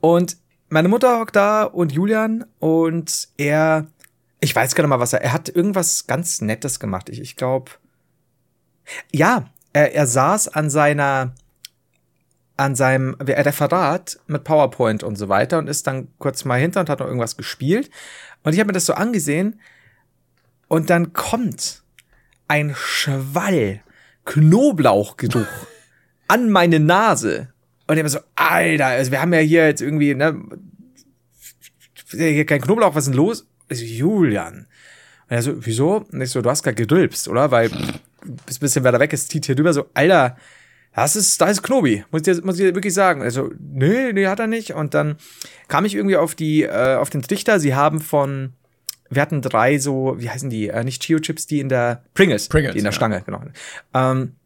und 0.00 0.36
meine 0.70 0.88
Mutter 0.88 1.20
hockt 1.20 1.36
da 1.36 1.64
und 1.64 1.92
Julian 1.92 2.44
und 2.58 3.28
er, 3.36 3.86
ich 4.40 4.54
weiß 4.54 4.74
gar 4.74 4.84
nicht 4.84 4.88
mal, 4.88 5.00
was 5.00 5.12
er, 5.12 5.22
er 5.22 5.32
hat 5.32 5.48
irgendwas 5.48 6.06
ganz 6.06 6.40
Nettes 6.40 6.80
gemacht. 6.80 7.08
Ich, 7.08 7.20
ich 7.20 7.36
glaube, 7.36 7.72
ja, 9.12 9.50
er, 9.72 9.94
er 9.94 10.06
saß 10.06 10.48
an 10.48 10.70
seiner, 10.70 11.34
an 12.56 12.74
seinem 12.76 13.14
Referat 13.14 14.20
mit 14.26 14.44
PowerPoint 14.44 15.02
und 15.02 15.16
so 15.16 15.28
weiter 15.28 15.58
und 15.58 15.68
ist 15.68 15.86
dann 15.86 16.08
kurz 16.18 16.44
mal 16.44 16.58
hinter 16.58 16.80
und 16.80 16.88
hat 16.88 17.00
noch 17.00 17.06
irgendwas 17.06 17.36
gespielt. 17.36 17.90
Und 18.42 18.52
ich 18.52 18.60
habe 18.60 18.68
mir 18.68 18.74
das 18.74 18.86
so 18.86 18.94
angesehen 18.94 19.60
und 20.68 20.88
dann 20.88 21.12
kommt 21.12 21.82
ein 22.48 22.74
Schwall 22.76 23.80
Knoblauchgeruch 24.24 25.46
an 26.28 26.50
meine 26.50 26.78
Nase. 26.78 27.52
Und 27.90 27.98
immer 27.98 28.08
so, 28.08 28.20
Alter, 28.36 28.86
also 28.86 29.10
wir 29.10 29.20
haben 29.20 29.32
ja 29.32 29.40
hier 29.40 29.66
jetzt 29.66 29.82
irgendwie, 29.82 30.14
ne, 30.14 30.40
hier 32.12 32.46
kein 32.46 32.60
Knoblauch, 32.60 32.94
was 32.94 33.04
ist 33.04 33.10
denn 33.10 33.16
los? 33.16 33.48
Ich 33.68 33.80
so, 33.80 33.84
Julian. 33.84 34.58
Und 35.28 35.36
er 35.36 35.42
so, 35.42 35.54
wieso? 35.66 36.06
Und 36.12 36.20
ich 36.20 36.30
so, 36.30 36.40
du 36.40 36.48
hast 36.50 36.62
gerade 36.62 36.76
gedülpst, 36.76 37.26
oder? 37.26 37.50
Weil 37.50 37.68
bis 38.46 38.58
ein 38.58 38.60
bisschen 38.60 38.84
weiter 38.84 39.00
weg 39.00 39.12
ist, 39.12 39.30
zieht 39.30 39.46
hier 39.46 39.56
drüber 39.56 39.72
so, 39.72 39.86
Alter, 39.92 40.36
das 40.94 41.16
ist, 41.16 41.40
da 41.40 41.46
ist 41.48 41.64
Knobi, 41.64 42.04
muss 42.12 42.20
ich, 42.20 42.36
dir- 42.36 42.44
muss 42.44 42.60
ich 42.60 42.64
dir 42.64 42.76
wirklich 42.76 42.94
sagen. 42.94 43.22
Also, 43.22 43.50
nee, 43.58 44.12
nee, 44.12 44.28
hat 44.28 44.38
er 44.38 44.46
nicht. 44.46 44.72
Und 44.74 44.94
dann 44.94 45.16
kam 45.66 45.84
ich 45.84 45.96
irgendwie 45.96 46.16
auf 46.16 46.36
die, 46.36 46.62
äh, 46.62 46.94
auf 46.94 47.10
den 47.10 47.22
Trichter, 47.22 47.58
sie 47.58 47.74
haben 47.74 48.00
von, 48.00 48.52
wir 49.08 49.20
hatten 49.20 49.42
drei 49.42 49.78
so, 49.78 50.14
wie 50.18 50.30
heißen 50.30 50.48
die, 50.48 50.68
äh, 50.68 50.84
nicht 50.84 51.02
Chio-Chips, 51.02 51.48
die 51.48 51.58
in 51.58 51.68
der, 51.68 52.04
Pringles, 52.14 52.48
Pringles, 52.48 52.74
die 52.74 52.78
in 52.78 52.84
der 52.84 52.92
ja. 52.92 52.96
Stange, 52.96 53.22
genau. 53.26 53.42
Ähm, 53.94 54.36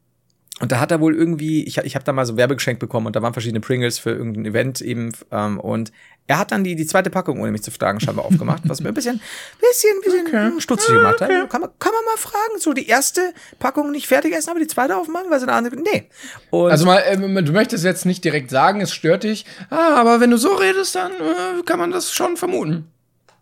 Und 0.60 0.70
da 0.70 0.78
hat 0.78 0.92
er 0.92 1.00
wohl 1.00 1.16
irgendwie, 1.16 1.64
ich, 1.64 1.78
ich 1.78 1.96
habe 1.96 2.04
da 2.04 2.12
mal 2.12 2.24
so 2.24 2.36
Werbegeschenk 2.36 2.78
bekommen 2.78 3.08
und 3.08 3.16
da 3.16 3.22
waren 3.22 3.32
verschiedene 3.32 3.60
Pringles 3.60 3.98
für 3.98 4.10
irgendein 4.10 4.46
Event 4.46 4.80
eben. 4.80 5.10
Ähm, 5.32 5.58
und 5.58 5.90
er 6.28 6.38
hat 6.38 6.52
dann 6.52 6.62
die, 6.62 6.76
die 6.76 6.86
zweite 6.86 7.10
Packung, 7.10 7.40
ohne 7.40 7.50
mich 7.50 7.64
zu 7.64 7.72
fragen, 7.72 7.98
scheinbar 7.98 8.24
aufgemacht, 8.24 8.62
was 8.68 8.80
mir 8.80 8.88
ein 8.88 8.94
bisschen, 8.94 9.20
bisschen, 9.60 10.00
bisschen 10.00 10.26
okay. 10.26 10.60
stutzig 10.60 10.94
gemacht 10.94 11.20
hat. 11.20 11.28
Kann, 11.28 11.60
man, 11.60 11.70
kann 11.78 11.92
man 11.92 12.04
mal 12.04 12.16
fragen, 12.16 12.60
so 12.60 12.72
die 12.72 12.86
erste 12.86 13.34
Packung 13.58 13.90
nicht 13.90 14.06
fertig 14.06 14.32
essen, 14.32 14.50
aber 14.50 14.60
die 14.60 14.68
zweite 14.68 14.96
aufmachen, 14.96 15.28
weil 15.28 15.40
sie 15.40 15.48
eine 15.48 15.54
andere, 15.56 15.76
nee. 15.76 16.08
Und 16.50 16.70
also 16.70 16.86
mal, 16.86 17.00
äh, 17.00 17.16
du 17.16 17.52
möchtest 17.52 17.84
jetzt 17.84 18.06
nicht 18.06 18.24
direkt 18.24 18.50
sagen, 18.50 18.80
es 18.80 18.94
stört 18.94 19.24
dich, 19.24 19.44
ah, 19.70 19.96
aber 19.96 20.20
wenn 20.20 20.30
du 20.30 20.38
so 20.38 20.54
redest, 20.54 20.94
dann 20.94 21.12
äh, 21.12 21.62
kann 21.66 21.80
man 21.80 21.90
das 21.90 22.12
schon 22.12 22.36
vermuten. 22.36 22.93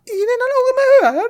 Bin 0.05 0.15
dann 0.39 1.11
auch 1.11 1.11
immer 1.11 1.21
höher. 1.21 1.29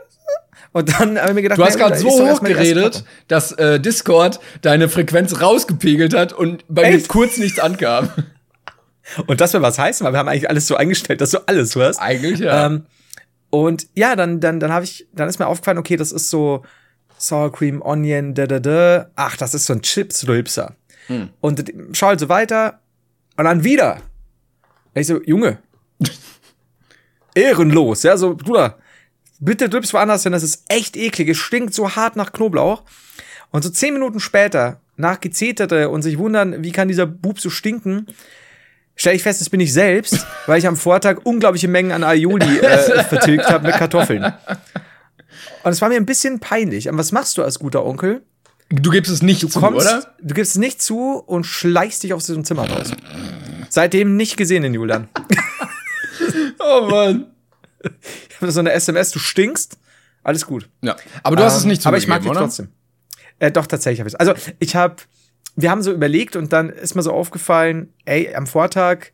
Und 0.71 0.99
dann 0.99 1.19
habe 1.19 1.29
ich 1.29 1.35
mir 1.35 1.41
gedacht, 1.43 1.59
du 1.59 1.65
hast 1.65 1.77
gerade 1.77 1.97
so 1.97 2.09
hoch 2.09 2.41
geredet, 2.41 3.03
dass 3.27 3.51
äh, 3.53 3.79
Discord 3.79 4.39
deine 4.61 4.89
Frequenz 4.89 5.39
rausgepegelt 5.39 6.13
hat 6.15 6.33
und 6.33 6.65
bei 6.67 6.83
Echt? 6.83 7.03
mir 7.03 7.07
kurz 7.07 7.37
nichts 7.37 7.59
ankam. 7.59 8.09
Und 9.27 9.41
das 9.41 9.53
will 9.53 9.61
was 9.61 9.77
heißen, 9.77 10.05
weil 10.05 10.13
wir 10.13 10.19
haben 10.19 10.29
eigentlich 10.29 10.49
alles 10.49 10.65
so 10.65 10.77
eingestellt, 10.77 11.19
dass 11.19 11.31
du 11.31 11.39
alles 11.45 11.75
hörst. 11.75 12.01
Eigentlich, 12.01 12.39
ja. 12.39 12.67
Ähm, 12.67 12.85
und 13.49 13.87
ja, 13.95 14.15
dann, 14.15 14.39
dann, 14.39 14.61
dann 14.61 14.71
habe 14.71 14.85
ich, 14.85 15.07
dann 15.13 15.27
ist 15.27 15.39
mir 15.39 15.47
aufgefallen, 15.47 15.77
okay, 15.77 15.97
das 15.97 16.13
ist 16.13 16.29
so 16.29 16.63
Sour 17.19 17.51
Cream, 17.51 17.81
Onion, 17.81 18.33
da, 18.33 18.47
da, 18.47 18.59
da. 18.59 19.11
Ach, 19.15 19.37
das 19.37 19.53
ist 19.53 19.65
so 19.65 19.73
ein 19.73 19.81
Chips-Rülpser. 19.81 20.75
Hm. 21.07 21.29
Und 21.41 21.71
schau 21.91 22.07
halt 22.07 22.19
so 22.19 22.29
weiter. 22.29 22.79
Und 23.37 23.45
dann 23.45 23.63
wieder. 23.63 24.01
Ich 24.93 25.07
so, 25.07 25.21
Junge. 25.23 25.59
Ehrenlos, 27.35 28.03
ja, 28.03 28.17
so, 28.17 28.35
Bruder. 28.35 28.77
Bitte 29.39 29.67
drübst 29.67 29.93
woanders 29.93 30.23
hin, 30.23 30.31
das 30.31 30.43
ist 30.43 30.63
echt 30.69 30.95
eklig. 30.95 31.29
Es 31.29 31.37
stinkt 31.37 31.73
so 31.73 31.95
hart 31.95 32.15
nach 32.15 32.31
Knoblauch. 32.31 32.83
Und 33.51 33.63
so 33.63 33.69
zehn 33.69 33.93
Minuten 33.93 34.19
später, 34.19 34.79
nach 34.95 35.19
Gezeterte 35.19 35.89
und 35.89 36.01
sich 36.01 36.17
wundern, 36.17 36.63
wie 36.63 36.71
kann 36.71 36.87
dieser 36.87 37.05
Bub 37.05 37.39
so 37.39 37.49
stinken, 37.49 38.07
stelle 38.95 39.15
ich 39.15 39.23
fest, 39.23 39.41
das 39.41 39.49
bin 39.49 39.59
ich 39.59 39.73
selbst, 39.73 40.25
weil 40.45 40.59
ich 40.59 40.67
am 40.67 40.77
Vortag 40.77 41.19
unglaubliche 41.23 41.67
Mengen 41.67 41.91
an 41.91 42.03
Aioli 42.03 42.59
äh, 42.59 43.03
vertilgt 43.09 43.49
habe 43.49 43.67
mit 43.67 43.75
Kartoffeln. 43.75 44.23
Und 45.63 45.71
es 45.71 45.81
war 45.81 45.89
mir 45.89 45.95
ein 45.95 46.05
bisschen 46.05 46.39
peinlich. 46.39 46.89
Aber 46.89 46.97
was 46.97 47.11
machst 47.11 47.37
du 47.37 47.43
als 47.43 47.59
guter 47.59 47.85
Onkel? 47.85 48.21
Du 48.69 48.91
gibst 48.91 49.11
es 49.11 49.21
nicht 49.21 49.43
du 49.43 49.47
zu, 49.47 49.59
kommst, 49.59 49.85
oder? 49.85 50.15
Du 50.21 50.33
gibst 50.33 50.53
es 50.53 50.57
nicht 50.57 50.81
zu 50.81 51.17
und 51.25 51.45
schleichst 51.45 52.03
dich 52.03 52.13
aus 52.13 52.25
diesem 52.25 52.43
Zimmer 52.43 52.69
raus. 52.69 52.91
Seitdem 53.69 54.15
nicht 54.15 54.37
gesehen 54.37 54.63
in 54.63 54.73
Julian. 54.73 55.09
oh 56.63 56.87
Mann. 56.89 57.27
Ich 58.29 58.41
habe 58.41 58.51
so 58.51 58.59
eine 58.59 58.71
SMS, 58.71 59.11
du 59.11 59.19
stinkst. 59.19 59.77
Alles 60.23 60.45
gut. 60.45 60.69
Ja. 60.81 60.95
Aber 61.21 61.35
du 61.35 61.43
hast 61.43 61.57
es 61.57 61.65
nicht 61.65 61.81
zugegeben, 61.81 62.11
Aber 62.11 62.21
ich 62.21 62.23
mag 62.25 62.31
dich 62.31 62.41
trotzdem. 62.41 62.69
Äh, 63.39 63.51
doch, 63.51 63.67
tatsächlich 63.67 63.99
habe 63.99 64.07
ich 64.07 64.13
es. 64.13 64.19
Also, 64.19 64.33
ich 64.59 64.75
habe 64.75 64.95
wir 65.55 65.69
haben 65.69 65.83
so 65.83 65.91
überlegt 65.91 66.35
und 66.35 66.51
dann 66.53 66.69
ist 66.69 66.95
mir 66.95 67.03
so 67.03 67.11
aufgefallen, 67.11 67.93
ey, 68.05 68.33
am 68.35 68.47
Vortag 68.47 69.11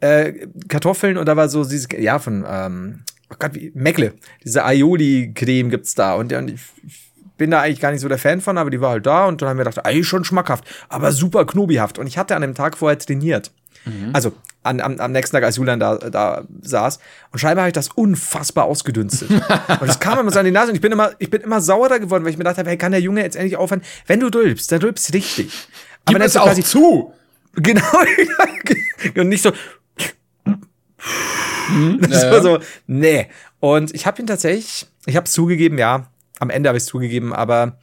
äh, 0.00 0.46
Kartoffeln 0.68 1.16
und 1.16 1.26
da 1.26 1.36
war 1.36 1.48
so 1.48 1.64
dieses, 1.64 1.88
ja, 1.96 2.18
von, 2.18 2.44
ähm, 2.48 3.04
oh 3.30 3.36
Gott, 3.38 3.54
wie, 3.54 3.70
Meckle, 3.74 4.14
diese 4.44 4.64
Aioli-Creme 4.64 5.70
gibt's 5.70 5.94
da 5.94 6.14
und, 6.14 6.32
und 6.32 6.50
ich, 6.50 6.60
bin 7.38 7.50
da 7.50 7.62
eigentlich 7.62 7.80
gar 7.80 7.90
nicht 7.90 8.02
so 8.02 8.08
der 8.08 8.18
Fan 8.18 8.40
von, 8.40 8.58
aber 8.58 8.70
die 8.70 8.80
war 8.80 8.90
halt 8.90 9.06
da 9.06 9.26
und 9.26 9.42
dann 9.42 9.48
haben 9.48 9.56
wir 9.56 9.64
gedacht, 9.64 9.84
ey, 9.84 10.04
schon 10.04 10.22
schmackhaft, 10.22 10.64
aber 10.88 11.10
super 11.10 11.44
knobihaft. 11.44 11.98
Und 11.98 12.06
ich 12.06 12.16
hatte 12.16 12.36
an 12.36 12.42
dem 12.42 12.54
Tag 12.54 12.76
vorher 12.76 12.98
trainiert. 12.98 13.50
Mhm. 13.84 14.10
Also 14.12 14.32
an, 14.62 14.80
am, 14.80 14.98
am 14.98 15.12
nächsten 15.12 15.34
Tag, 15.34 15.44
als 15.44 15.56
Julian 15.56 15.80
da, 15.80 15.96
da 15.96 16.44
saß. 16.60 17.00
Und 17.32 17.38
scheinbar 17.38 17.64
habe 17.64 17.70
ich 17.70 17.74
das 17.74 17.88
unfassbar 17.88 18.64
ausgedünstet. 18.64 19.30
und 19.80 19.88
es 19.88 19.98
kam 19.98 20.18
immer 20.18 20.30
so 20.30 20.38
an 20.38 20.44
die 20.44 20.50
Nase 20.50 20.70
und 20.70 20.76
ich 20.76 20.80
bin 20.80 20.92
immer, 20.92 21.12
ich 21.18 21.30
bin 21.30 21.42
immer 21.42 21.60
saurer 21.60 21.98
geworden, 21.98 22.24
weil 22.24 22.30
ich 22.30 22.38
mir 22.38 22.44
dachte, 22.44 22.64
hey, 22.64 22.76
kann 22.76 22.92
der 22.92 23.00
Junge 23.00 23.22
jetzt 23.22 23.36
endlich 23.36 23.56
aufhören? 23.56 23.82
Wenn 24.06 24.20
du 24.20 24.30
dulpst, 24.30 24.70
dann 24.70 24.80
dulpst 24.80 25.12
richtig. 25.14 25.50
Aber 26.04 26.18
Gib 26.18 26.26
es 26.26 26.36
auch 26.36 26.54
zu. 26.54 27.12
Genau. 27.54 27.82
und 29.16 29.28
nicht 29.28 29.42
so. 29.42 29.52
Hm, 31.66 32.00
das 32.00 32.24
war 32.30 32.40
so, 32.40 32.60
nee. 32.86 33.28
Und 33.60 33.94
ich 33.94 34.06
habe 34.06 34.22
ihn 34.22 34.26
tatsächlich, 34.26 34.86
ich 35.04 35.16
habe 35.16 35.26
es 35.26 35.32
zugegeben, 35.32 35.76
ja. 35.76 36.06
Am 36.38 36.48
Ende 36.48 36.70
habe 36.70 36.78
ich 36.78 36.84
es 36.84 36.88
zugegeben, 36.88 37.34
aber 37.34 37.78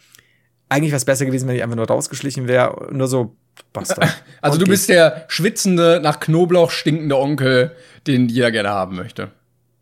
eigentlich 0.70 0.92
wäre 0.92 0.98
es 0.98 1.06
besser 1.06 1.26
gewesen, 1.26 1.48
wenn 1.48 1.56
ich 1.56 1.64
einfach 1.64 1.76
nur 1.76 1.88
rausgeschlichen 1.88 2.48
wäre. 2.48 2.90
Nur 2.92 3.08
so 3.08 3.36
Bastard. 3.74 4.24
Also 4.42 4.56
Und 4.56 4.68
du 4.68 4.72
bist 4.72 4.88
der 4.88 5.26
schwitzende, 5.28 6.00
nach 6.02 6.22
Knoblauch 6.22 6.72
stinkende 6.72 7.18
Onkel, 7.18 7.76
den 8.08 8.30
jeder 8.30 8.52
gerne 8.52 8.70
haben 8.70 8.96
möchte. 8.96 9.32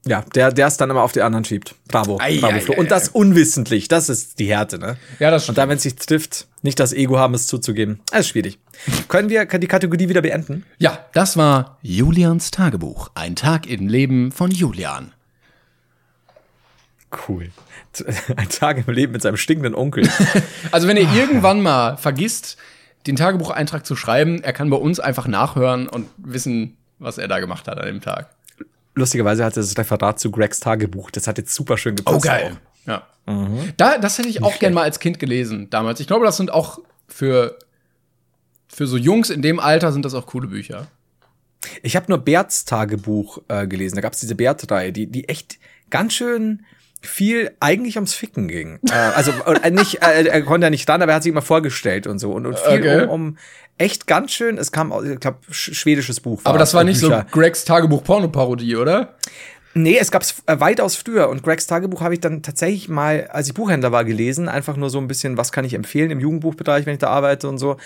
Ja, 0.07 0.23
der, 0.33 0.51
der 0.51 0.67
es 0.67 0.77
dann 0.77 0.89
immer 0.89 1.03
auf 1.03 1.11
die 1.11 1.21
anderen 1.21 1.43
schiebt. 1.43 1.75
Bravo. 1.87 2.17
Ei, 2.19 2.39
bravo, 2.39 2.59
Flo. 2.59 2.75
Und 2.75 2.91
das 2.91 3.09
unwissentlich. 3.09 3.87
Das 3.87 4.09
ist 4.09 4.39
die 4.39 4.47
Härte, 4.47 4.79
ne? 4.79 4.97
Ja, 5.19 5.31
das 5.31 5.43
stimmt. 5.43 5.57
Und 5.57 5.63
da, 5.63 5.69
wenn 5.69 5.77
es 5.77 5.83
sich 5.83 5.95
trifft, 5.95 6.47
nicht 6.61 6.79
das 6.79 6.93
Ego 6.93 7.19
haben, 7.19 7.33
es 7.33 7.45
zuzugeben. 7.47 7.99
Das 8.09 8.21
ist 8.21 8.29
schwierig. 8.29 8.57
Können 9.09 9.29
wir 9.29 9.45
die 9.45 9.67
Kategorie 9.67 10.07
wieder 10.07 10.21
beenden? 10.21 10.65
Ja, 10.77 11.05
das 11.13 11.35
war 11.35 11.77
Julians 11.81 12.51
Tagebuch. 12.51 13.11
Ein 13.15 13.35
Tag 13.35 13.67
im 13.67 13.87
Leben 13.87 14.31
von 14.31 14.49
Julian. 14.49 15.13
Cool. 17.27 17.51
Ein 18.35 18.49
Tag 18.49 18.87
im 18.87 18.93
Leben 18.93 19.13
mit 19.13 19.21
seinem 19.21 19.37
stinkenden 19.37 19.75
Onkel. 19.75 20.07
also, 20.71 20.87
wenn 20.87 20.97
ihr 20.97 21.11
irgendwann 21.13 21.61
mal 21.61 21.97
vergisst, 21.97 22.57
den 23.07 23.15
Tagebucheintrag 23.15 23.85
zu 23.85 23.95
schreiben. 23.95 24.43
Er 24.43 24.53
kann 24.53 24.69
bei 24.69 24.77
uns 24.77 24.99
einfach 24.99 25.27
nachhören 25.27 25.87
und 25.87 26.07
wissen, 26.17 26.77
was 26.99 27.17
er 27.17 27.27
da 27.27 27.39
gemacht 27.39 27.67
hat 27.67 27.77
an 27.79 27.85
dem 27.87 28.01
Tag. 28.01 28.29
Lustigerweise 28.95 29.45
hat 29.45 29.55
er 29.55 29.61
das 29.61 29.77
Referat 29.77 30.19
zu 30.19 30.31
Gregs 30.31 30.59
Tagebuch. 30.59 31.11
Das 31.11 31.27
hat 31.27 31.37
jetzt 31.37 31.53
super 31.53 31.77
schön 31.77 31.95
gepasst. 31.95 32.17
Oh, 32.17 32.19
geil. 32.19 32.57
Auch. 32.85 32.87
Ja. 32.87 33.07
Mhm. 33.27 33.73
Da, 33.77 33.97
das 33.97 34.17
hätte 34.17 34.29
ich 34.29 34.43
auch 34.43 34.57
gern 34.59 34.73
mal 34.73 34.83
als 34.83 34.99
Kind 34.99 35.19
gelesen 35.19 35.69
damals. 35.69 35.99
Ich 35.99 36.07
glaube, 36.07 36.25
das 36.25 36.37
sind 36.37 36.51
auch 36.51 36.79
für, 37.07 37.57
für 38.67 38.87
so 38.87 38.97
Jungs 38.97 39.29
in 39.29 39.41
dem 39.41 39.59
Alter 39.59 39.91
sind 39.91 40.03
das 40.05 40.13
auch 40.13 40.25
coole 40.25 40.47
Bücher. 40.47 40.87
Ich 41.83 41.95
habe 41.95 42.05
nur 42.09 42.19
Berts 42.19 42.65
Tagebuch 42.65 43.39
äh, 43.47 43.67
gelesen. 43.67 43.95
Da 43.95 44.01
gab 44.01 44.13
es 44.13 44.19
diese 44.19 44.35
Bert-Reihe, 44.35 44.91
die, 44.91 45.07
die 45.07 45.27
echt 45.29 45.59
ganz 45.89 46.13
schön 46.13 46.65
viel 47.01 47.51
eigentlich 47.59 47.95
ums 47.95 48.13
Ficken 48.13 48.47
ging. 48.47 48.79
äh, 48.89 48.93
also 48.93 49.31
äh, 49.63 49.71
nicht, 49.71 50.03
äh, 50.03 50.25
er 50.25 50.41
konnte 50.41 50.65
ja 50.65 50.69
nicht 50.69 50.87
ran, 50.89 51.01
aber 51.01 51.11
er 51.11 51.15
hat 51.17 51.23
sich 51.23 51.31
immer 51.31 51.41
vorgestellt 51.41 52.07
und 52.07 52.19
so 52.19 52.31
und, 52.31 52.45
und 52.45 52.59
viel 52.59 52.79
okay. 52.79 53.03
um, 53.03 53.09
um 53.09 53.37
echt 53.77 54.07
ganz 54.07 54.31
schön. 54.31 54.57
Es 54.57 54.71
kam, 54.71 54.93
ich 55.11 55.19
glaube, 55.19 55.39
schwedisches 55.49 56.19
Buch. 56.19 56.41
aber 56.43 56.57
das 56.57 56.73
war 56.73 56.83
nicht 56.83 57.01
Bücher. 57.01 57.27
so 57.29 57.39
Gregs 57.39 57.65
Tagebuch 57.65 58.03
Porno-Parodie, 58.03 58.75
oder? 58.75 59.15
Nee, 59.73 59.97
es 59.99 60.09
gab's 60.09 60.41
äh, 60.47 60.59
weitaus 60.59 60.95
früher 60.95 61.29
und 61.29 61.43
Gregs 61.43 61.67
Tagebuch 61.67 62.01
habe 62.01 62.15
ich 62.15 62.19
dann 62.19 62.41
tatsächlich 62.41 62.89
mal, 62.89 63.27
als 63.31 63.47
ich 63.47 63.53
Buchhändler 63.53 63.91
war, 63.91 64.05
gelesen. 64.05 64.49
Einfach 64.49 64.75
nur 64.75 64.89
so 64.89 64.97
ein 64.97 65.07
bisschen, 65.07 65.37
was 65.37 65.51
kann 65.51 65.65
ich 65.65 65.75
empfehlen 65.75 66.09
im 66.09 66.19
Jugendbuchbereich, 66.19 66.85
wenn 66.87 66.93
ich 66.93 66.99
da 66.99 67.09
arbeite 67.09 67.47
und 67.47 67.59
so. 67.59 67.77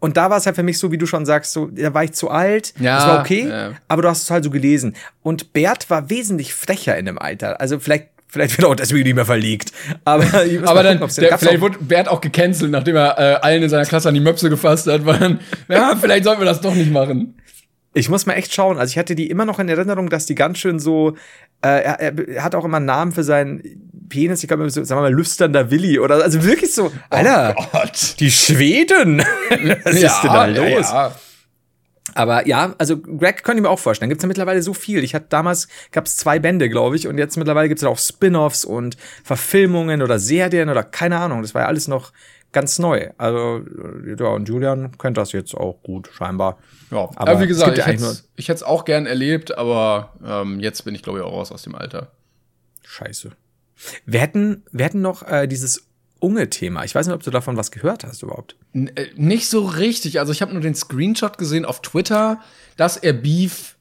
Und 0.00 0.18
da 0.18 0.28
war 0.28 0.36
es 0.36 0.44
halt 0.44 0.56
für 0.56 0.62
mich 0.62 0.78
so, 0.78 0.92
wie 0.92 0.98
du 0.98 1.06
schon 1.06 1.24
sagst, 1.24 1.52
so, 1.52 1.66
da 1.66 1.94
war 1.94 2.04
ich 2.04 2.12
zu 2.12 2.28
alt, 2.28 2.74
ja, 2.78 2.96
das 2.96 3.06
war 3.06 3.20
okay, 3.20 3.48
ja. 3.48 3.72
aber 3.88 4.02
du 4.02 4.08
hast 4.08 4.24
es 4.24 4.30
halt 4.30 4.44
so 4.44 4.50
gelesen. 4.50 4.94
Und 5.22 5.54
Bert 5.54 5.88
war 5.88 6.10
wesentlich 6.10 6.52
frecher 6.52 6.98
in 6.98 7.06
dem 7.06 7.18
Alter. 7.18 7.58
Also 7.58 7.80
vielleicht 7.80 8.08
Vielleicht 8.34 8.58
wird 8.58 8.66
auch 8.66 8.74
deswegen 8.74 9.04
nicht 9.04 9.14
mehr 9.14 9.24
verlegt. 9.24 9.72
Aber, 10.04 10.24
aber 10.64 10.82
dann, 10.82 10.98
gucken, 10.98 11.14
der, 11.20 11.38
vielleicht 11.38 11.60
wurde 11.60 11.78
Bert 11.78 12.08
auch 12.08 12.20
gecancelt, 12.20 12.72
nachdem 12.72 12.96
er 12.96 13.16
äh, 13.16 13.34
allen 13.42 13.62
in 13.62 13.68
seiner 13.68 13.86
Klasse 13.86 14.08
an 14.08 14.14
die 14.14 14.20
Möpse 14.20 14.50
gefasst 14.50 14.88
hat, 14.88 15.06
weil 15.06 15.20
dann, 15.20 15.40
ja, 15.68 15.94
vielleicht 15.94 16.24
sollten 16.24 16.40
wir 16.40 16.46
das 16.46 16.60
doch 16.60 16.74
nicht 16.74 16.90
machen. 16.90 17.36
Ich 17.92 18.08
muss 18.08 18.26
mal 18.26 18.32
echt 18.32 18.52
schauen. 18.52 18.76
Also 18.76 18.90
ich 18.90 18.98
hatte 18.98 19.14
die 19.14 19.30
immer 19.30 19.44
noch 19.44 19.60
in 19.60 19.68
Erinnerung, 19.68 20.10
dass 20.10 20.26
die 20.26 20.34
ganz 20.34 20.58
schön 20.58 20.80
so, 20.80 21.10
äh, 21.62 21.68
er, 21.68 22.18
er 22.18 22.42
hat 22.42 22.56
auch 22.56 22.64
immer 22.64 22.78
einen 22.78 22.86
Namen 22.86 23.12
für 23.12 23.22
seinen 23.22 23.62
Penis, 24.08 24.42
ich 24.42 24.48
glaube, 24.48 24.68
so, 24.68 24.82
sagen 24.82 24.98
wir 24.98 25.08
mal, 25.08 25.14
lüsternder 25.14 25.70
Willi 25.70 26.00
oder, 26.00 26.16
also 26.16 26.42
wirklich 26.42 26.74
so, 26.74 26.90
Alter, 27.10 27.54
oh 27.56 27.78
die 28.18 28.32
Schweden, 28.32 29.18
was 29.84 30.00
ja, 30.00 30.08
ist 30.08 30.22
denn 30.24 30.32
da 30.32 30.46
los? 30.46 30.90
Ja. 30.90 31.14
Aber 32.14 32.46
ja, 32.46 32.74
also 32.78 32.98
Greg 32.98 33.42
könnte 33.42 33.58
ich 33.58 33.62
mir 33.62 33.70
auch 33.70 33.78
vorstellen. 33.78 34.08
Gibt 34.08 34.20
es 34.20 34.22
ja 34.22 34.28
mittlerweile 34.28 34.62
so 34.62 34.74
viel. 34.74 35.02
Ich 35.02 35.14
hatte 35.14 35.26
damals 35.28 35.68
gab 35.92 36.06
es 36.06 36.16
zwei 36.16 36.38
Bände, 36.38 36.68
glaube 36.68 36.96
ich, 36.96 37.08
und 37.08 37.18
jetzt 37.18 37.36
mittlerweile 37.36 37.68
gibt 37.68 37.78
es 37.78 37.82
ja 37.82 37.88
auch 37.88 37.98
Spin-offs 37.98 38.64
und 38.64 38.96
Verfilmungen 39.22 40.02
oder 40.02 40.18
Serien 40.18 40.70
oder 40.70 40.82
keine 40.82 41.18
Ahnung. 41.18 41.42
Das 41.42 41.54
war 41.54 41.62
ja 41.62 41.68
alles 41.68 41.88
noch 41.88 42.12
ganz 42.52 42.78
neu. 42.78 43.10
Also 43.18 43.62
ja, 44.18 44.26
und 44.28 44.48
Julian 44.48 44.96
kennt 44.96 45.16
das 45.16 45.32
jetzt 45.32 45.54
auch 45.54 45.82
gut 45.82 46.08
scheinbar. 46.12 46.58
Ja, 46.90 46.98
aber, 47.16 47.18
aber 47.18 47.40
wie 47.40 47.46
gesagt, 47.46 47.76
ich 47.76 47.86
hätte 47.86 48.54
es 48.54 48.62
auch 48.62 48.84
gern 48.84 49.06
erlebt, 49.06 49.58
aber 49.58 50.14
ähm, 50.24 50.60
jetzt 50.60 50.84
bin 50.84 50.94
ich 50.94 51.02
glaube 51.02 51.18
ich 51.18 51.24
auch 51.24 51.32
raus 51.32 51.52
aus 51.52 51.62
dem 51.62 51.74
Alter. 51.74 52.12
Scheiße. 52.84 53.32
Wir 54.06 54.20
hätten, 54.20 54.62
wir 54.70 54.84
hätten 54.84 55.00
noch 55.00 55.26
äh, 55.26 55.46
dieses 55.46 55.88
Unge-Thema. 56.24 56.84
Ich 56.84 56.94
weiß 56.94 57.06
nicht, 57.06 57.14
ob 57.14 57.22
du 57.22 57.30
davon 57.30 57.56
was 57.56 57.70
gehört 57.70 58.04
hast 58.04 58.22
überhaupt. 58.22 58.56
N 58.72 58.88
äh, 58.96 59.08
nicht 59.16 59.48
so 59.48 59.64
richtig. 59.64 60.18
Also 60.18 60.32
ich 60.32 60.40
habe 60.40 60.52
nur 60.52 60.62
den 60.62 60.74
Screenshot 60.74 61.36
gesehen 61.36 61.64
auf 61.64 61.82
Twitter, 61.82 62.40
dass 62.76 62.96
er 62.96 63.12
Beef 63.12 63.76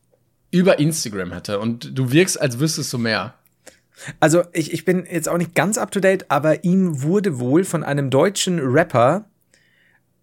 über 0.52 0.78
Instagram 0.78 1.32
hätte. 1.32 1.60
Und 1.60 1.98
du 1.98 2.12
wirkst, 2.12 2.40
als 2.40 2.60
wüsstest 2.60 2.92
du 2.92 2.98
mehr. 2.98 3.36
Also 4.20 4.44
ich, 4.52 4.74
ich 4.74 4.86
bin 4.86 5.06
jetzt 5.10 5.30
auch 5.30 5.38
nicht 5.38 5.56
ganz 5.56 5.78
up-to-date, 5.78 6.30
aber 6.30 6.64
ihm 6.64 7.02
wurde 7.02 7.40
wohl 7.40 7.64
von 7.64 7.84
einem 7.84 8.10
deutschen 8.10 8.60
Rapper 8.60 9.26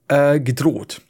äh, 0.09 0.39
gedroht. 0.39 1.01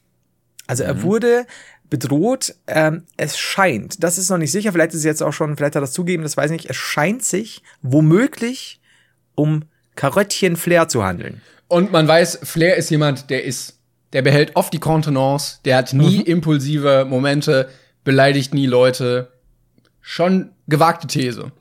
Also 0.67 0.85
er 0.85 0.95
mhm. 0.95 1.03
wurde 1.03 1.47
bedroht. 1.89 2.55
Ähm, 2.67 3.03
es 3.17 3.39
scheint, 3.39 4.03
das 4.03 4.19
ist 4.19 4.31
noch 4.31 4.39
nicht 4.39 4.53
sicher, 4.53 4.73
vielleicht 4.73 4.93
ist 4.93 5.01
es 5.01 5.05
jetzt 5.05 5.23
auch 5.23 5.33
schon, 5.33 5.57
vielleicht 5.57 5.75
hat 5.75 5.81
er 5.81 5.83
das 5.83 5.93
zugegeben, 5.93 6.23
das 6.23 6.37
weiß 6.37 6.51
ich 6.53 6.59
nicht. 6.59 6.71
Es 6.71 6.77
scheint 6.77 7.25
sich 7.25 7.63
womöglich 7.83 8.81
um 9.35 9.65
Karottchen 10.01 10.57
Flair 10.57 10.89
zu 10.89 11.05
handeln. 11.05 11.43
Und 11.69 11.93
man 11.93 12.09
weiß, 12.09 12.41
Flair 12.43 12.77
ist 12.77 12.91
jemand, 12.91 13.29
der 13.29 13.45
ist 13.45 13.77
der 14.15 14.23
behält 14.23 14.57
oft 14.57 14.73
die 14.73 14.81
Kontenance, 14.81 15.59
der 15.65 15.77
hat 15.77 15.93
nie 15.93 16.19
Mhm. 16.21 16.25
impulsive 16.25 17.05
Momente, 17.09 17.69
beleidigt 18.03 18.55
nie 18.55 18.67
Leute. 18.67 19.29
Schon 20.01 20.51
gewagte 20.67 21.07
These. 21.07 21.53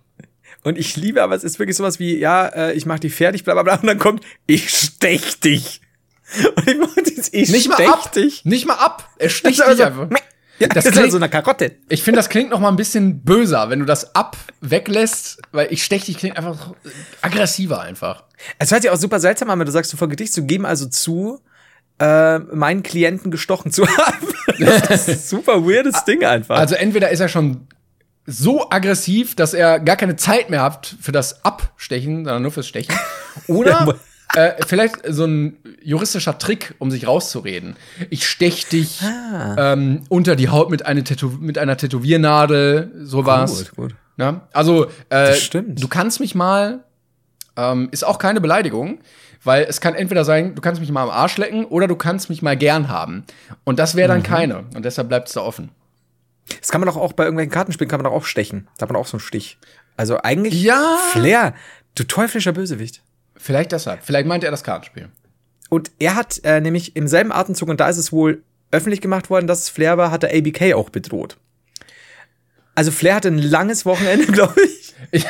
Und 0.64 0.78
ich 0.78 0.96
liebe, 0.96 1.22
aber 1.22 1.36
es 1.36 1.44
ist 1.44 1.60
wirklich 1.60 1.78
sowas 1.78 2.00
wie, 2.00 2.18
ja, 2.18 2.48
äh, 2.48 2.74
ich 2.74 2.86
mach 2.86 2.98
dich 3.00 3.14
fertig, 3.14 3.44
bla 3.44 3.54
bla 3.54 3.64
bla, 3.64 3.76
und 3.76 3.86
dann 3.88 4.00
kommt, 4.00 4.24
ich 4.48 4.70
stech 4.70 5.40
dich. 5.42 5.82
Und 6.56 6.68
ich 6.68 6.78
mach 6.78 6.94
dieses, 7.08 7.34
ich 7.34 7.50
Nicht 7.50 7.68
mal 7.70 7.76
stech 7.76 7.90
ab. 7.90 8.12
dich. 8.14 8.46
Nicht 8.46 8.66
mal 8.68 8.76
ab. 8.76 9.10
Er 9.20 9.30
sticht 9.30 9.60
Das 9.60 9.66
dich 9.76 9.76
ist 9.80 9.82
einfach. 9.86 10.10
Also, 10.60 10.66
ja, 10.66 10.68
Das 10.68 10.84
das, 10.84 10.86
ist 10.86 10.92
klingt- 11.00 11.12
so 11.12 11.18
eine 11.18 11.30
Karotte. 11.30 11.76
Ich 11.90 12.04
finde, 12.04 12.18
das 12.20 12.30
klingt 12.30 12.50
noch 12.50 12.60
mal 12.60 12.70
ein 12.70 12.76
bisschen 12.76 13.24
böser, 13.24 13.70
wenn 13.70 13.80
du 13.80 13.86
das 13.86 14.16
ab 14.16 14.38
weglässt, 14.62 15.42
weil 15.52 15.68
ich 15.72 15.84
stech 15.84 16.06
dich 16.06 16.18
klingt 16.18 16.38
einfach 16.38 16.74
aggressiver 17.22 17.82
einfach. 17.82 18.24
Es 18.58 18.72
hört 18.72 18.82
sich 18.84 18.92
auch 18.92 18.98
super 18.98 19.20
seltsam 19.20 19.50
an, 19.50 19.60
wenn 19.60 19.66
du 19.66 19.72
sagst, 19.72 19.92
du 19.94 19.98
vergedichst, 19.98 20.34
zu 20.34 20.46
geben 20.46 20.66
also 20.66 20.86
zu, 20.88 21.42
äh, 22.00 22.40
meinen 22.40 22.84
Klienten 22.84 23.32
gestochen 23.32 23.72
zu 23.72 23.86
haben. 23.98 24.28
Das 24.60 25.08
ist 25.08 25.10
ein 25.10 25.20
super 25.20 25.66
weirdes 25.66 26.04
Ding 26.06 26.24
einfach. 26.24 26.58
Also 26.58 26.76
entweder 26.76 27.10
ist 27.10 27.20
er 27.20 27.30
schon 27.30 27.68
so 28.26 28.70
aggressiv, 28.70 29.36
dass 29.36 29.54
er 29.54 29.80
gar 29.80 29.96
keine 29.96 30.16
Zeit 30.16 30.50
mehr 30.50 30.62
hat 30.62 30.96
für 31.02 31.12
das 31.12 31.44
Abstechen, 31.44 32.26
sondern 32.26 32.42
nur 32.44 32.52
fürs 32.52 32.68
Stechen. 32.68 32.94
Oder 33.48 33.96
äh, 34.36 34.52
vielleicht 34.68 34.98
so 35.08 35.26
ein 35.26 35.58
juristischer 35.84 36.38
Trick, 36.38 36.76
um 36.80 36.92
sich 36.92 37.08
rauszureden. 37.08 37.76
Ich 38.10 38.28
stech 38.28 38.68
dich 38.68 39.02
Ah. 39.02 39.74
ähm, 39.74 40.04
unter 40.10 40.36
die 40.36 40.50
Haut 40.50 40.70
mit, 40.70 40.86
eine 40.86 41.04
Tätow 41.04 41.40
mit 41.40 41.58
einer 41.58 41.78
Tätowiernadel, 41.78 42.92
sowas. 43.04 43.70
Gut, 43.70 43.76
gut. 43.76 43.96
Ja? 44.18 44.48
Also, 44.54 44.88
äh, 45.10 45.36
du 45.54 45.88
kannst 45.88 46.20
mich 46.20 46.36
mal, 46.36 46.84
ähm, 47.58 47.88
ist 47.92 48.04
auch 48.06 48.20
keine 48.20 48.42
Beleidigung, 48.42 49.00
weil 49.44 49.64
es 49.70 49.80
kann 49.82 49.96
entweder 49.96 50.26
sein, 50.26 50.56
du 50.56 50.62
kannst 50.62 50.82
mich 50.82 50.92
mal 50.92 51.04
am 51.04 51.10
Arsch 51.10 51.38
lecken 51.38 51.66
oder 51.66 51.88
du 51.88 51.96
kannst 51.96 52.30
mich 52.30 52.42
mal 52.42 52.58
gern 52.58 52.90
haben. 52.90 53.24
Und 53.64 53.80
das 53.80 53.96
wäre 53.96 54.10
dann 54.10 54.24
keine. 54.24 54.66
Und 54.76 54.84
deshalb 54.84 55.08
bleibt 55.08 55.30
es 55.30 55.34
da 55.36 55.42
offen. 55.42 55.72
Das 56.60 56.70
kann 56.70 56.82
man 56.82 56.88
doch 56.90 56.98
auch 56.98 57.14
bei 57.14 57.24
irgendwelchen 57.24 57.52
Kartenspielen 57.52 57.90
kann 57.90 58.02
man 58.02 58.12
doch 58.12 58.18
auch 58.18 58.26
stechen. 58.26 58.68
Da 58.78 58.84
hat 58.84 58.90
man 58.92 59.00
auch 59.00 59.06
so 59.08 59.18
einen 59.18 59.22
Stich. 59.22 59.58
Also 59.96 60.22
eigentlich 60.22 60.62
Ja. 60.62 60.98
Flair, 61.12 61.54
du 61.96 62.04
teuflischer 62.04 62.52
Bösewicht. 62.54 63.02
Vielleicht 63.40 63.72
deshalb. 63.72 64.04
Vielleicht 64.04 64.28
meint 64.28 64.44
er 64.44 64.52
das 64.52 64.64
Kartenspiel. 64.64 65.10
Und 65.70 65.92
er 66.00 66.16
hat 66.16 66.40
äh, 66.44 66.62
nämlich 66.62 66.96
im 66.96 67.08
selben 67.08 67.32
Atemzug, 67.32 67.70
und 67.70 67.80
da 67.80 67.90
ist 67.90 67.98
es 67.98 68.12
wohl 68.12 68.44
öffentlich 68.72 69.02
gemacht 69.02 69.30
worden, 69.30 69.48
dass 69.48 69.64
es 69.64 69.70
Flair 69.70 69.98
war, 69.98 70.12
hat 70.12 70.24
er 70.24 70.38
ABK 70.38 70.74
auch 70.76 70.90
bedroht. 70.90 71.38
Also 72.76 72.92
Flair 72.92 73.16
hatte 73.16 73.30
ein 73.30 73.40
langes 73.40 73.86
Wochenende, 73.86 74.26
glaube 74.32 74.56
ich. 74.62 74.94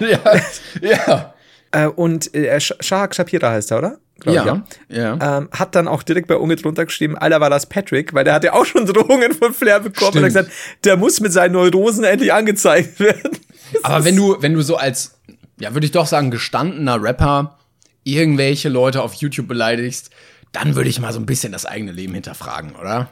ja, 0.00 0.40
ja. 0.80 1.34
Äh, 1.72 1.86
und 1.86 2.34
äh, 2.34 2.56
Sh- 2.56 2.82
Shahak 2.82 3.14
Shapira 3.14 3.50
heißt 3.50 3.70
er, 3.70 3.78
oder? 3.78 3.98
Glaub 4.20 4.34
ich, 4.36 4.96
Ja, 4.96 5.16
ja. 5.18 5.38
Ähm, 5.38 5.48
hat 5.52 5.74
dann 5.74 5.88
auch 5.88 6.02
direkt 6.02 6.26
bei 6.28 6.36
Unge 6.36 6.56
drunter 6.56 6.86
geschrieben, 6.86 7.18
Alter, 7.18 7.40
war 7.40 7.50
das 7.50 7.66
Patrick, 7.66 8.14
weil 8.14 8.24
der 8.24 8.32
hat 8.34 8.44
ja 8.44 8.54
auch 8.54 8.64
schon 8.64 8.86
Drohungen 8.86 9.32
von 9.34 9.52
Flair 9.52 9.80
bekommen 9.80 10.16
und 10.18 10.24
hat 10.24 10.30
Stimmt. 10.30 10.46
gesagt, 10.48 10.84
der 10.84 10.96
muss 10.96 11.20
mit 11.20 11.32
seinen 11.32 11.52
Neurosen 11.52 12.02
endlich 12.04 12.32
angezeigt 12.32 12.98
werden. 12.98 13.38
Aber 13.82 14.04
wenn 14.04 14.16
du, 14.16 14.36
wenn 14.40 14.54
du 14.54 14.62
so 14.62 14.76
als, 14.76 15.18
ja, 15.58 15.74
würde 15.74 15.86
ich 15.86 15.92
doch 15.92 16.06
sagen, 16.06 16.30
gestandener 16.30 17.02
Rapper 17.02 17.58
irgendwelche 18.04 18.68
Leute 18.68 19.02
auf 19.02 19.14
YouTube 19.14 19.48
beleidigst, 19.48 20.10
dann 20.52 20.76
würde 20.76 20.88
ich 20.88 21.00
mal 21.00 21.12
so 21.12 21.18
ein 21.18 21.26
bisschen 21.26 21.52
das 21.52 21.66
eigene 21.66 21.92
Leben 21.92 22.14
hinterfragen, 22.14 22.76
oder? 22.76 23.10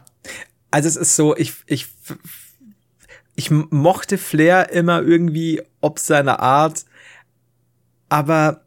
Also 0.71 0.89
es 0.89 0.97
ist 0.97 1.17
so, 1.17 1.37
ich, 1.37 1.55
ich, 1.67 1.89
ich 3.35 3.51
mochte 3.51 4.19
Flair 4.19 4.71
immer 4.71 5.03
irgendwie 5.03 5.63
ob 5.81 5.99
seiner 5.99 6.41
Art, 6.41 6.85
aber 8.09 8.63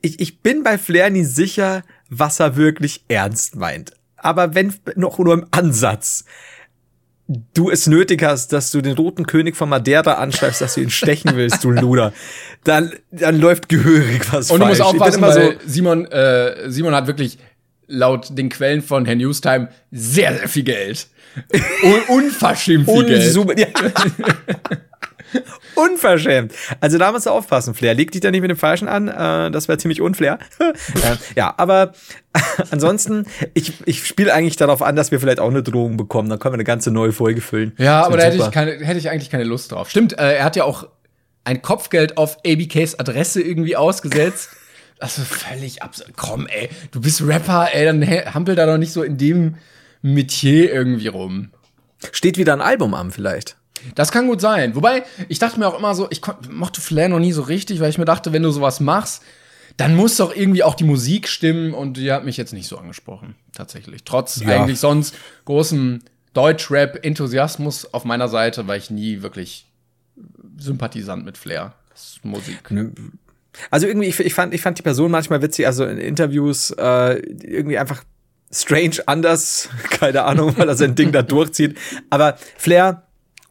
ich, 0.00 0.20
ich 0.20 0.40
bin 0.40 0.62
bei 0.62 0.78
Flair 0.78 1.10
nie 1.10 1.24
sicher, 1.24 1.82
was 2.08 2.38
er 2.38 2.56
wirklich 2.56 3.04
ernst 3.08 3.56
meint. 3.56 3.92
Aber 4.16 4.54
wenn 4.54 4.72
noch 4.96 5.18
nur 5.18 5.34
im 5.34 5.46
Ansatz 5.50 6.24
du 7.26 7.70
es 7.70 7.86
nötig 7.86 8.22
hast, 8.22 8.52
dass 8.52 8.70
du 8.70 8.80
den 8.80 8.96
roten 8.96 9.26
König 9.26 9.56
von 9.56 9.68
Madeira 9.68 10.14
anschreibst, 10.14 10.60
dass 10.60 10.74
du 10.74 10.82
ihn 10.82 10.90
stechen 10.90 11.36
willst, 11.36 11.64
du 11.64 11.70
Luder, 11.70 12.12
dann, 12.64 12.92
dann 13.10 13.40
läuft 13.40 13.68
gehörig 13.68 14.32
was 14.32 14.50
Und 14.50 14.60
du 14.60 14.66
falsch. 14.66 14.78
musst 14.78 14.90
aufpassen, 14.90 15.18
immer 15.18 15.34
weil 15.34 15.58
Simon, 15.66 16.06
äh, 16.06 16.70
Simon 16.70 16.94
hat 16.94 17.06
wirklich 17.06 17.38
laut 17.86 18.36
den 18.36 18.48
Quellen 18.48 18.82
von 18.82 19.06
Herrn 19.06 19.18
Newstime 19.18 19.68
sehr, 19.90 20.36
sehr 20.36 20.48
viel 20.48 20.64
Geld. 20.64 21.06
Un 21.82 22.16
unverschämt 22.16 22.88
viel 22.88 23.04
Geld. 23.04 23.58
Ja. 23.58 23.66
Unverschämt. 25.74 26.52
Also 26.80 26.98
da 26.98 27.12
musst 27.12 27.26
du 27.26 27.30
aufpassen, 27.30 27.74
Flair. 27.74 27.94
Leg 27.94 28.12
dich 28.12 28.20
da 28.20 28.30
nicht 28.30 28.40
mit 28.40 28.50
dem 28.50 28.56
Falschen 28.56 28.88
an. 28.88 29.08
Äh, 29.08 29.50
das 29.50 29.68
wäre 29.68 29.78
ziemlich 29.78 30.00
unflair. 30.00 30.38
äh, 30.58 31.16
ja, 31.36 31.54
aber 31.56 31.92
ansonsten, 32.70 33.26
ich, 33.54 33.74
ich 33.86 34.06
spiele 34.06 34.32
eigentlich 34.32 34.56
darauf 34.56 34.82
an, 34.82 34.96
dass 34.96 35.10
wir 35.10 35.20
vielleicht 35.20 35.40
auch 35.40 35.50
eine 35.50 35.62
Drohung 35.62 35.96
bekommen. 35.96 36.28
Dann 36.28 36.38
können 36.38 36.54
wir 36.54 36.56
eine 36.56 36.64
ganze 36.64 36.90
neue 36.90 37.12
Folge 37.12 37.40
füllen. 37.40 37.72
Ja, 37.78 38.04
aber 38.04 38.16
da 38.16 38.24
hätte 38.24 38.36
ich, 38.36 38.50
keine, 38.50 38.72
hätte 38.72 38.98
ich 38.98 39.10
eigentlich 39.10 39.30
keine 39.30 39.44
Lust 39.44 39.72
drauf. 39.72 39.90
Stimmt, 39.90 40.18
äh, 40.18 40.36
er 40.36 40.44
hat 40.44 40.56
ja 40.56 40.64
auch 40.64 40.88
ein 41.44 41.62
Kopfgeld 41.62 42.16
auf 42.16 42.38
ABKs 42.46 42.98
Adresse 42.98 43.42
irgendwie 43.42 43.76
ausgesetzt. 43.76 44.50
Das 44.98 45.18
ist 45.18 45.28
völlig 45.28 45.82
absurd. 45.82 46.12
Komm, 46.16 46.46
ey, 46.46 46.70
du 46.92 47.00
bist 47.00 47.26
Rapper, 47.26 47.68
ey, 47.72 47.84
dann 47.84 48.02
hampel 48.32 48.54
da 48.54 48.64
doch 48.64 48.78
nicht 48.78 48.92
so 48.92 49.02
in 49.02 49.18
dem 49.18 49.56
Metier 50.00 50.72
irgendwie 50.72 51.08
rum. 51.08 51.50
Steht 52.12 52.38
wieder 52.38 52.52
ein 52.52 52.60
Album 52.60 52.94
an, 52.94 53.10
vielleicht. 53.10 53.56
Das 53.94 54.12
kann 54.12 54.26
gut 54.26 54.40
sein. 54.40 54.74
Wobei, 54.74 55.04
ich 55.28 55.38
dachte 55.38 55.58
mir 55.58 55.66
auch 55.68 55.78
immer 55.78 55.94
so, 55.94 56.08
ich 56.10 56.20
mochte 56.50 56.80
Flair 56.80 57.08
noch 57.08 57.18
nie 57.18 57.32
so 57.32 57.42
richtig, 57.42 57.80
weil 57.80 57.90
ich 57.90 57.98
mir 57.98 58.04
dachte, 58.04 58.32
wenn 58.32 58.42
du 58.42 58.50
sowas 58.50 58.80
machst, 58.80 59.22
dann 59.76 59.96
muss 59.96 60.16
doch 60.16 60.34
irgendwie 60.34 60.62
auch 60.62 60.74
die 60.74 60.84
Musik 60.84 61.28
stimmen 61.28 61.74
und 61.74 61.96
die 61.96 62.12
hat 62.12 62.24
mich 62.24 62.36
jetzt 62.36 62.52
nicht 62.52 62.68
so 62.68 62.78
angesprochen, 62.78 63.34
tatsächlich. 63.52 64.04
Trotz 64.04 64.40
Ja. 64.40 64.62
eigentlich 64.62 64.78
sonst 64.78 65.14
großem 65.46 66.00
Deutsch-Rap-Enthusiasmus 66.32 67.92
auf 67.92 68.04
meiner 68.04 68.28
Seite, 68.28 68.66
war 68.66 68.76
ich 68.76 68.90
nie 68.90 69.22
wirklich 69.22 69.66
Sympathisant 70.58 71.24
mit 71.24 71.36
Flair. 71.36 71.74
Musik. 72.22 72.70
Also 73.70 73.86
irgendwie, 73.86 74.06
ich, 74.08 74.18
ich, 74.20 74.34
fand, 74.34 74.52
ich 74.54 74.60
fand 74.62 74.78
die 74.78 74.82
Person 74.82 75.10
manchmal 75.10 75.42
witzig, 75.42 75.66
also 75.66 75.84
in 75.84 75.98
Interviews 75.98 76.70
äh, 76.72 77.18
irgendwie 77.18 77.78
einfach 77.78 78.02
strange 78.52 78.96
anders, 79.06 79.68
keine 79.90 80.24
Ahnung, 80.24 80.54
weil 80.56 80.68
er 80.68 80.76
sein 80.76 80.94
Ding 80.94 81.12
da 81.12 81.22
durchzieht. 81.22 81.76
Aber 82.10 82.36
Flair, 82.56 83.02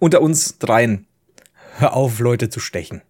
unter 0.03 0.21
uns 0.21 0.59
dreien, 0.59 1.07
hör 1.77 1.93
auf, 1.93 2.19
Leute 2.19 2.49
zu 2.49 2.59
stechen. 2.59 3.01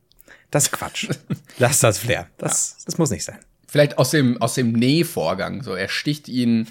Das 0.52 0.66
ist 0.66 0.72
Quatsch. 0.72 1.10
Lass 1.58 1.80
das 1.80 1.98
Flair. 1.98 2.28
Das, 2.38 2.78
das 2.86 3.00
muss 3.00 3.10
nicht 3.10 3.24
sein. 3.24 3.40
Vielleicht 3.68 3.98
aus 3.98 4.12
dem, 4.12 4.40
aus 4.40 4.54
dem 4.54 4.74
Nähvorgang. 4.74 5.64
So, 5.64 5.74
er 5.74 5.90
sticht 5.90 6.30
ihn 6.30 6.68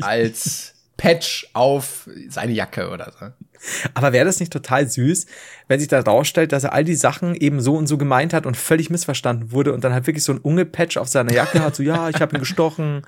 als 0.00 0.72
Patch 0.96 1.50
auf 1.52 2.08
seine 2.30 2.52
Jacke 2.52 2.88
oder 2.88 3.12
so. 3.12 3.26
Aber 3.92 4.14
wäre 4.14 4.24
das 4.24 4.40
nicht 4.40 4.50
total 4.50 4.88
süß, 4.88 5.26
wenn 5.68 5.78
sich 5.78 5.90
da 5.90 6.00
rausstellt, 6.00 6.52
dass 6.52 6.64
er 6.64 6.72
all 6.72 6.84
die 6.84 6.94
Sachen 6.94 7.34
eben 7.34 7.60
so 7.60 7.76
und 7.76 7.86
so 7.86 7.98
gemeint 7.98 8.32
hat 8.32 8.46
und 8.46 8.56
völlig 8.56 8.88
missverstanden 8.88 9.52
wurde 9.52 9.74
und 9.74 9.84
dann 9.84 9.92
halt 9.92 10.06
wirklich 10.06 10.24
so 10.24 10.32
ein 10.32 10.38
Unge-Patch 10.38 10.96
auf 10.96 11.08
seiner 11.08 11.34
Jacke 11.34 11.60
hat, 11.60 11.76
so 11.76 11.82
ja, 11.82 12.08
ich 12.08 12.22
habe 12.22 12.34
ihn 12.34 12.40
gestochen 12.40 13.02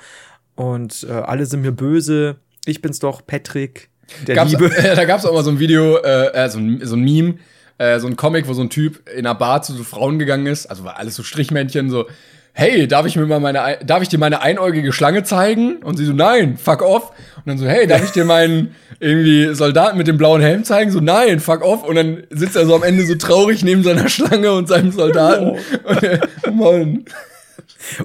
und 0.55 1.07
äh, 1.09 1.12
alle 1.12 1.46
sind 1.46 1.62
mir 1.62 1.72
böse. 1.72 2.36
Ich 2.66 2.82
bin's 2.82 2.98
doch, 2.98 3.26
Patrick, 3.26 3.88
der 4.26 4.34
Gab's, 4.36 4.50
Liebe. 4.52 4.76
äh, 4.76 4.94
da 4.96 5.04
gab 5.04 5.18
es 5.18 5.26
auch 5.26 5.34
mal 5.34 5.44
so 5.44 5.50
ein 5.50 5.58
Video, 5.58 5.96
äh, 5.98 6.26
äh, 6.32 6.48
so, 6.48 6.58
ein, 6.58 6.80
so 6.84 6.96
ein 6.96 7.02
Meme, 7.02 7.34
äh, 7.78 7.98
so 8.00 8.06
ein 8.06 8.16
Comic, 8.16 8.48
wo 8.48 8.54
so 8.54 8.62
ein 8.62 8.70
Typ 8.70 9.08
in 9.10 9.26
einer 9.26 9.34
Bar 9.34 9.62
zu 9.62 9.72
so 9.74 9.84
Frauen 9.84 10.18
gegangen 10.18 10.46
ist, 10.46 10.66
also 10.66 10.84
war 10.84 10.98
alles 10.98 11.14
so 11.16 11.22
Strichmännchen, 11.22 11.90
so, 11.90 12.06
hey, 12.54 12.86
darf 12.86 13.06
ich 13.06 13.16
mir 13.16 13.24
mal 13.26 13.40
meine, 13.40 13.62
Ei- 13.62 13.78
darf 13.82 14.02
ich 14.02 14.10
dir 14.10 14.18
meine 14.18 14.42
einäugige 14.42 14.92
Schlange 14.92 15.22
zeigen? 15.24 15.76
Und 15.82 15.96
sie 15.96 16.04
so, 16.04 16.12
nein, 16.12 16.58
fuck 16.58 16.82
off. 16.82 17.08
Und 17.36 17.46
dann 17.46 17.56
so, 17.56 17.66
hey, 17.66 17.86
darf 17.86 18.04
ich 18.04 18.10
dir 18.10 18.26
meinen 18.26 18.74
irgendwie 19.00 19.54
Soldaten 19.54 19.96
mit 19.96 20.06
dem 20.06 20.18
blauen 20.18 20.42
Helm 20.42 20.62
zeigen? 20.62 20.90
So, 20.90 21.00
nein, 21.00 21.40
fuck 21.40 21.62
off. 21.62 21.82
Und 21.82 21.94
dann 21.94 22.24
sitzt 22.28 22.54
er 22.56 22.66
so 22.66 22.74
am 22.74 22.82
Ende 22.82 23.06
so 23.06 23.14
traurig 23.14 23.64
neben 23.64 23.82
seiner 23.82 24.06
Schlange 24.10 24.52
und 24.52 24.68
seinem 24.68 24.92
Soldaten. 24.92 25.58
Und, 25.84 26.02
äh, 26.02 26.20
Mann. 26.52 27.04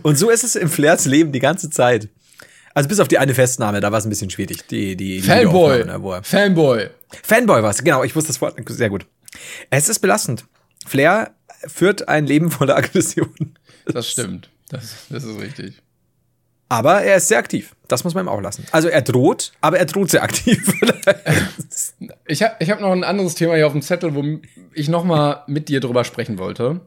Und 0.02 0.18
so 0.18 0.30
ist 0.30 0.46
es 0.46 0.56
im 0.56 0.70
Flairs 0.70 1.06
Leben 1.06 1.34
die 1.34 1.40
ganze 1.42 1.70
Zeit. 1.70 2.08
Also 2.78 2.90
bis 2.90 3.00
auf 3.00 3.08
die 3.08 3.18
eine 3.18 3.34
Festnahme, 3.34 3.80
da 3.80 3.92
war 3.92 3.98
es 3.98 4.06
ein 4.06 4.12
bisschen 4.12 4.30
schwierig. 4.30 4.68
Die, 4.68 4.96
die, 4.96 5.20
die 5.20 5.22
Fanboy. 5.24 5.84
Ne, 5.84 6.22
Fanboy. 6.22 6.92
Fanboy 7.24 7.64
war 7.64 7.72
es, 7.72 7.84
genau, 7.84 8.04
ich 8.04 8.16
wusste 8.16 8.28
das 8.28 8.40
Wort 8.40 8.54
sehr 8.70 8.92
gut. 8.92 9.08
Es 9.72 9.90
ist 9.90 9.98
belastend. 9.98 10.46
Flair 10.86 11.32
führt 11.66 12.08
ein 12.08 12.28
Leben 12.28 12.52
voller 12.52 12.78
Aggression. 12.78 13.34
Das 13.88 14.08
stimmt. 14.08 14.52
Das, 14.70 15.08
das 15.10 15.24
ist 15.24 15.40
richtig. 15.40 15.82
Aber 16.70 17.02
er 17.02 17.18
ist 17.18 17.30
sehr 17.30 17.40
aktiv. 17.40 17.76
Das 17.88 18.04
muss 18.04 18.14
man 18.14 18.26
ihm 18.26 18.30
auch 18.30 18.42
lassen. 18.42 18.64
Also 18.72 18.90
er 18.90 19.02
droht, 19.02 19.54
aber 19.60 19.80
er 19.80 19.86
droht 19.86 20.12
sehr 20.12 20.22
aktiv. 20.22 20.72
Ich 22.28 22.44
habe 22.44 22.56
ich 22.60 22.70
hab 22.70 22.82
noch 22.82 22.92
ein 22.92 23.04
anderes 23.04 23.36
Thema 23.36 23.56
hier 23.56 23.66
auf 23.66 23.74
dem 23.74 23.82
Zettel, 23.82 24.14
wo 24.14 24.24
ich 24.74 24.90
noch 24.90 25.04
mal 25.04 25.44
mit 25.48 25.70
dir 25.70 25.80
drüber 25.80 26.04
sprechen 26.04 26.38
wollte. 26.38 26.82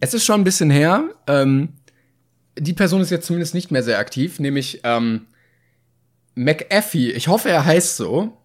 Es 0.00 0.14
ist 0.14 0.24
schon 0.24 0.40
ein 0.40 0.44
bisschen 0.44 0.70
her. 0.70 1.04
Ähm, 1.26 1.74
die 2.58 2.72
Person 2.72 3.00
ist 3.00 3.10
jetzt 3.10 3.26
zumindest 3.26 3.54
nicht 3.54 3.70
mehr 3.70 3.82
sehr 3.82 3.98
aktiv, 3.98 4.38
nämlich 4.38 4.80
ähm, 4.84 5.26
McAfee. 6.34 7.10
Ich 7.10 7.28
hoffe, 7.28 7.48
er 7.48 7.64
heißt 7.64 7.96
so. 7.96 8.36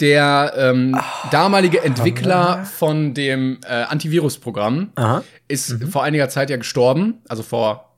Der 0.00 0.54
ähm, 0.56 0.98
damalige 1.30 1.82
Entwickler 1.82 2.64
von 2.64 3.12
dem 3.12 3.58
äh, 3.68 3.82
Antivirus-Programm 3.82 4.92
Aha. 4.94 5.22
ist 5.46 5.76
vor 5.90 6.02
einiger 6.04 6.30
Zeit 6.30 6.48
ja 6.48 6.56
gestorben, 6.56 7.18
also 7.28 7.42
vor 7.42 7.94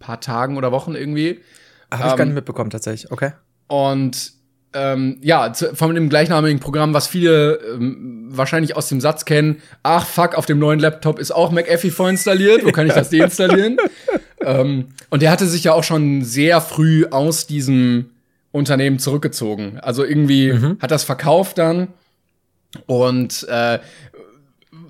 paar 0.00 0.20
Tagen 0.20 0.56
oder 0.56 0.72
Wochen 0.72 0.96
irgendwie. 0.96 1.40
Habe 1.92 2.08
ich 2.10 2.16
gar 2.16 2.24
nicht 2.24 2.34
mitbekommen, 2.34 2.70
tatsächlich. 2.70 3.12
Okay. 3.12 3.32
Und 3.68 4.32
ähm, 4.74 5.18
ja, 5.22 5.52
zu, 5.52 5.74
von 5.74 5.94
dem 5.94 6.08
gleichnamigen 6.08 6.58
Programm, 6.58 6.92
was 6.92 7.06
viele 7.06 7.60
ähm, 7.74 8.26
wahrscheinlich 8.28 8.76
aus 8.76 8.88
dem 8.88 9.00
Satz 9.00 9.24
kennen, 9.24 9.62
ach 9.82 10.06
fuck, 10.06 10.34
auf 10.34 10.46
dem 10.46 10.58
neuen 10.58 10.80
Laptop 10.80 11.20
ist 11.20 11.30
auch 11.30 11.52
McAfee 11.52 11.90
vorinstalliert, 11.90 12.64
wo 12.64 12.72
kann 12.72 12.86
ich 12.86 12.92
das 12.92 13.10
deinstallieren? 13.10 13.76
Ähm, 14.46 14.86
und 15.10 15.22
der 15.22 15.30
hatte 15.30 15.46
sich 15.46 15.64
ja 15.64 15.72
auch 15.72 15.84
schon 15.84 16.22
sehr 16.22 16.60
früh 16.60 17.06
aus 17.10 17.46
diesem 17.46 18.10
Unternehmen 18.52 18.98
zurückgezogen. 18.98 19.78
Also 19.80 20.04
irgendwie 20.04 20.52
Mhm. 20.52 20.78
hat 20.80 20.90
das 20.90 21.04
verkauft 21.04 21.58
dann 21.58 21.88
und 22.86 23.46
äh, 23.48 23.78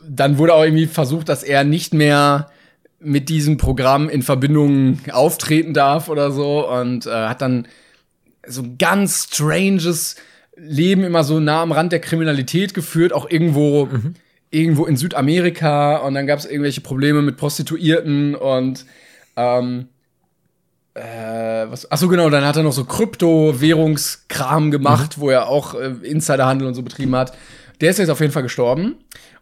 dann 0.09 0.39
wurde 0.39 0.55
auch 0.55 0.65
irgendwie 0.65 0.87
versucht, 0.87 1.29
dass 1.29 1.43
er 1.43 1.65
nicht 1.65 1.95
mehr 1.95 2.51
mit 3.01 3.29
diesem 3.29 3.57
Programm 3.57 4.09
in 4.09 4.23
Verbindung 4.23 4.99
auftreten 5.13 5.75
darf 5.75 6.09
oder 6.09 6.31
so 6.31 6.69
und 6.71 7.07
äh, 7.07 7.11
hat 7.11 7.43
dann 7.43 7.67
so 8.47 8.63
ein 8.63 8.77
ganz 8.79 9.29
stranges 9.31 10.17
Leben 10.57 11.05
immer 11.05 11.25
so 11.25 11.41
nah 11.41 11.63
am 11.63 11.73
Rand 11.73 11.93
der 11.93 12.01
Kriminalität 12.01 12.75
geführt, 12.75 13.13
auch 13.13 13.29
irgendwo 13.31 13.89
irgendwo 14.51 14.85
in 14.87 14.97
Südamerika 14.97 15.97
und 15.97 16.15
dann 16.15 16.27
gab 16.29 16.39
es 16.39 16.47
irgendwelche 16.47 16.81
Probleme 16.81 17.23
mit 17.23 17.37
Prostituierten 17.37 18.35
und 18.37 18.87
ähm, 19.37 19.89
äh, 20.95 21.67
was, 21.69 21.91
ach 21.91 21.99
so 21.99 22.09
genau, 22.09 22.31
dann 22.31 22.45
hat 22.45 22.57
er 22.57 22.63
noch 22.63 22.73
so 22.73 22.85
Kryptowährungskram 22.85 24.71
gemacht, 24.71 25.19
wo 25.19 25.31
er 25.31 25.49
auch 25.49 25.75
äh, 25.75 25.89
Insiderhandel 26.03 26.69
und 26.69 26.75
so 26.75 26.83
betrieben 26.83 27.17
hat. 27.17 27.37
Der 27.81 27.91
ist 27.91 27.99
jetzt 27.99 28.11
auf 28.11 28.21
jeden 28.21 28.33
Fall 28.33 28.45
gestorben. 28.45 28.97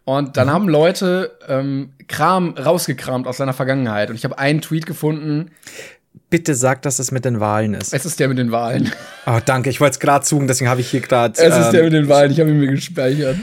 Und 0.04 0.36
dann 0.36 0.50
haben 0.50 0.68
Leute 0.68 1.38
ähm, 1.48 1.92
Kram 2.08 2.54
rausgekramt 2.56 3.26
aus 3.26 3.36
seiner 3.36 3.52
Vergangenheit. 3.52 4.10
Und 4.10 4.16
ich 4.16 4.24
habe 4.24 4.38
einen 4.38 4.60
Tweet 4.60 4.86
gefunden. 4.86 5.50
Bitte 6.28 6.54
sag, 6.54 6.82
dass 6.82 6.98
es 6.98 7.12
mit 7.12 7.24
den 7.24 7.38
Wahlen 7.38 7.74
ist. 7.74 7.92
Es 7.92 8.04
ist 8.04 8.18
der 8.18 8.28
mit 8.28 8.38
den 8.38 8.50
Wahlen. 8.50 8.90
Oh, 9.26 9.38
danke. 9.44 9.70
Ich 9.70 9.80
wollte 9.80 9.92
es 9.92 10.00
gerade 10.00 10.26
suchen, 10.26 10.48
deswegen 10.48 10.70
habe 10.70 10.80
ich 10.80 10.90
hier 10.90 11.00
gerade. 11.00 11.34
Es 11.40 11.56
ist 11.56 11.70
der 11.70 11.80
ähm, 11.80 11.84
mit 11.84 11.92
den 11.92 12.08
Wahlen. 12.08 12.32
Ich 12.32 12.40
habe 12.40 12.50
ihn 12.50 12.58
mir 12.58 12.70
gespeichert. 12.70 13.36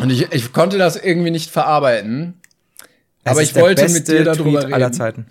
Und 0.00 0.10
ich, 0.10 0.32
ich 0.32 0.52
konnte 0.52 0.78
das 0.78 0.96
irgendwie 0.96 1.30
nicht 1.30 1.50
verarbeiten. 1.50 2.37
Aber 3.30 3.42
ich 3.42 3.54
wollte 3.54 3.88
mit 3.88 4.08
dir 4.08 4.24
darüber 4.24 4.60
Tweet 4.60 4.72
aller 4.72 4.86
reden. 4.86 4.92
Zeiten. 4.94 5.26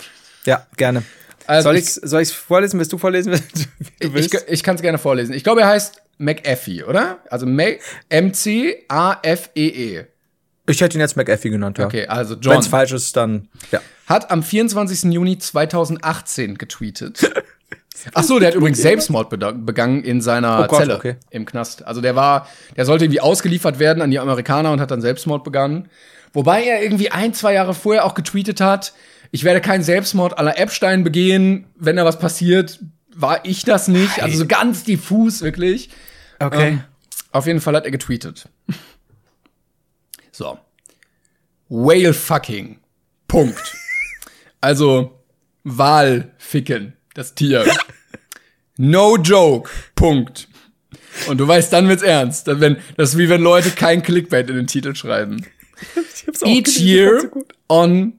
Ja, 0.45 0.65
gerne. 0.77 1.03
Also 1.45 1.69
soll 1.69 1.77
ich- 1.77 1.89
soll 1.93 2.21
ich's 2.21 2.31
vorlesen? 2.31 2.77
Willst 2.79 2.91
du 2.93 2.97
vorlesen? 2.97 3.31
du 3.33 3.39
Ich, 3.99 4.13
willst? 4.13 4.33
ich, 4.33 4.41
ich 4.47 4.63
kann 4.63 4.75
es 4.75 4.81
gerne 4.81 4.97
vorlesen. 4.97 5.33
Ich 5.33 5.43
glaube, 5.43 5.61
er 5.61 5.67
heißt 5.67 6.01
McAfee, 6.17 6.83
oder? 6.83 7.19
Also 7.29 7.45
M-C-A-F-E-E. 8.09 10.05
Ich 10.69 10.81
hätte 10.81 10.97
ihn 10.97 11.01
jetzt 11.01 11.15
McAfee 11.15 11.49
genannt, 11.49 11.77
ja. 11.77 11.85
E 11.85 11.87
Okay, 11.87 12.07
also 12.07 12.35
Wenn 12.35 12.41
John 12.41 12.59
es 12.59 12.67
falsch 12.67 12.91
ist, 12.91 13.15
dann 13.15 13.47
ja. 13.71 13.79
hat 14.07 14.29
am 14.31 14.43
24. 14.43 15.13
Juni 15.13 15.37
2018 15.37 16.57
getweetet. 16.57 17.31
Ach 18.13 18.23
so, 18.23 18.37
der 18.39 18.49
hat 18.49 18.55
übrigens 18.55 18.81
Selbstmord 18.81 19.29
begangen 19.29 20.03
in 20.03 20.21
seiner 20.21 20.63
Oh 20.63 20.67
Gott, 20.67 20.79
Zelle 20.79 20.95
okay. 20.97 21.15
im 21.29 21.45
Knast. 21.45 21.83
Also 21.85 22.01
der 22.01 22.15
war, 22.15 22.47
der 22.75 22.85
sollte 22.85 23.05
irgendwie 23.05 23.21
ausgeliefert 23.21 23.79
werden 23.79 24.01
an 24.03 24.11
die 24.11 24.19
Amerikaner 24.19 24.71
und 24.71 24.79
hat 24.81 24.91
dann 24.91 25.01
Selbstmord 25.01 25.43
begangen. 25.43 25.89
Wobei 26.33 26.63
er 26.63 26.81
irgendwie 26.81 27.11
ein, 27.11 27.33
zwei 27.33 27.53
Jahre 27.53 27.73
vorher 27.73 28.05
auch 28.05 28.13
getweetet 28.13 28.61
hat, 28.61 28.93
ich 29.31 29.43
werde 29.43 29.61
keinen 29.61 29.83
Selbstmord 29.83 30.39
la 30.39 30.51
Epstein 30.51 31.03
begehen, 31.03 31.67
wenn 31.75 31.95
da 31.95 32.05
was 32.05 32.19
passiert, 32.19 32.79
war 33.13 33.43
ich 33.45 33.63
das 33.63 33.87
nicht. 33.87 34.21
Also 34.21 34.37
so 34.37 34.45
ganz 34.45 34.83
diffus, 34.83 35.41
wirklich. 35.41 35.89
Okay. 36.39 36.67
Ähm, 36.69 36.83
auf 37.31 37.45
jeden 37.45 37.61
Fall 37.61 37.75
hat 37.75 37.85
er 37.85 37.91
getweetet. 37.91 38.47
So. 40.31 40.57
Whale 41.69 42.13
fucking. 42.13 42.79
Punkt. 43.27 43.75
Also 44.61 45.19
Walficken, 45.63 46.93
das 47.13 47.35
Tier. 47.35 47.65
No 48.77 49.17
joke. 49.17 49.69
Punkt. 49.95 50.47
Und 51.27 51.39
du 51.39 51.47
weißt, 51.47 51.73
dann 51.73 51.89
wird's 51.89 52.03
ernst. 52.03 52.47
Wenn, 52.47 52.77
das 52.95 53.09
ist 53.09 53.17
wie 53.17 53.29
wenn 53.29 53.41
Leute 53.41 53.71
kein 53.71 54.03
Clickbait 54.03 54.49
in 54.49 54.55
den 54.55 54.67
Titel 54.67 54.95
schreiben. 54.95 55.45
Each 56.45 56.79
year 56.79 57.21
so 57.21 57.45
on 57.69 58.13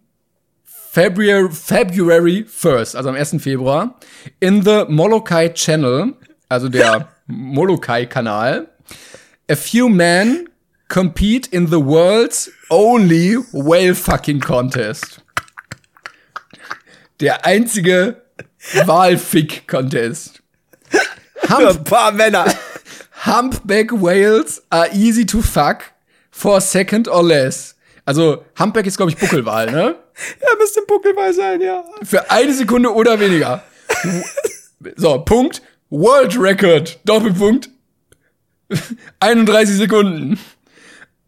February, 0.64 1.50
February 1.50 2.44
1st, 2.44 2.96
also 2.96 3.08
am 3.08 3.14
1. 3.14 3.40
Februar, 3.40 3.94
in 4.40 4.64
the 4.64 4.86
Molokai 4.88 5.48
Channel, 5.48 6.14
also 6.50 6.68
der 6.68 7.08
Molokai-Kanal, 7.26 8.66
a 9.48 9.56
few 9.56 9.88
men 9.88 10.48
compete 10.88 11.46
in 11.52 11.66
the 11.66 11.78
world's 11.78 12.50
only 12.70 13.34
whale 13.52 13.94
fucking 13.94 14.40
contest. 14.40 15.20
Der 17.20 17.44
einzige 17.44 18.22
Walfick-Contest. 18.86 20.42
Für 21.42 21.68
ein 21.68 21.84
paar 21.84 22.12
Männer. 22.12 22.46
Humpback 23.26 23.90
whales 23.92 24.62
are 24.70 24.88
easy 24.92 25.26
to 25.26 25.42
fuck 25.42 25.92
for 26.38 26.56
a 26.56 26.60
second 26.60 27.08
or 27.08 27.22
less. 27.22 27.74
Also, 28.04 28.44
Humpback 28.58 28.86
ist, 28.86 28.96
glaube 28.96 29.10
ich, 29.10 29.18
Buckelwal, 29.18 29.70
ne? 29.70 29.96
Ja, 30.40 30.48
müsste 30.58 30.80
ein 30.80 30.86
Buckelwal 30.86 31.32
sein, 31.32 31.60
ja. 31.60 31.84
Für 32.02 32.28
eine 32.28 32.52
Sekunde 32.52 32.92
oder 32.92 33.20
weniger. 33.20 33.62
So, 34.96 35.20
Punkt. 35.20 35.62
World 35.90 36.36
Record. 36.36 36.98
Doppelpunkt. 37.04 37.70
31 39.20 39.76
Sekunden. 39.76 40.40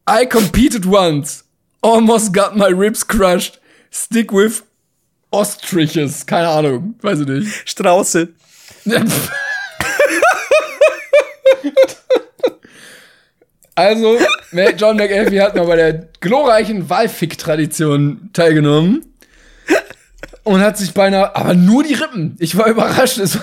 I 0.08 0.26
competed 0.26 0.86
once. 0.86 1.44
Almost 1.82 2.32
got 2.32 2.56
my 2.56 2.66
ribs 2.66 3.06
crushed. 3.06 3.60
Stick 3.92 4.32
with 4.32 4.64
ostriches. 5.30 6.26
Keine 6.26 6.48
Ahnung. 6.48 6.96
Weiß 7.00 7.20
ich 7.20 7.28
nicht. 7.28 7.68
Strauße. 7.68 8.28
Also, 13.74 14.18
John 14.76 14.96
McAfee 14.96 15.40
hat 15.40 15.56
mal 15.56 15.66
bei 15.66 15.76
der 15.76 16.08
glorreichen 16.20 16.90
Walfick-Tradition 16.90 18.30
teilgenommen. 18.32 19.06
Und 20.42 20.60
hat 20.60 20.78
sich 20.78 20.94
beinahe, 20.94 21.36
aber 21.36 21.54
nur 21.54 21.82
die 21.84 21.94
Rippen. 21.94 22.36
Ich 22.38 22.56
war 22.56 22.66
überrascht. 22.66 23.18
Es, 23.18 23.38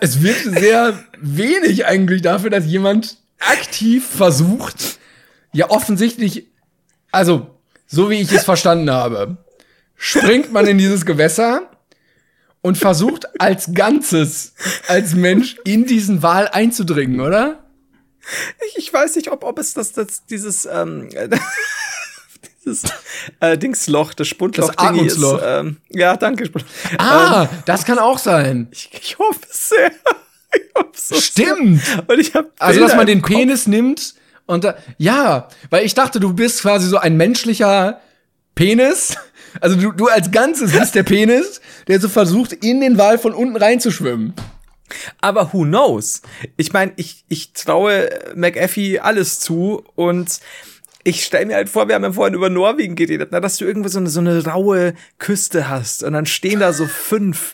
es 0.00 0.22
wirkte 0.22 0.50
sehr 0.50 0.98
wenig 1.18 1.86
eigentlich 1.86 2.22
dafür, 2.22 2.50
dass 2.50 2.66
jemand 2.66 3.16
aktiv 3.38 4.06
versucht, 4.06 4.98
ja 5.52 5.70
offensichtlich, 5.70 6.48
also, 7.10 7.50
so 7.86 8.10
wie 8.10 8.20
ich 8.20 8.32
es 8.32 8.44
verstanden 8.44 8.90
habe, 8.90 9.38
springt 9.96 10.52
man 10.52 10.66
in 10.66 10.78
dieses 10.78 11.06
Gewässer 11.06 11.70
und 12.60 12.78
versucht 12.78 13.40
als 13.40 13.72
Ganzes, 13.74 14.54
als 14.86 15.14
Mensch 15.14 15.56
in 15.64 15.86
diesen 15.86 16.22
Wal 16.22 16.48
einzudringen, 16.48 17.20
oder? 17.20 17.63
Ich, 18.68 18.78
ich 18.78 18.92
weiß 18.92 19.16
nicht, 19.16 19.30
ob, 19.30 19.44
ob 19.44 19.58
es 19.58 19.74
das, 19.74 19.92
das 19.92 20.24
dieses, 20.26 20.66
ähm, 20.66 21.08
dieses 22.64 22.82
äh, 23.40 23.58
Dingsloch, 23.58 24.14
das 24.14 24.28
Spundloch 24.28 24.68
Das 24.68 24.78
Atmungsloch. 24.78 25.38
ist. 25.38 25.44
Ähm, 25.46 25.76
ja, 25.90 26.16
danke. 26.16 26.50
Ah, 26.98 27.48
das 27.66 27.84
kann 27.84 27.98
auch 27.98 28.18
sein. 28.18 28.68
Ich, 28.72 28.90
ich 28.92 29.18
hoffe 29.18 29.40
es 29.50 29.68
sehr. 29.70 29.90
Ich 30.56 30.72
hoffe 30.76 30.90
so 30.94 31.14
Stimmt. 31.16 31.84
Sehr. 31.84 32.08
Und 32.08 32.20
ich 32.20 32.32
hab 32.34 32.52
Also, 32.60 32.78
dass 32.80 32.94
man 32.94 33.06
den. 33.06 33.22
Penis 33.22 33.66
nimmt 33.66 34.14
und 34.46 34.62
da, 34.62 34.76
ja, 34.98 35.48
weil 35.70 35.84
ich 35.84 35.94
dachte, 35.94 36.20
du 36.20 36.32
bist 36.32 36.62
quasi 36.62 36.86
so 36.88 36.96
ein 36.98 37.16
menschlicher 37.16 38.00
Penis. 38.54 39.16
Also 39.60 39.74
du, 39.76 39.90
du 39.90 40.06
als 40.06 40.30
Ganzes 40.30 40.70
bist 40.72 40.94
der 40.94 41.02
Penis, 41.02 41.60
der 41.88 42.00
so 42.00 42.08
versucht, 42.08 42.52
in 42.52 42.80
den 42.80 42.98
Wal 42.98 43.18
von 43.18 43.34
unten 43.34 43.56
reinzuschwimmen. 43.56 44.34
Aber 45.20 45.52
who 45.52 45.62
knows? 45.62 46.22
Ich 46.56 46.72
meine, 46.72 46.92
ich, 46.96 47.24
ich 47.28 47.52
traue 47.52 48.08
McAfee 48.34 49.00
alles 49.00 49.40
zu 49.40 49.84
und 49.94 50.40
ich 51.06 51.22
stelle 51.22 51.46
mir 51.46 51.56
halt 51.56 51.68
vor, 51.68 51.86
wir 51.86 51.94
haben 51.94 52.02
ja 52.02 52.12
vorhin 52.12 52.34
über 52.34 52.48
Norwegen 52.48 52.96
geredet, 52.96 53.28
na, 53.30 53.38
dass 53.40 53.58
du 53.58 53.66
irgendwo 53.66 53.88
so 53.88 53.98
eine, 53.98 54.08
so 54.08 54.20
eine 54.20 54.42
raue 54.44 54.94
Küste 55.18 55.68
hast 55.68 56.02
und 56.02 56.14
dann 56.14 56.24
stehen 56.24 56.60
da 56.60 56.72
so 56.72 56.86
fünf 56.86 57.52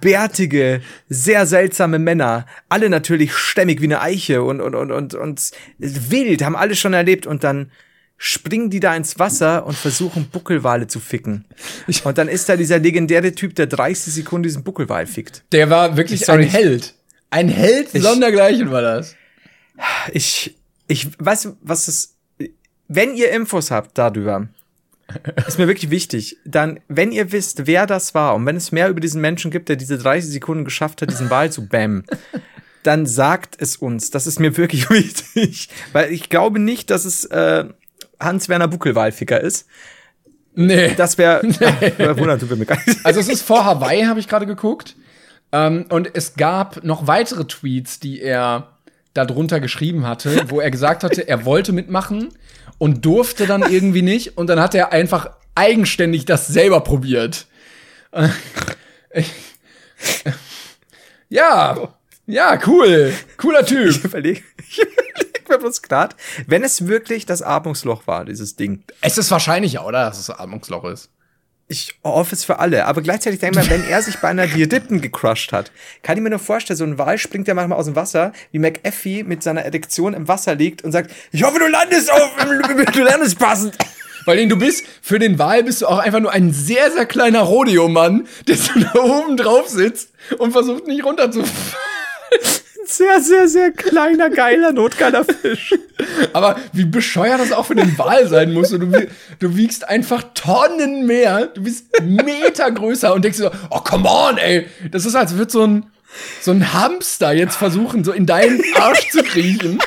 bärtige, 0.00 0.80
sehr 1.08 1.46
seltsame 1.46 1.98
Männer, 1.98 2.46
alle 2.68 2.88
natürlich 2.88 3.36
stämmig 3.36 3.80
wie 3.80 3.86
eine 3.86 4.00
Eiche 4.00 4.42
und, 4.44 4.60
und, 4.60 4.76
und, 4.76 4.92
und, 4.92 5.14
und 5.14 5.50
wild, 5.78 6.44
haben 6.44 6.56
alle 6.56 6.76
schon 6.76 6.92
erlebt 6.92 7.26
und 7.26 7.42
dann 7.42 7.72
springen 8.18 8.70
die 8.70 8.80
da 8.80 8.96
ins 8.96 9.18
Wasser 9.18 9.66
und 9.66 9.76
versuchen 9.76 10.28
Buckelwale 10.30 10.86
zu 10.86 11.00
ficken. 11.00 11.44
Und 12.04 12.18
dann 12.18 12.28
ist 12.28 12.48
da 12.48 12.56
dieser 12.56 12.78
legendäre 12.78 13.32
Typ, 13.32 13.54
der 13.54 13.66
30 13.66 14.12
Sekunden 14.14 14.44
diesen 14.44 14.64
Buckelwal 14.64 15.06
fickt. 15.06 15.44
Der 15.52 15.68
war 15.68 15.96
wirklich 15.96 16.24
Sorry. 16.24 16.44
ein 16.44 16.48
Held. 16.48 16.94
Ein 17.30 17.48
Held 17.48 17.90
sondergleichen 17.90 18.70
war 18.70 18.82
das. 18.82 19.14
Ich, 20.12 20.56
ich 20.88 21.08
weiß, 21.18 21.50
was 21.60 21.88
es, 21.88 22.14
wenn 22.88 23.14
ihr 23.14 23.30
Infos 23.32 23.70
habt 23.70 23.98
darüber, 23.98 24.48
ist 25.46 25.58
mir 25.58 25.68
wirklich 25.68 25.90
wichtig, 25.90 26.38
dann, 26.44 26.80
wenn 26.88 27.12
ihr 27.12 27.32
wisst, 27.32 27.66
wer 27.66 27.86
das 27.86 28.14
war 28.14 28.34
und 28.34 28.46
wenn 28.46 28.56
es 28.56 28.72
mehr 28.72 28.88
über 28.88 29.00
diesen 29.00 29.20
Menschen 29.20 29.50
gibt, 29.50 29.68
der 29.68 29.76
diese 29.76 29.98
30 29.98 30.30
Sekunden 30.30 30.64
geschafft 30.64 31.02
hat, 31.02 31.10
diesen 31.10 31.30
Wal 31.30 31.52
zu 31.52 31.66
bammen, 31.66 32.04
dann 32.82 33.06
sagt 33.06 33.56
es 33.58 33.76
uns. 33.76 34.10
Das 34.10 34.26
ist 34.26 34.40
mir 34.40 34.56
wirklich 34.56 34.88
wichtig. 34.90 35.68
Weil 35.92 36.12
ich 36.12 36.28
glaube 36.28 36.58
nicht, 36.58 36.90
dass 36.90 37.04
es 37.04 37.24
äh, 37.26 37.66
Hans-Werner 38.20 38.68
Buckelwalficker 38.68 39.40
ist. 39.40 39.66
Nee. 40.54 40.94
Das 40.96 41.18
wäre, 41.18 41.40
nee. 41.46 42.16
wundert, 42.16 42.40
tut 42.40 42.58
mir 42.58 42.66
gar 42.66 42.78
nicht. 42.86 43.04
Also 43.04 43.20
es 43.20 43.28
ist 43.28 43.42
vor 43.42 43.64
Hawaii, 43.64 44.04
habe 44.04 44.20
ich 44.20 44.26
gerade 44.28 44.46
geguckt. 44.46 44.96
Ähm, 45.52 45.86
und 45.90 46.10
es 46.14 46.34
gab 46.34 46.82
noch 46.82 47.06
weitere 47.06 47.44
Tweets, 47.44 48.00
die 48.00 48.20
er 48.20 48.72
darunter 49.14 49.60
geschrieben 49.60 50.06
hatte, 50.06 50.44
wo 50.48 50.60
er 50.60 50.70
gesagt 50.70 51.04
hatte, 51.04 51.28
er 51.28 51.44
wollte 51.44 51.72
mitmachen 51.72 52.30
und 52.78 53.04
durfte 53.04 53.46
dann 53.46 53.62
irgendwie 53.62 54.02
nicht. 54.02 54.36
Und 54.36 54.48
dann 54.48 54.60
hat 54.60 54.74
er 54.74 54.92
einfach 54.92 55.30
eigenständig 55.54 56.24
das 56.24 56.46
selber 56.48 56.80
probiert. 56.80 57.46
Äh, 58.12 58.28
ja, 61.28 61.88
ja, 62.26 62.58
cool. 62.66 63.12
Cooler 63.36 63.64
Typ. 63.64 63.90
Ich 63.90 64.04
überlege 64.04 64.42
ich 64.68 64.78
überleg 64.78 65.25
mir 65.48 65.58
bloß 65.58 65.82
gerade, 65.82 66.16
wenn 66.46 66.62
es 66.62 66.86
wirklich 66.86 67.26
das 67.26 67.42
Atmungsloch 67.42 68.06
war, 68.06 68.24
dieses 68.24 68.56
Ding. 68.56 68.84
Es 69.00 69.18
ist 69.18 69.30
wahrscheinlicher, 69.30 69.86
oder? 69.86 70.04
Dass 70.04 70.18
es 70.18 70.30
ein 70.30 70.38
Atmungsloch 70.38 70.84
ist. 70.84 71.10
Ich 71.68 71.98
hoffe 72.04 72.32
es 72.32 72.44
für 72.44 72.60
alle, 72.60 72.86
aber 72.86 73.02
gleichzeitig 73.02 73.40
denke 73.40 73.58
ich 73.58 73.68
mal, 73.68 73.76
wenn 73.76 73.88
er 73.88 74.00
sich 74.00 74.18
bei 74.18 74.28
einer 74.28 74.46
Diadippen 74.54 75.00
gecrushed 75.00 75.52
hat, 75.52 75.72
kann 76.02 76.16
ich 76.16 76.22
mir 76.22 76.30
nur 76.30 76.38
vorstellen, 76.38 76.76
so 76.76 76.84
ein 76.84 76.96
Wal 76.96 77.18
springt 77.18 77.48
ja 77.48 77.54
manchmal 77.54 77.78
aus 77.78 77.86
dem 77.86 77.96
Wasser, 77.96 78.32
wie 78.52 78.60
McAfee 78.60 79.24
mit 79.24 79.42
seiner 79.42 79.62
Erektion 79.62 80.14
im 80.14 80.28
Wasser 80.28 80.54
liegt 80.54 80.84
und 80.84 80.92
sagt, 80.92 81.10
ich 81.32 81.42
hoffe, 81.42 81.58
du 81.58 81.66
landest 81.66 82.12
auf, 82.12 82.30
du 82.92 83.02
landest 83.02 83.38
passend. 83.38 83.76
Weil 84.26 84.46
du 84.48 84.56
bist, 84.56 84.84
für 85.02 85.18
den 85.18 85.38
Wal 85.38 85.62
bist 85.62 85.82
du 85.82 85.86
auch 85.86 85.98
einfach 85.98 86.20
nur 86.20 86.32
ein 86.32 86.52
sehr, 86.52 86.90
sehr 86.90 87.06
kleiner 87.06 87.40
Rodeo-Mann, 87.40 88.26
der 88.46 88.56
so 88.56 88.72
da 88.80 89.00
oben 89.00 89.36
drauf 89.36 89.68
sitzt 89.68 90.12
und 90.38 90.52
versucht 90.52 90.86
nicht 90.86 91.04
runterzufallen. 91.04 91.54
Sehr, 92.86 93.20
sehr, 93.20 93.48
sehr 93.48 93.72
kleiner, 93.72 94.30
geiler, 94.30 94.72
notgeiler 94.72 95.24
Fisch. 95.24 95.74
Aber 96.32 96.56
wie 96.72 96.84
bescheuert 96.84 97.40
das 97.40 97.52
auch 97.52 97.66
für 97.66 97.74
den 97.74 97.98
Wal 97.98 98.28
sein 98.28 98.52
muss. 98.52 98.72
Und 98.72 98.80
du, 98.80 99.08
du 99.40 99.56
wiegst 99.56 99.88
einfach 99.88 100.22
Tonnen 100.34 101.04
mehr. 101.04 101.46
Du 101.46 101.62
bist 101.62 101.86
Meter 102.00 102.70
größer 102.70 103.12
und 103.12 103.24
denkst 103.24 103.38
dir 103.38 103.44
so, 103.44 103.50
oh, 103.70 103.80
come 103.80 104.08
on, 104.08 104.38
ey. 104.38 104.66
Das 104.90 105.04
ist, 105.04 105.16
als 105.16 105.36
würde 105.36 105.50
so 105.50 105.66
ein, 105.66 105.86
so 106.40 106.52
ein 106.52 106.72
Hamster 106.72 107.32
jetzt 107.32 107.56
versuchen, 107.56 108.04
so 108.04 108.12
in 108.12 108.24
deinen 108.24 108.62
Arsch 108.76 109.10
zu 109.10 109.22
kriechen. 109.22 109.80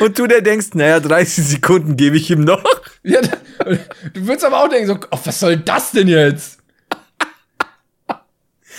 Und 0.00 0.18
du 0.18 0.26
der 0.26 0.40
denkst, 0.42 0.68
naja, 0.74 1.00
30 1.00 1.44
Sekunden 1.44 1.96
gebe 1.96 2.16
ich 2.16 2.30
ihm 2.30 2.44
noch. 2.44 2.64
Ja, 3.02 3.20
du 3.22 4.26
würdest 4.26 4.44
aber 4.44 4.64
auch 4.64 4.68
denken, 4.68 4.88
so, 4.88 4.98
oh, 5.10 5.18
was 5.24 5.40
soll 5.40 5.56
das 5.56 5.92
denn 5.92 6.08
jetzt? 6.08 6.59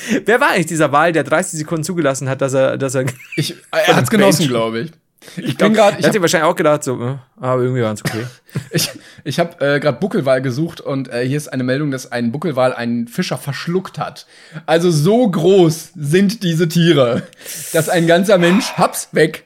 Wer 0.25 0.39
war 0.39 0.51
eigentlich 0.51 0.67
dieser 0.67 0.91
Wahl, 0.91 1.11
der 1.11 1.23
30 1.23 1.59
Sekunden 1.59 1.83
zugelassen 1.83 2.29
hat, 2.29 2.41
dass 2.41 2.53
er, 2.53 2.77
dass 2.77 2.95
er. 2.95 3.05
Ich, 3.35 3.55
er 3.71 3.95
hat's 3.95 4.09
genossen, 4.09 4.47
glaube 4.47 4.81
ich. 4.81 4.91
Ich 5.37 5.55
bin 5.55 5.73
gerade. 5.73 5.97
Ich 5.99 6.07
dir 6.07 6.21
wahrscheinlich 6.21 6.49
auch 6.49 6.55
gedacht, 6.55 6.83
so, 6.83 6.99
äh, 6.99 7.15
aber 7.39 7.61
irgendwie 7.61 7.83
war 7.83 7.93
es 7.93 8.03
okay. 8.03 8.25
ich 8.71 8.89
ich 9.23 9.39
habe 9.39 9.75
äh, 9.75 9.79
gerade 9.79 9.99
Buckelwal 9.99 10.41
gesucht 10.41 10.81
und 10.81 11.09
äh, 11.09 11.27
hier 11.27 11.37
ist 11.37 11.47
eine 11.47 11.63
Meldung, 11.63 11.91
dass 11.91 12.11
ein 12.11 12.31
Buckelwal 12.31 12.73
einen 12.73 13.07
Fischer 13.07 13.37
verschluckt 13.37 13.99
hat. 13.99 14.25
Also 14.65 14.89
so 14.89 15.29
groß 15.29 15.91
sind 15.95 16.41
diese 16.41 16.67
Tiere, 16.67 17.23
dass 17.71 17.87
ein 17.87 18.07
ganzer 18.07 18.39
Mensch 18.39 18.73
haps 18.73 19.09
weg. 19.11 19.45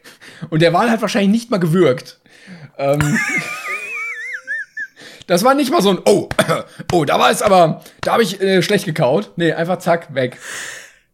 Und 0.50 0.62
der 0.62 0.72
Wal 0.74 0.90
hat 0.90 1.02
wahrscheinlich 1.02 1.32
nicht 1.32 1.52
mal 1.52 1.60
gewürgt. 1.60 2.20
Ähm, 2.78 3.00
das 5.28 5.44
war 5.44 5.54
nicht 5.56 5.72
mal 5.72 5.82
so 5.82 5.90
ein 5.90 6.00
Oh, 6.06 6.30
oh, 6.92 7.06
da 7.06 7.20
war 7.20 7.32
es 7.32 7.42
aber, 7.42 7.82
da 8.02 8.14
habe 8.14 8.24
ich 8.24 8.42
äh, 8.42 8.62
schlecht 8.62 8.86
gekaut. 8.86 9.32
Nee, 9.36 9.54
einfach 9.54 9.80
zack, 9.80 10.14
weg. 10.14 10.38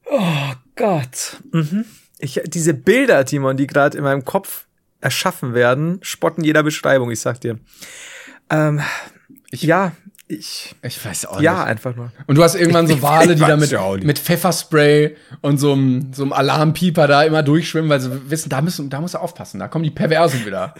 Oh 0.05 0.53
Gott. 0.75 1.37
Mhm. 1.51 1.85
Ich, 2.19 2.39
diese 2.45 2.73
Bilder, 2.73 3.25
Timon, 3.25 3.57
die 3.57 3.67
gerade 3.67 3.97
in 3.97 4.03
meinem 4.03 4.25
Kopf 4.25 4.65
erschaffen 4.99 5.53
werden, 5.53 5.99
spotten 6.01 6.43
jeder 6.43 6.63
Beschreibung, 6.63 7.09
ich 7.11 7.19
sag 7.19 7.41
dir. 7.41 7.59
Ähm, 8.49 8.81
ich, 9.49 9.63
ja, 9.63 9.93
ich. 10.27 10.75
Ich 10.81 11.03
weiß 11.03 11.25
auch 11.25 11.41
ja, 11.41 11.51
nicht. 11.51 11.59
Ja, 11.59 11.63
einfach 11.65 11.95
nur. 11.95 12.11
Und 12.27 12.35
du 12.37 12.43
hast 12.43 12.55
irgendwann 12.55 12.87
so 12.87 13.01
Wale, 13.01 13.35
die 13.35 13.41
da 13.41 13.57
mit, 13.57 14.03
mit 14.03 14.19
Pfefferspray 14.19 15.15
und 15.41 15.57
so 15.57 15.73
einem, 15.73 16.13
so 16.13 16.23
einem 16.23 16.33
Alarmpieper 16.33 17.07
da 17.07 17.23
immer 17.23 17.43
durchschwimmen, 17.43 17.89
weil 17.89 17.99
sie 17.99 18.29
wissen, 18.29 18.49
da, 18.49 18.61
müssen, 18.61 18.89
da 18.89 19.01
muss 19.01 19.13
er 19.13 19.21
aufpassen, 19.21 19.59
da 19.59 19.67
kommen 19.67 19.83
die 19.83 19.91
Perversen 19.91 20.45
wieder. 20.45 20.75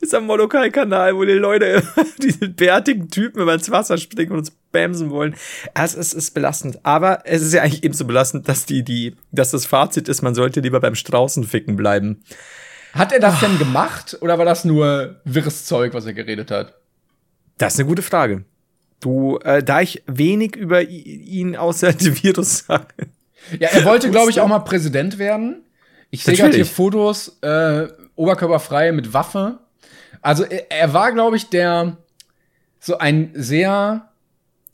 Ist 0.00 0.14
am 0.14 0.26
Molokai-Kanal, 0.26 1.16
wo 1.16 1.24
die 1.24 1.32
Leute 1.32 1.82
diese 2.22 2.48
bärtigen 2.48 3.10
Typen 3.10 3.40
immer 3.40 3.54
ins 3.54 3.70
Wasser 3.70 3.98
springen 3.98 4.32
und 4.32 4.38
uns 4.38 4.52
bämsen 4.72 5.10
wollen. 5.10 5.34
Es 5.74 5.94
ist, 5.94 6.12
ist 6.12 6.32
belastend. 6.32 6.80
Aber 6.84 7.20
es 7.24 7.42
ist 7.42 7.54
ja 7.54 7.62
eigentlich 7.62 7.84
ebenso 7.84 8.04
belastend, 8.04 8.48
dass 8.48 8.66
die, 8.66 8.82
die, 8.82 9.16
dass 9.32 9.50
das 9.50 9.66
Fazit 9.66 10.08
ist, 10.08 10.22
man 10.22 10.34
sollte 10.34 10.60
lieber 10.60 10.80
beim 10.80 10.94
Straußenficken 10.94 11.76
bleiben. 11.76 12.22
Hat 12.92 13.12
er 13.12 13.20
das 13.20 13.42
oh. 13.42 13.46
denn 13.46 13.58
gemacht 13.58 14.18
oder 14.20 14.38
war 14.38 14.44
das 14.44 14.64
nur 14.64 15.20
wirres 15.24 15.64
Zeug, 15.64 15.94
was 15.94 16.06
er 16.06 16.12
geredet 16.12 16.50
hat? 16.50 16.74
Das 17.58 17.74
ist 17.74 17.80
eine 17.80 17.88
gute 17.88 18.02
Frage. 18.02 18.44
Du, 19.00 19.38
äh, 19.38 19.62
da 19.62 19.80
ich 19.80 20.02
wenig 20.06 20.56
über 20.56 20.82
ihn 20.82 21.56
außer 21.56 21.92
dem 21.94 22.22
Virus 22.22 22.64
sage. 22.66 22.94
Ja, 23.58 23.68
er 23.68 23.84
wollte, 23.84 24.10
glaube 24.10 24.30
ich, 24.30 24.40
auch 24.40 24.48
mal 24.48 24.60
Präsident 24.60 25.18
werden. 25.18 25.64
Ich 26.10 26.24
sehe 26.24 26.36
gerade 26.36 26.54
hier 26.54 26.66
Fotos, 26.66 27.38
äh, 27.42 27.88
oberkörperfrei 28.14 28.92
mit 28.92 29.12
Waffe. 29.12 29.58
Also 30.24 30.44
er, 30.44 30.94
war, 30.94 31.12
glaube 31.12 31.36
ich, 31.36 31.50
der 31.50 31.98
so 32.80 32.96
ein 32.96 33.30
sehr 33.34 34.08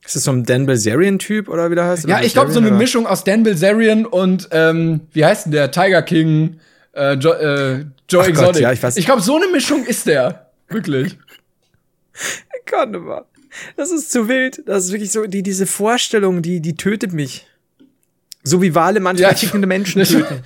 ist 0.05 0.17
das 0.17 0.25
so 0.25 0.31
ein 0.31 0.45
Dan 0.45 0.65
Bilzerian-Typ 0.65 1.49
oder 1.49 1.71
wie 1.71 1.75
der 1.75 1.85
heißt? 1.85 2.09
Ja, 2.09 2.23
ich 2.23 2.33
glaube, 2.33 2.53
so 2.53 2.61
eine 2.61 2.71
Mischung 2.71 3.07
aus 3.07 3.25
Dan 3.25 3.43
Bilzerian 3.43 4.07
und, 4.07 4.49
ähm, 4.53 5.01
wie 5.13 5.25
heißt 5.25 5.47
denn 5.47 5.53
der? 5.53 5.71
Tiger 5.71 6.03
King, 6.03 6.61
äh, 6.95 7.15
jo, 7.15 7.33
äh, 7.33 7.85
Joe 8.09 8.23
Ach 8.23 8.29
Exotic. 8.29 8.37
Gott, 8.37 8.57
ja, 8.61 8.73
ich 8.73 8.97
ich 8.97 9.05
glaube, 9.05 9.21
so 9.21 9.37
eine 9.37 9.49
Mischung 9.49 9.85
ist 9.85 10.07
der. 10.07 10.51
Wirklich. 10.69 11.19
ich 12.15 12.65
kann 12.65 12.93
nicht 12.93 13.03
mehr. 13.03 13.27
Das 13.77 13.91
ist 13.91 14.11
zu 14.11 14.29
wild. 14.29 14.63
Das 14.67 14.85
ist 14.85 14.93
wirklich 14.93 15.11
so, 15.11 15.27
die, 15.27 15.43
diese 15.43 15.67
Vorstellung, 15.67 16.43
die, 16.43 16.61
die 16.61 16.77
tötet 16.77 17.13
mich. 17.13 17.47
So 18.43 18.63
wie 18.63 18.75
Wale 18.75 19.01
manchmal 19.01 19.33
ja, 19.33 19.37
tickende 19.37 19.67
Menschen 19.67 20.03
töten. 20.05 20.43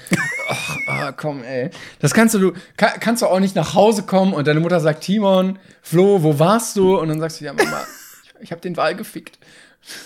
Ah, 0.94 1.12
komm, 1.12 1.42
ey. 1.42 1.70
Das 2.00 2.14
kannst 2.14 2.34
du, 2.34 2.52
kann, 2.76 2.92
kannst 3.00 3.22
du 3.22 3.26
auch 3.26 3.40
nicht 3.40 3.56
nach 3.56 3.74
Hause 3.74 4.04
kommen 4.04 4.32
und 4.32 4.46
deine 4.46 4.60
Mutter 4.60 4.80
sagt, 4.80 5.02
Timon, 5.02 5.58
Flo, 5.82 6.22
wo 6.22 6.38
warst 6.38 6.76
du? 6.76 6.98
Und 6.98 7.08
dann 7.08 7.20
sagst 7.20 7.40
du, 7.40 7.44
ja, 7.44 7.52
Mama, 7.52 7.84
ich, 8.24 8.44
ich 8.44 8.52
hab 8.52 8.60
den 8.60 8.76
Wal 8.76 8.94
gefickt. 8.94 9.38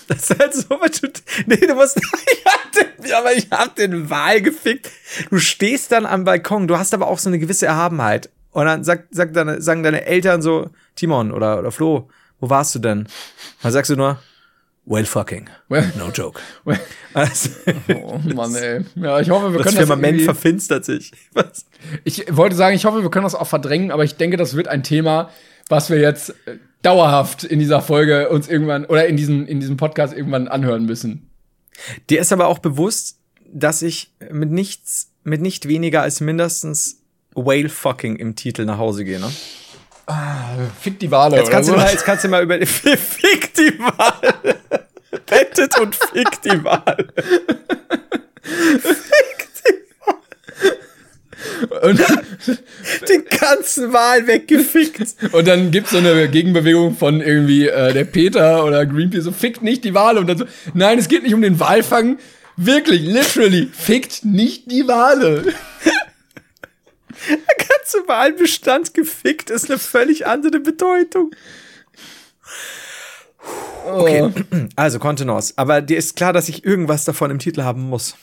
Das 0.07 0.29
ist 0.29 0.39
halt 0.39 0.53
so, 0.53 0.69
was 0.81 0.99
du, 0.99 1.07
nee, 1.45 1.55
du 1.55 1.73
musst, 1.73 1.97
ich 2.33 2.45
hab 2.45 2.71
den, 2.71 3.13
aber 3.13 3.33
ich 3.33 3.47
hab 3.49 3.75
den 3.75 4.09
Wal 4.09 4.41
gefickt. 4.41 4.89
Du 5.29 5.39
stehst 5.39 5.91
dann 5.91 6.05
am 6.05 6.25
Balkon, 6.25 6.67
du 6.67 6.77
hast 6.77 6.93
aber 6.93 7.07
auch 7.07 7.19
so 7.19 7.29
eine 7.29 7.39
gewisse 7.39 7.65
Erhabenheit. 7.65 8.29
Und 8.51 8.65
dann 8.65 8.83
sagt, 8.83 9.15
sagt 9.15 9.35
deine, 9.35 9.61
sagen 9.61 9.83
deine 9.83 10.05
Eltern 10.05 10.41
so, 10.41 10.69
Timon 10.95 11.31
oder, 11.31 11.59
oder 11.59 11.71
Flo, 11.71 12.09
wo 12.39 12.49
warst 12.49 12.75
du 12.75 12.79
denn? 12.79 13.07
Dann 13.61 13.71
sagst 13.71 13.91
du 13.91 13.95
nur, 13.95 14.19
Well 14.89 15.05
fucking. 15.05 15.47
Well, 15.69 15.91
no 15.97 16.09
joke. 16.09 16.41
Well. 16.65 16.79
Also, 17.13 17.51
oh 17.93 18.17
Mann, 18.33 18.55
ey. 18.55 18.83
Ja, 18.95 19.19
ich 19.19 19.29
hoffe, 19.29 19.51
wir 19.51 19.59
das 19.59 19.67
können 19.67 19.77
das 19.77 19.87
Firmament 19.87 20.21
verfinstert 20.23 20.83
sich. 20.83 21.11
Was? 21.33 21.67
Ich 22.03 22.25
wollte 22.35 22.55
sagen, 22.55 22.75
ich 22.75 22.85
hoffe, 22.85 23.03
wir 23.03 23.11
können 23.11 23.23
das 23.23 23.35
auch 23.35 23.45
verdrängen, 23.47 23.91
aber 23.91 24.03
ich 24.03 24.15
denke, 24.15 24.35
das 24.35 24.55
wird 24.55 24.67
ein 24.67 24.81
Thema, 24.81 25.29
was 25.69 25.91
wir 25.91 25.99
jetzt 25.99 26.31
äh, 26.47 26.57
dauerhaft 26.81 27.43
in 27.43 27.59
dieser 27.59 27.81
Folge 27.81 28.29
uns 28.29 28.47
irgendwann 28.49 28.85
oder 28.85 29.05
in 29.05 29.15
diesem, 29.15 29.45
in 29.45 29.59
diesem 29.59 29.77
Podcast 29.77 30.11
irgendwann 30.11 30.47
anhören 30.47 30.87
müssen. 30.87 31.29
Dir 32.09 32.19
ist 32.19 32.33
aber 32.33 32.47
auch 32.47 32.59
bewusst, 32.59 33.19
dass 33.45 33.83
ich 33.83 34.11
mit 34.31 34.49
nichts, 34.49 35.11
mit 35.23 35.39
nicht 35.39 35.67
weniger 35.67 36.01
als 36.01 36.19
mindestens 36.19 37.03
Whale 37.35 37.69
fucking 37.69 38.15
im 38.15 38.35
Titel 38.35 38.65
nach 38.65 38.79
Hause 38.79 39.05
gehe, 39.05 39.19
ne? 39.19 39.31
Ah, 40.07 40.49
fick 40.81 40.99
die 40.99 41.11
Wale. 41.11 41.37
Jetzt 41.37 41.51
kannst, 41.51 41.69
du 41.69 41.75
mal, 41.75 41.91
jetzt 41.91 42.03
kannst 42.03 42.23
du 42.23 42.29
mal 42.29 42.41
über. 42.41 42.59
Fick 42.65 43.53
die 43.53 43.77
Wale. 43.77 44.58
Bettet 45.29 45.79
und 45.79 45.95
fick 45.95 46.41
die 46.43 46.63
Wale. 46.63 47.07
fick 48.43 49.47
die 49.65 49.75
Wale. 50.01 51.81
Und 51.81 51.99
den 53.07 53.25
ganzen 53.25 53.93
Wal 53.93 54.27
weggefickt. 54.27 55.15
Und 55.31 55.47
dann 55.47 55.71
gibt's 55.71 55.91
so 55.91 55.97
eine 55.97 56.27
Gegenbewegung 56.27 56.95
von 56.95 57.21
irgendwie 57.21 57.67
äh, 57.67 57.93
der 57.93 58.05
Peter 58.05 58.65
oder 58.65 58.85
Greenpeace 58.85 59.23
so, 59.23 59.31
fickt 59.31 59.61
nicht 59.61 59.83
die 59.83 59.93
Wale. 59.93 60.19
Und 60.19 60.27
dann 60.27 60.37
so, 60.37 60.45
nein, 60.73 60.99
es 60.99 61.07
geht 61.07 61.23
nicht 61.23 61.33
um 61.33 61.41
den 61.41 61.59
Walfang. 61.59 62.19
Wirklich, 62.57 63.01
literally, 63.01 63.69
fickt 63.71 64.25
nicht 64.25 64.69
die 64.71 64.87
Wale. 64.87 65.53
Der 67.27 67.67
ganze 67.67 68.07
Wahlbestand 68.07 68.93
gefickt 68.93 69.49
ist 69.49 69.69
eine 69.69 69.79
völlig 69.79 70.25
andere 70.25 70.59
Bedeutung. 70.59 71.31
Okay, 73.85 74.21
oh. 74.21 74.31
also 74.75 74.99
Kontenance. 74.99 75.53
Aber 75.55 75.81
dir 75.81 75.97
ist 75.97 76.15
klar, 76.15 76.33
dass 76.33 76.49
ich 76.49 76.63
irgendwas 76.65 77.05
davon 77.05 77.31
im 77.31 77.39
Titel 77.39 77.63
haben 77.63 77.89
muss. 77.89 78.15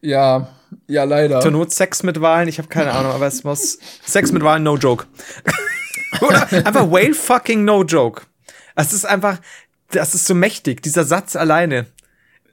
Ja, 0.00 0.48
ja, 0.88 1.04
leider. 1.04 1.40
Zur 1.40 1.52
Not 1.52 1.72
Sex 1.72 2.02
mit 2.02 2.20
Wahlen, 2.20 2.48
ich 2.48 2.58
habe 2.58 2.68
keine 2.68 2.92
Ahnung, 2.92 3.12
aber 3.12 3.26
es 3.26 3.44
muss. 3.44 3.78
Sex 4.04 4.32
mit 4.32 4.42
Wahlen, 4.42 4.62
no 4.62 4.76
joke. 4.76 5.06
Oder 6.20 6.52
einfach 6.52 6.90
whale 6.90 7.14
fucking 7.14 7.64
no 7.64 7.84
joke. 7.84 8.22
Es 8.74 8.92
ist 8.92 9.04
einfach, 9.04 9.38
das 9.90 10.14
ist 10.14 10.26
so 10.26 10.34
mächtig, 10.34 10.82
dieser 10.82 11.04
Satz 11.04 11.36
alleine. 11.36 11.86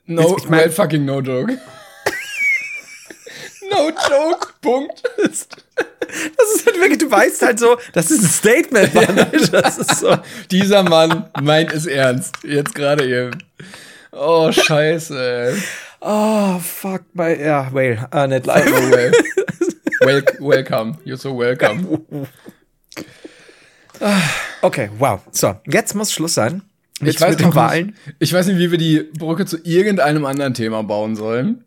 No, 0.06 0.36
ich 0.38 0.50
mein, 0.50 0.60
whale 0.62 0.72
fucking 0.72 1.06
no 1.06 1.22
joke. 1.22 1.58
No 3.72 3.90
joke, 3.90 4.48
Punkt. 4.62 5.04
Das 6.10 6.56
ist 6.56 6.66
halt 6.66 6.80
wirklich, 6.80 6.98
du 6.98 7.12
weißt 7.12 7.44
halt 7.44 7.60
so, 7.60 7.78
das 7.94 8.10
ist 8.10 8.24
ein 8.24 8.30
Statement, 8.30 8.96
Mann. 8.96 9.28
Das 9.52 9.78
ist 9.78 10.00
so. 10.00 10.18
Dieser 10.50 10.82
Mann 10.82 11.30
meint 11.40 11.72
es 11.72 11.86
ernst. 11.86 12.36
Jetzt 12.44 12.74
gerade 12.74 13.06
eben. 13.06 13.38
Oh, 14.12 14.52
scheiße. 14.52 15.56
Oh, 16.02 16.58
fuck, 16.58 17.04
my, 17.14 17.40
ja, 17.40 17.72
Whale, 17.72 18.10
uh, 18.12 18.26
nicht 18.26 18.48
live. 18.48 18.66
Oh, 18.74 18.92
well. 18.92 19.12
well, 20.02 20.24
welcome. 20.40 20.98
You're 21.06 21.18
so 21.18 21.38
welcome. 21.38 22.02
Okay, 24.62 24.90
wow. 24.98 25.20
So, 25.32 25.56
jetzt 25.68 25.94
muss 25.94 26.12
Schluss 26.12 26.34
sein. 26.34 26.62
Jetzt 27.02 27.16
Ich 27.16 27.22
weiß, 27.22 27.32
mit 27.32 27.40
den 27.42 27.56
Wahlen. 27.56 27.96
ich 28.18 28.32
weiß 28.34 28.48
nicht, 28.48 28.58
wie 28.58 28.72
wir 28.72 28.78
die 28.78 29.10
Brücke 29.18 29.46
zu 29.46 29.58
irgendeinem 29.64 30.26
anderen 30.26 30.54
Thema 30.54 30.84
bauen 30.84 31.16
sollen. 31.16 31.66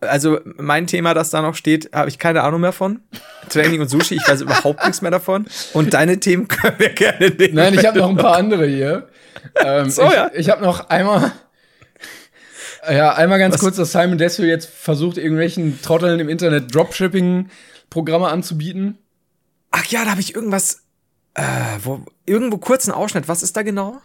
Also, 0.00 0.40
mein 0.56 0.86
Thema, 0.86 1.14
das 1.14 1.30
da 1.30 1.42
noch 1.42 1.54
steht, 1.54 1.90
habe 1.92 2.08
ich 2.08 2.18
keine 2.18 2.42
Ahnung 2.42 2.60
mehr 2.60 2.72
von. 2.72 3.00
Training 3.48 3.80
und 3.80 3.88
Sushi, 3.88 4.16
ich 4.16 4.28
weiß 4.28 4.40
überhaupt 4.40 4.82
nichts 4.84 5.00
mehr 5.00 5.10
davon. 5.10 5.46
Und 5.74 5.94
deine 5.94 6.18
Themen 6.18 6.48
können 6.48 6.78
wir 6.78 6.90
gerne 6.90 7.30
nehmen. 7.30 7.54
Nein, 7.54 7.74
ich 7.74 7.86
habe 7.86 7.98
noch 7.98 8.10
ein 8.10 8.16
paar 8.16 8.36
andere 8.36 8.66
hier. 8.66 9.08
Ähm, 9.54 9.88
So, 9.90 10.04
ich 10.04 10.12
ja. 10.12 10.30
ich 10.34 10.50
habe 10.50 10.62
noch 10.62 10.88
einmal, 10.90 11.32
ja, 12.90 13.14
einmal 13.14 13.38
ganz 13.38 13.54
Was? 13.54 13.60
kurz, 13.60 13.76
dass 13.76 13.92
Simon 13.92 14.18
Desio 14.18 14.44
jetzt 14.44 14.68
versucht, 14.68 15.18
irgendwelchen 15.18 15.80
Trotteln 15.82 16.18
im 16.20 16.28
Internet 16.28 16.74
Dropshipping-Programme 16.74 18.28
anzubieten. 18.28 18.98
Ach 19.70 19.84
ja, 19.86 20.04
da 20.04 20.10
habe 20.10 20.20
ich 20.20 20.34
irgendwas, 20.34 20.82
äh, 21.34 21.42
wo, 21.82 22.04
irgendwo 22.24 22.58
kurz 22.58 22.88
einen 22.88 22.96
Ausschnitt. 22.96 23.28
Was 23.28 23.42
ist 23.42 23.56
da 23.56 23.62
genau? 23.62 23.98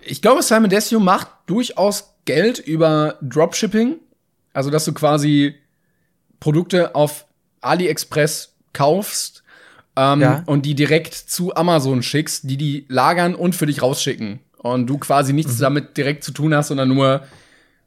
Ich 0.00 0.22
glaube, 0.22 0.42
Simon 0.42 0.70
Desio 0.70 1.00
macht 1.00 1.28
durchaus 1.46 2.14
Geld 2.24 2.58
über 2.58 3.16
Dropshipping. 3.20 3.96
Also, 4.58 4.70
dass 4.70 4.84
du 4.84 4.92
quasi 4.92 5.54
Produkte 6.40 6.96
auf 6.96 7.26
AliExpress 7.60 8.54
kaufst 8.72 9.44
ähm, 9.94 10.20
Ja. 10.20 10.42
und 10.46 10.66
die 10.66 10.74
direkt 10.74 11.14
zu 11.14 11.54
Amazon 11.54 12.02
schickst, 12.02 12.50
die 12.50 12.56
die 12.56 12.84
lagern 12.88 13.36
und 13.36 13.54
für 13.54 13.66
dich 13.66 13.82
rausschicken. 13.82 14.40
Und 14.56 14.88
du 14.88 14.98
quasi 14.98 15.32
nichts 15.32 15.58
damit 15.58 15.96
direkt 15.96 16.24
zu 16.24 16.32
tun 16.32 16.52
hast, 16.56 16.68
sondern 16.68 16.88
nur 16.88 17.22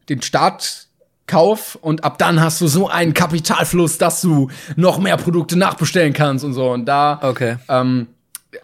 den 0.07 0.21
Startkauf 0.21 1.75
und 1.81 2.03
ab 2.05 2.17
dann 2.17 2.39
hast 2.39 2.61
du 2.61 2.67
so 2.67 2.87
einen 2.89 3.13
Kapitalfluss, 3.13 3.97
dass 3.97 4.21
du 4.21 4.49
noch 4.77 4.97
mehr 4.99 5.17
Produkte 5.17 5.57
nachbestellen 5.57 6.13
kannst 6.13 6.45
und 6.45 6.53
so. 6.53 6.71
Und 6.71 6.85
da 6.85 7.19
Okay. 7.21 7.57
ähm, 7.67 8.07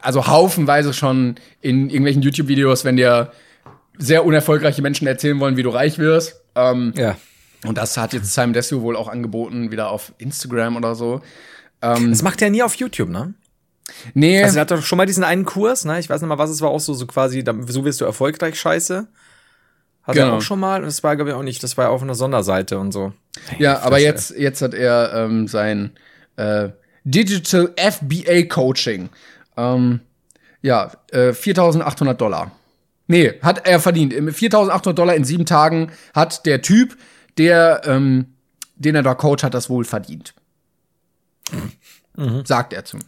also 0.02 0.28
haufenweise 0.28 0.94
schon 0.94 1.36
in 1.62 1.90
irgendwelchen 1.90 2.22
YouTube-Videos, 2.22 2.86
wenn 2.86 2.96
dir 2.96 3.32
sehr 3.98 4.26
unerfolgreiche 4.26 4.82
Menschen 4.82 5.08
erzählen 5.08 5.40
wollen, 5.42 5.58
wie 5.58 5.64
du 5.64 5.70
reich 5.70 5.98
wirst. 5.98 6.40
Ähm, 6.56 6.94
Ja. 6.96 7.18
Und 7.66 7.78
das 7.78 7.98
hat 7.98 8.14
jetzt 8.14 8.34
Simon 8.34 8.54
Desio 8.54 8.82
wohl 8.82 8.96
auch 8.96 9.08
angeboten, 9.08 9.72
wieder 9.72 9.90
auf 9.90 10.14
Instagram 10.18 10.76
oder 10.76 10.96
so. 10.96 11.22
Ähm, 11.82 12.12
Das 12.12 12.22
macht 12.22 12.42
er 12.42 12.50
nie 12.50 12.64
auf 12.64 12.76
YouTube, 12.76 13.10
ne? 13.10 13.34
nee, 14.14 14.44
Also 14.44 14.58
er 14.58 14.62
hat 14.62 14.72
doch 14.72 14.82
schon 14.84 14.98
mal 14.98 15.06
diesen 15.06 15.24
einen 15.24 15.46
Kurs, 15.46 15.86
ne? 15.86 16.00
Ich 16.00 16.10
weiß 16.10 16.22
nicht 16.22 16.28
mal, 16.30 16.38
was 16.38 16.50
es 16.50 16.62
war, 16.62 16.70
auch 16.70 16.80
so, 16.80 16.94
so 16.94 17.06
quasi, 17.08 17.44
so 17.68 17.86
wirst 17.86 18.02
du 18.02 18.06
erfolgreich 18.06 18.60
scheiße. 18.60 19.08
Hat 20.04 20.16
er 20.16 20.26
Genau. 20.26 20.38
auch 20.38 20.42
schon 20.42 20.60
mal. 20.60 20.80
Und 20.82 20.86
das 20.88 21.04
war, 21.04 21.16
glaube 21.16 21.32
ich, 21.32 21.36
auch 21.36 21.44
nicht, 21.44 21.62
das 21.64 21.78
war 21.78 21.86
ja 21.86 21.90
auf 21.92 22.02
einer 22.02 22.16
Sonderseite 22.16 22.80
und 22.80 22.92
so. 22.92 23.14
ja, 23.60 23.80
aber 23.80 24.00
jetzt, 24.00 24.32
jetzt 24.38 24.62
hat 24.62 24.74
er 24.74 25.14
ähm, 25.14 25.48
sein 25.48 25.92
äh, 26.38 26.70
Digital 27.04 27.74
FBA 27.78 28.44
Coaching. 28.44 29.10
Ähm, 29.56 30.02
ja, 30.62 30.92
äh, 31.12 31.30
4.800 31.32 32.14
Dollar. 32.14 32.52
Nee, 33.08 33.34
hat 33.42 33.68
er 33.68 33.80
verdient. 33.80 34.14
4.800 34.14 34.94
Dollar 34.94 35.16
in 35.16 35.24
sieben 35.24 35.46
Tagen 35.46 35.92
hat 36.14 36.46
der 36.46 36.62
Typ, 36.62 36.98
der, 37.38 37.82
ähm, 37.86 38.34
den 38.76 38.96
er 38.96 39.04
da 39.04 39.16
coach 39.16 39.44
hat, 39.44 39.54
das 39.54 39.70
wohl 39.70 39.86
verdient. 39.86 40.34
Sagt 42.44 42.74
er 42.74 42.84
zum. 42.84 43.00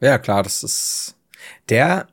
Ja, 0.00 0.18
klar, 0.18 0.42
das 0.42 0.62
ist. 0.62 1.16
Der. 1.68 2.06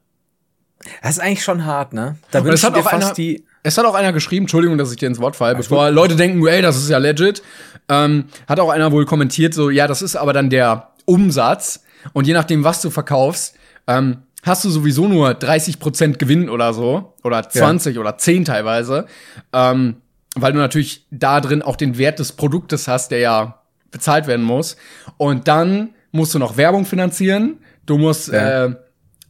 Das 1.02 1.12
ist 1.12 1.20
eigentlich 1.20 1.44
schon 1.44 1.66
hart, 1.66 1.94
ne? 1.94 2.18
Da 2.32 2.42
du 2.42 2.52
hat 2.52 2.76
dir 2.76 2.80
auch 2.80 2.84
fast 2.84 2.94
einer, 2.94 3.14
die. 3.14 3.44
es 3.64 3.78
hat 3.78 3.86
auch 3.86 3.96
einer 3.96 4.14
geschrieben, 4.14 4.44
Entschuldigung, 4.44 4.78
dass 4.78 4.92
ich 4.92 4.98
dir 4.98 5.08
ins 5.08 5.20
Wort 5.20 5.36
falle, 5.36 5.56
bevor 5.56 5.90
Leute 5.90 6.16
denken, 6.16 6.46
ey, 6.46 6.62
das 6.62 6.78
ist 6.78 6.90
ja 6.90 7.00
legit, 7.00 7.42
ähm, 7.90 8.26
hat 8.48 8.60
auch 8.60 8.70
einer 8.70 8.92
wohl 8.92 9.06
kommentiert, 9.06 9.54
so, 9.56 9.72
ja, 9.72 9.88
das 9.88 10.04
ist 10.04 10.16
aber 10.16 10.34
dann 10.34 10.52
der 10.52 10.92
Umsatz 11.06 11.84
und 12.14 12.28
je 12.28 12.34
nachdem, 12.34 12.64
was 12.64 12.82
du 12.82 12.92
verkaufst, 12.92 13.56
ähm, 13.88 14.18
hast 14.44 14.64
du 14.64 14.70
sowieso 14.70 15.08
nur 15.08 15.32
30% 15.32 16.18
Gewinn 16.18 16.50
oder 16.50 16.74
so, 16.74 17.16
oder 17.24 17.48
20 17.50 17.98
oder 17.98 18.18
10 18.18 18.46
teilweise, 18.46 19.08
ähm, 19.54 19.96
weil 20.36 20.54
du 20.54 20.60
natürlich 20.60 21.06
da 21.12 21.42
drin 21.42 21.62
auch 21.62 21.76
den 21.76 21.98
Wert 21.98 22.20
des 22.20 22.32
Produktes 22.34 22.88
hast, 22.88 23.12
der 23.12 23.20
ja 23.20 23.62
bezahlt 23.92 24.28
werden 24.28 24.46
muss. 24.46 24.76
Und 25.18 25.48
dann 25.48 25.94
musst 26.12 26.34
du 26.34 26.40
noch 26.40 26.58
Werbung 26.58 26.86
finanzieren, 26.86 27.60
du 27.86 27.98
musst 27.98 28.28
Ja. 28.30 28.66
äh, 28.66 28.76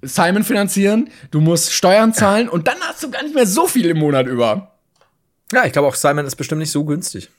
Simon 0.01 0.43
finanzieren, 0.43 1.09
du 1.31 1.41
musst 1.41 1.73
Steuern 1.73 2.13
zahlen 2.13 2.47
und 2.49 2.67
dann 2.67 2.77
hast 2.81 3.01
du 3.03 3.09
gar 3.09 3.23
nicht 3.23 3.33
mehr 3.33 3.47
so 3.47 3.65
viel 3.67 3.85
im 3.87 3.97
Monat 3.97 4.27
über. 4.27 4.71
Ja, 5.51 5.65
ich 5.65 5.73
glaube 5.73 5.87
auch 5.87 5.95
Simon 5.95 6.25
ist 6.25 6.35
bestimmt 6.35 6.59
nicht 6.59 6.71
so 6.71 6.83
günstig. 6.85 7.29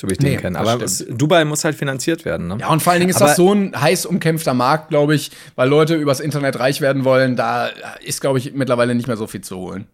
So 0.00 0.08
wie 0.08 0.12
ich 0.12 0.18
den 0.18 0.30
Nee, 0.32 0.36
kenne. 0.38 0.58
das 0.58 0.68
Aber 0.68 0.82
es, 0.84 1.06
Dubai 1.08 1.44
muss 1.44 1.62
halt 1.64 1.76
finanziert 1.76 2.24
werden, 2.24 2.48
ne? 2.48 2.56
Ja, 2.60 2.68
und 2.70 2.82
vor 2.82 2.92
allen 2.92 3.00
Dingen 3.00 3.10
ist 3.10 3.16
Aber- 3.16 3.26
das 3.26 3.36
so 3.36 3.52
ein 3.52 3.80
heiß 3.80 4.06
umkämpfter 4.06 4.52
Markt, 4.52 4.88
glaube 4.88 5.14
ich, 5.14 5.30
weil 5.54 5.68
Leute 5.68 5.94
übers 5.94 6.18
Internet 6.20 6.58
reich 6.58 6.80
werden 6.80 7.04
wollen. 7.04 7.36
Da 7.36 7.68
ist, 8.04 8.20
glaube 8.20 8.38
ich, 8.38 8.54
mittlerweile 8.54 8.94
nicht 8.96 9.06
mehr 9.06 9.16
so 9.16 9.26
viel 9.28 9.42
zu 9.42 9.56
holen. 9.56 9.86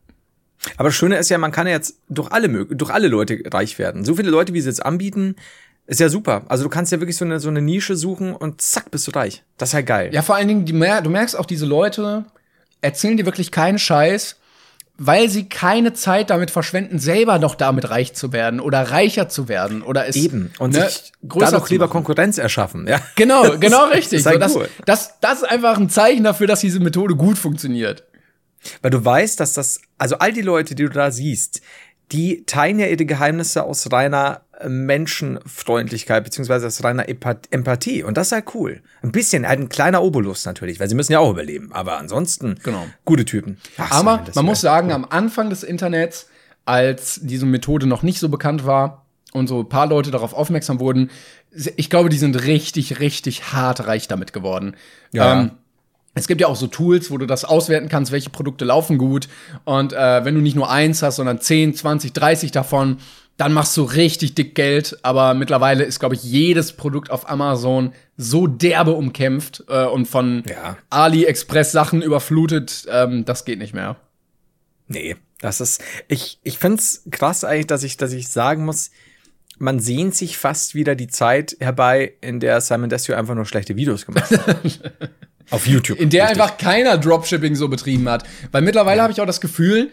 Aber 0.76 0.88
das 0.88 0.94
Schöne 0.96 1.16
ist 1.16 1.30
ja, 1.30 1.38
man 1.38 1.52
kann 1.52 1.66
ja 1.66 1.72
jetzt 1.74 1.96
durch 2.08 2.30
alle, 2.30 2.66
durch 2.66 2.90
alle 2.90 3.08
Leute 3.08 3.40
reich 3.52 3.78
werden. 3.78 4.04
So 4.04 4.16
viele 4.16 4.30
Leute, 4.30 4.52
wie 4.52 4.60
sie 4.60 4.68
jetzt 4.68 4.84
anbieten, 4.84 5.36
ist 5.86 6.00
ja 6.00 6.08
super. 6.08 6.42
Also 6.48 6.64
du 6.64 6.70
kannst 6.70 6.92
ja 6.92 7.00
wirklich 7.00 7.16
so 7.16 7.24
eine, 7.24 7.40
so 7.40 7.48
eine 7.48 7.62
Nische 7.62 7.96
suchen 7.96 8.34
und 8.34 8.60
zack, 8.60 8.90
bist 8.90 9.06
du 9.06 9.10
reich. 9.12 9.42
Das 9.58 9.70
ist 9.70 9.72
ja 9.72 9.80
geil. 9.80 10.10
Ja, 10.12 10.22
vor 10.22 10.36
allen 10.36 10.48
Dingen, 10.48 10.64
die 10.64 10.72
mer 10.72 11.02
du 11.02 11.10
merkst 11.10 11.36
auch, 11.36 11.46
diese 11.46 11.66
Leute 11.66 12.26
erzählen 12.80 13.16
dir 13.16 13.26
wirklich 13.26 13.50
keinen 13.50 13.78
Scheiß, 13.78 14.36
weil 15.02 15.30
sie 15.30 15.48
keine 15.48 15.94
Zeit 15.94 16.28
damit 16.28 16.50
verschwenden, 16.50 16.98
selber 16.98 17.38
noch 17.38 17.54
damit 17.54 17.88
reich 17.88 18.12
zu 18.12 18.32
werden 18.34 18.60
oder 18.60 18.82
reicher 18.90 19.30
zu 19.30 19.48
werden 19.48 19.80
oder 19.82 20.06
es 20.06 20.14
Eben. 20.14 20.52
Und 20.58 20.74
ne, 20.74 20.88
sich 20.88 21.12
dadurch 21.22 21.70
lieber 21.70 21.88
Konkurrenz 21.88 22.36
erschaffen, 22.36 22.86
ja. 22.86 23.00
Genau, 23.16 23.56
genau 23.58 23.86
Das 23.86 23.96
richtig. 23.96 24.18
ist 24.20 24.26
halt 24.26 24.46
so, 24.50 24.60
das, 24.60 24.68
das, 24.84 25.20
das 25.20 25.38
ist 25.38 25.44
einfach 25.44 25.78
ein 25.78 25.88
Zeichen 25.88 26.22
dafür, 26.22 26.46
dass 26.46 26.60
diese 26.60 26.80
Methode 26.80 27.16
gut 27.16 27.38
funktioniert. 27.38 28.04
Weil 28.82 28.90
du 28.90 29.04
weißt, 29.04 29.40
dass 29.40 29.52
das, 29.52 29.80
also 29.98 30.16
all 30.18 30.32
die 30.32 30.42
Leute, 30.42 30.74
die 30.74 30.84
du 30.84 30.90
da 30.90 31.10
siehst, 31.10 31.60
die 32.12 32.44
teilen 32.44 32.78
ja 32.78 32.86
ihre 32.86 33.04
Geheimnisse 33.06 33.62
aus 33.62 33.90
reiner 33.92 34.40
äh, 34.58 34.68
Menschenfreundlichkeit, 34.68 36.24
beziehungsweise 36.24 36.66
aus 36.66 36.82
reiner 36.82 37.08
Empath- 37.08 37.46
Empathie. 37.50 38.02
Und 38.02 38.16
das 38.16 38.28
ist 38.28 38.32
halt 38.32 38.46
cool. 38.54 38.82
Ein 39.02 39.12
bisschen, 39.12 39.46
halt 39.46 39.60
ein 39.60 39.68
kleiner 39.68 40.02
Obolus 40.02 40.44
natürlich, 40.44 40.80
weil 40.80 40.88
sie 40.88 40.94
müssen 40.94 41.12
ja 41.12 41.20
auch 41.20 41.30
überleben. 41.30 41.70
Aber 41.72 41.98
ansonsten, 41.98 42.56
Genau. 42.62 42.86
gute 43.04 43.24
Typen. 43.24 43.58
Ach, 43.78 43.90
Aber 43.92 44.22
das 44.24 44.34
man 44.34 44.44
muss 44.44 44.60
sagen, 44.60 44.92
am 44.92 45.04
Anfang 45.08 45.50
des 45.50 45.62
Internets, 45.62 46.26
als 46.64 47.20
diese 47.22 47.46
Methode 47.46 47.86
noch 47.86 48.02
nicht 48.02 48.18
so 48.18 48.28
bekannt 48.28 48.66
war 48.66 49.06
und 49.32 49.46
so 49.46 49.60
ein 49.60 49.68
paar 49.68 49.86
Leute 49.86 50.10
darauf 50.10 50.34
aufmerksam 50.34 50.80
wurden, 50.80 51.10
ich 51.76 51.90
glaube, 51.90 52.08
die 52.10 52.18
sind 52.18 52.44
richtig, 52.44 53.00
richtig 53.00 53.52
hart 53.52 53.86
reich 53.86 54.06
damit 54.08 54.32
geworden. 54.32 54.76
Ja. 55.12 55.40
Ähm, 55.42 55.50
es 56.14 56.26
gibt 56.26 56.40
ja 56.40 56.48
auch 56.48 56.56
so 56.56 56.66
Tools, 56.66 57.10
wo 57.10 57.18
du 57.18 57.26
das 57.26 57.44
auswerten 57.44 57.88
kannst, 57.88 58.10
welche 58.12 58.30
Produkte 58.30 58.64
laufen 58.64 58.98
gut. 58.98 59.28
Und 59.64 59.92
äh, 59.92 60.24
wenn 60.24 60.34
du 60.34 60.40
nicht 60.40 60.56
nur 60.56 60.70
eins 60.70 61.02
hast, 61.02 61.16
sondern 61.16 61.40
10, 61.40 61.74
20, 61.74 62.12
30 62.12 62.50
davon, 62.50 62.98
dann 63.36 63.52
machst 63.52 63.76
du 63.76 63.84
richtig 63.84 64.34
dick 64.34 64.54
Geld. 64.54 64.98
Aber 65.02 65.34
mittlerweile 65.34 65.84
ist, 65.84 66.00
glaube 66.00 66.16
ich, 66.16 66.22
jedes 66.24 66.72
Produkt 66.72 67.10
auf 67.10 67.30
Amazon 67.30 67.92
so 68.16 68.46
derbe 68.46 68.92
umkämpft 68.92 69.64
äh, 69.68 69.84
und 69.84 70.06
von 70.06 70.42
Ja. 70.48 70.76
AliExpress-Sachen 70.90 72.02
überflutet, 72.02 72.86
ähm, 72.90 73.24
das 73.24 73.44
geht 73.44 73.58
nicht 73.58 73.72
mehr. 73.72 73.96
Nee, 74.88 75.16
das 75.40 75.60
ist, 75.60 75.80
ich, 76.08 76.40
ich 76.42 76.58
find's 76.58 77.04
krass 77.10 77.44
eigentlich, 77.44 77.68
dass 77.68 77.84
ich, 77.84 77.96
dass 77.96 78.12
ich 78.12 78.28
sagen 78.28 78.64
muss, 78.64 78.90
man 79.58 79.78
sehnt 79.78 80.14
sich 80.16 80.36
fast 80.36 80.74
wieder 80.74 80.96
die 80.96 81.08
Zeit 81.08 81.56
herbei, 81.60 82.14
in 82.20 82.40
der 82.40 82.60
Simon 82.60 82.90
Desio 82.90 83.14
einfach 83.14 83.34
nur 83.34 83.44
schlechte 83.44 83.76
Videos 83.76 84.06
gemacht 84.06 84.30
hat. 84.30 84.80
Auf 85.50 85.66
YouTube. 85.66 85.98
In 85.98 86.10
der 86.10 86.24
richtig. 86.28 86.40
einfach 86.42 86.58
keiner 86.58 86.96
Dropshipping 86.98 87.54
so 87.56 87.68
betrieben 87.68 88.08
hat. 88.08 88.24
Weil 88.52 88.62
mittlerweile 88.62 89.02
habe 89.02 89.12
ich 89.12 89.20
auch 89.20 89.26
das 89.26 89.40
Gefühl, 89.40 89.90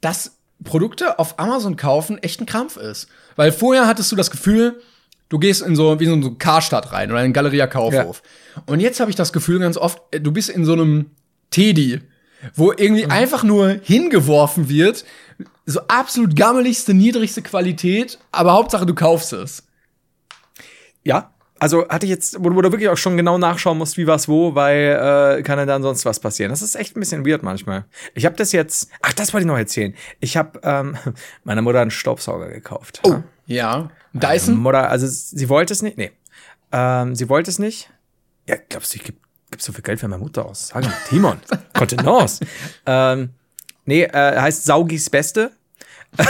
dass 0.00 0.36
Produkte 0.64 1.18
auf 1.18 1.38
Amazon 1.38 1.76
kaufen 1.76 2.18
echt 2.18 2.40
ein 2.40 2.46
Krampf 2.46 2.76
ist. 2.76 3.08
Weil 3.36 3.52
vorher 3.52 3.86
hattest 3.86 4.10
du 4.10 4.16
das 4.16 4.30
Gefühl, 4.30 4.80
du 5.28 5.38
gehst 5.38 5.62
in 5.62 5.76
so 5.76 6.00
wie 6.00 6.06
so 6.06 6.14
ein 6.14 6.38
Karstadt 6.38 6.92
rein 6.92 7.10
oder 7.10 7.20
in 7.20 7.26
einen 7.26 7.32
Galeria 7.32 7.66
Kaufhof. 7.66 8.22
Und 8.66 8.80
jetzt 8.80 8.98
habe 8.98 9.10
ich 9.10 9.16
das 9.16 9.32
Gefühl 9.32 9.60
ganz 9.60 9.76
oft, 9.76 10.02
äh, 10.10 10.20
du 10.20 10.32
bist 10.32 10.48
in 10.50 10.64
so 10.64 10.72
einem 10.72 11.10
Teddy, 11.50 12.00
wo 12.54 12.72
irgendwie 12.72 13.04
Mhm. 13.04 13.10
einfach 13.12 13.44
nur 13.44 13.68
hingeworfen 13.82 14.68
wird, 14.68 15.04
so 15.66 15.80
absolut 15.88 16.34
gammeligste, 16.34 16.94
niedrigste 16.94 17.42
Qualität, 17.42 18.18
aber 18.32 18.52
Hauptsache 18.52 18.86
du 18.86 18.94
kaufst 18.94 19.32
es. 19.32 19.64
Ja, 21.04 21.32
also 21.60 21.88
hatte 21.88 22.06
ich 22.06 22.10
jetzt, 22.10 22.36
wo, 22.38 22.54
wo 22.54 22.62
du 22.62 22.70
wirklich 22.72 22.88
auch 22.88 22.96
schon 22.96 23.16
genau 23.16 23.38
nachschauen 23.38 23.78
musst, 23.78 23.96
wie 23.96 24.06
was 24.06 24.28
wo, 24.28 24.54
weil 24.54 25.38
äh, 25.38 25.42
kann 25.42 25.58
ja 25.58 25.66
dann 25.66 25.82
sonst 25.82 26.04
was 26.04 26.20
passieren. 26.20 26.50
Das 26.50 26.62
ist 26.62 26.74
echt 26.74 26.96
ein 26.96 27.00
bisschen 27.00 27.26
weird 27.26 27.42
manchmal. 27.42 27.84
Ich 28.14 28.24
habe 28.24 28.36
das 28.36 28.52
jetzt, 28.52 28.90
ach, 29.02 29.12
das 29.12 29.32
wollte 29.32 29.42
ich 29.42 29.48
noch 29.48 29.58
erzählen. 29.58 29.94
Ich 30.20 30.36
habe 30.36 30.60
ähm, 30.62 30.96
meiner 31.44 31.62
Mutter 31.62 31.80
einen 31.80 31.90
Staubsauger 31.90 32.48
gekauft. 32.48 33.00
Oh, 33.04 33.22
ja. 33.46 33.90
Dyson? 34.12 34.56
Mutter, 34.56 34.88
also 34.88 35.06
sie 35.06 35.48
wollte 35.48 35.72
es 35.72 35.82
nicht, 35.82 35.96
nee. 35.98 36.12
Ähm, 36.72 37.14
sie 37.14 37.28
wollte 37.28 37.50
es 37.50 37.58
nicht. 37.58 37.90
Ja, 38.46 38.56
glaubst 38.68 38.92
du, 38.92 38.96
ich 38.96 39.04
gebe 39.04 39.18
gib 39.50 39.62
so 39.62 39.72
viel 39.72 39.82
Geld 39.82 40.00
für 40.00 40.08
meine 40.08 40.22
Mutter 40.22 40.46
aus? 40.46 40.68
Sag 40.68 40.84
mal, 40.84 40.92
Timon, 41.08 41.38
Kontenance. 41.74 42.40
ähm, 42.86 43.30
nee, 43.84 44.04
äh, 44.04 44.40
heißt 44.40 44.64
Saugis 44.64 45.10
Beste. 45.10 45.52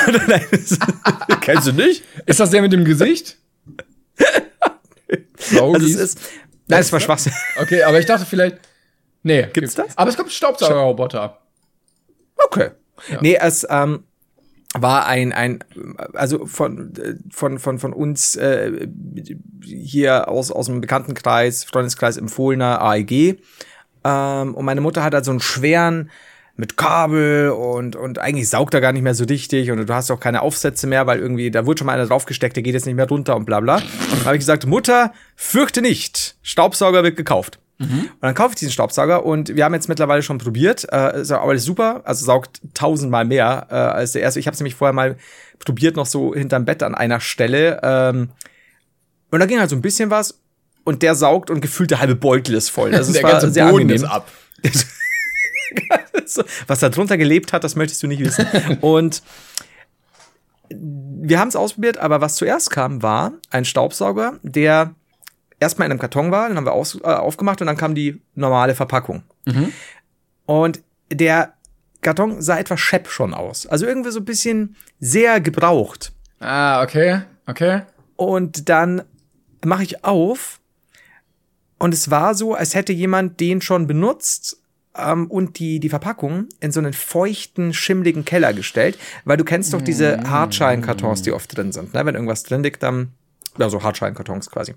Kennst 1.40 1.68
du 1.68 1.72
nicht? 1.72 2.02
Ist 2.26 2.40
das 2.40 2.50
der 2.50 2.62
mit 2.62 2.72
dem 2.72 2.84
Gesicht? 2.84 3.38
Also 5.60 5.76
es 5.76 5.94
ist, 5.94 6.20
nein, 6.66 6.80
es 6.80 6.92
war 6.92 7.00
Schwachsinn. 7.00 7.32
Okay, 7.60 7.82
aber 7.82 7.98
ich 7.98 8.06
dachte 8.06 8.26
vielleicht. 8.26 8.58
Nee. 9.22 9.46
Gibt's 9.52 9.74
das? 9.74 9.96
Aber 9.96 10.10
es 10.10 10.16
kommt 10.16 10.30
Staubsaugerroboter. 10.30 11.38
Okay. 12.46 12.70
Nee, 13.20 13.38
es 13.40 13.66
ähm, 13.68 14.04
war 14.74 15.06
ein, 15.06 15.32
ein, 15.32 15.64
also 16.12 16.46
von, 16.46 16.92
von, 17.30 17.58
von, 17.58 17.78
von 17.78 17.92
uns 17.92 18.36
äh, 18.36 18.88
hier 19.62 20.28
aus, 20.28 20.50
aus 20.50 20.66
dem 20.66 20.80
Bekanntenkreis, 20.80 21.64
Freundeskreis 21.64 22.16
empfohlener 22.16 22.80
AEG. 22.82 23.40
Ähm, 24.04 24.54
und 24.54 24.64
meine 24.64 24.80
Mutter 24.80 25.02
hat 25.02 25.14
halt 25.14 25.24
so 25.24 25.30
einen 25.30 25.40
schweren 25.40 26.10
mit 26.58 26.76
Kabel 26.76 27.50
und, 27.50 27.94
und 27.94 28.18
eigentlich 28.18 28.48
saugt 28.48 28.74
er 28.74 28.80
gar 28.80 28.92
nicht 28.92 29.02
mehr 29.02 29.14
so 29.14 29.24
richtig 29.24 29.70
und 29.70 29.88
du 29.88 29.94
hast 29.94 30.10
auch 30.10 30.18
keine 30.18 30.42
Aufsätze 30.42 30.88
mehr, 30.88 31.06
weil 31.06 31.20
irgendwie, 31.20 31.52
da 31.52 31.64
wurde 31.64 31.78
schon 31.78 31.86
mal 31.86 31.92
einer 31.92 32.06
draufgesteckt, 32.06 32.56
der 32.56 32.64
geht 32.64 32.74
jetzt 32.74 32.84
nicht 32.84 32.96
mehr 32.96 33.08
runter 33.08 33.36
und 33.36 33.44
bla 33.46 33.60
bla. 33.60 33.76
Und 34.12 34.24
habe 34.24 34.34
ich 34.34 34.40
gesagt, 34.40 34.66
Mutter, 34.66 35.12
fürchte 35.36 35.80
nicht, 35.80 36.36
Staubsauger 36.42 37.04
wird 37.04 37.16
gekauft. 37.16 37.60
Und 38.14 38.22
dann 38.22 38.34
kaufe 38.34 38.54
ich 38.54 38.58
diesen 38.58 38.72
Staubsauger 38.72 39.24
und 39.24 39.54
wir 39.54 39.64
haben 39.64 39.72
jetzt 39.72 39.88
mittlerweile 39.88 40.22
schon 40.22 40.38
probiert. 40.38 40.84
Äh, 40.90 41.20
ist 41.20 41.30
alles 41.30 41.64
super, 41.64 42.02
also 42.04 42.24
saugt 42.24 42.60
tausendmal 42.74 43.24
mehr 43.24 43.68
äh, 43.70 43.74
als 43.74 44.12
der 44.12 44.22
erste. 44.22 44.40
Ich 44.40 44.48
habe 44.48 44.54
es 44.54 44.60
nämlich 44.60 44.74
vorher 44.74 44.92
mal 44.92 45.16
probiert, 45.60 45.94
noch 45.94 46.06
so 46.06 46.34
hinterm 46.34 46.64
Bett 46.64 46.82
an 46.82 46.96
einer 46.96 47.20
Stelle. 47.20 47.78
Ähm, 47.84 48.30
und 49.30 49.38
da 49.38 49.46
ging 49.46 49.60
halt 49.60 49.70
so 49.70 49.76
ein 49.76 49.82
bisschen 49.82 50.10
was 50.10 50.40
und 50.82 51.02
der 51.02 51.14
saugt 51.14 51.50
und 51.50 51.60
gefühlt 51.60 51.92
der 51.92 52.00
halbe 52.00 52.16
Beutel 52.16 52.56
ist 52.56 52.68
voll. 52.68 52.92
Also 52.96 53.12
der 53.12 53.22
war 53.22 53.32
ganze 53.32 53.52
sehr 53.52 53.66
Boden 53.66 53.82
angenehm. 53.82 54.02
ist 54.02 54.10
ab. 54.10 54.28
Was 56.66 56.80
da 56.80 56.88
drunter 56.88 57.16
gelebt 57.16 57.52
hat, 57.52 57.64
das 57.64 57.76
möchtest 57.76 58.02
du 58.02 58.06
nicht 58.06 58.22
wissen. 58.22 58.46
Und 58.80 59.22
wir 60.70 61.38
haben 61.38 61.48
es 61.48 61.56
ausprobiert, 61.56 61.98
aber 61.98 62.20
was 62.20 62.34
zuerst 62.34 62.70
kam, 62.70 63.02
war 63.02 63.32
ein 63.50 63.64
Staubsauger, 63.64 64.38
der 64.42 64.94
erstmal 65.60 65.86
in 65.86 65.92
einem 65.92 66.00
Karton 66.00 66.30
war, 66.30 66.48
den 66.48 66.56
haben 66.56 66.66
wir 66.66 66.72
aus, 66.72 66.96
äh, 66.96 67.04
aufgemacht 67.06 67.60
und 67.60 67.66
dann 67.66 67.76
kam 67.76 67.94
die 67.94 68.20
normale 68.34 68.74
Verpackung. 68.74 69.22
Und 70.46 70.82
der 71.10 71.54
Karton 72.00 72.40
sah 72.40 72.58
etwas 72.58 72.80
schepp 72.80 73.08
schon 73.08 73.34
aus. 73.34 73.66
Also 73.66 73.86
irgendwie 73.86 74.10
so 74.10 74.20
ein 74.20 74.24
bisschen 74.24 74.76
sehr 75.00 75.40
gebraucht. 75.40 76.12
Ah, 76.40 76.82
okay. 76.82 77.22
Okay. 77.46 77.82
Und 78.16 78.68
dann 78.68 79.02
mache 79.64 79.82
ich 79.82 80.04
auf 80.04 80.60
und 81.78 81.94
es 81.94 82.10
war 82.10 82.34
so, 82.34 82.54
als 82.54 82.74
hätte 82.74 82.92
jemand 82.92 83.40
den 83.40 83.60
schon 83.60 83.86
benutzt 83.86 84.57
ähm, 84.98 85.30
und 85.30 85.58
die, 85.58 85.80
die 85.80 85.88
Verpackung 85.88 86.46
in 86.60 86.72
so 86.72 86.80
einen 86.80 86.92
feuchten, 86.92 87.72
schimmligen 87.72 88.24
Keller 88.24 88.52
gestellt, 88.52 88.98
weil 89.24 89.36
du 89.36 89.44
kennst 89.44 89.72
doch 89.72 89.82
diese 89.82 90.28
Hartscheinkartons, 90.28 91.22
die 91.22 91.32
oft 91.32 91.56
drin 91.56 91.72
sind. 91.72 91.94
Ne? 91.94 92.04
Wenn 92.04 92.14
irgendwas 92.14 92.42
drin 92.42 92.62
liegt, 92.62 92.82
dann, 92.82 93.12
ja, 93.58 93.68
so 93.68 93.82
Hartscheinkartons 93.82 94.50
quasi. 94.50 94.74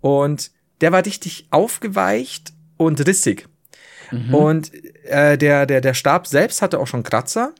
Und 0.00 0.50
der 0.80 0.92
war 0.92 1.04
richtig 1.04 1.46
aufgeweicht 1.50 2.52
und 2.76 3.06
rissig. 3.06 3.48
Und 4.32 4.72
äh, 5.04 5.38
der, 5.38 5.66
der, 5.66 5.80
der 5.80 5.94
Stab 5.94 6.26
selbst 6.26 6.62
hatte 6.62 6.80
auch 6.80 6.86
schon 6.86 7.02
Kratzer. 7.02 7.54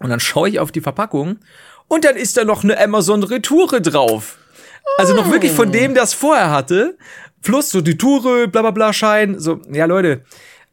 Und 0.00 0.10
dann 0.10 0.20
schaue 0.20 0.48
ich 0.48 0.58
auf 0.58 0.72
die 0.72 0.80
Verpackung 0.80 1.38
und 1.88 2.04
dann 2.04 2.16
ist 2.16 2.36
da 2.36 2.44
noch 2.44 2.64
eine 2.64 2.78
Amazon 2.78 3.22
Retoure 3.22 3.80
drauf. 3.80 4.38
Also 4.98 5.14
noch 5.14 5.30
wirklich 5.30 5.52
von 5.52 5.70
dem, 5.70 5.94
der 5.94 6.02
es 6.02 6.12
vorher 6.12 6.50
hatte. 6.50 6.98
Plus 7.40 7.70
so 7.70 7.80
die 7.80 7.96
Toure, 7.96 8.48
bla 8.48 8.62
bla 8.62 8.70
bla 8.70 8.92
Schein. 8.92 9.38
So, 9.38 9.60
ja 9.70 9.84
Leute, 9.84 10.24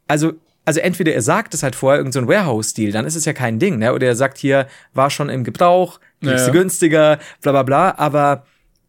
also, 0.07 0.33
also 0.69 0.81
entweder 0.81 1.13
er 1.15 1.23
sagt 1.23 1.55
es 1.55 1.63
halt 1.63 1.75
vorher, 1.75 1.97
irgendein 1.99 2.13
so 2.13 2.19
ein 2.19 2.27
Warehouse-Stil, 2.27 2.91
dann 2.91 3.05
ist 3.07 3.15
es 3.15 3.25
ja 3.25 3.33
kein 3.33 3.57
Ding, 3.57 3.79
ne? 3.79 3.91
Oder 3.91 4.05
er 4.05 4.15
sagt 4.15 4.37
hier, 4.37 4.67
war 4.93 5.09
schon 5.09 5.27
im 5.29 5.43
Gebrauch, 5.43 5.99
kriegst 6.21 6.45
du 6.45 6.51
Ja, 6.51 6.53
ja. 6.55 6.61
günstiger, 6.61 7.17
bla 7.41 7.51
bla 7.53 7.63
bla, 7.63 7.95
aber 7.97 8.45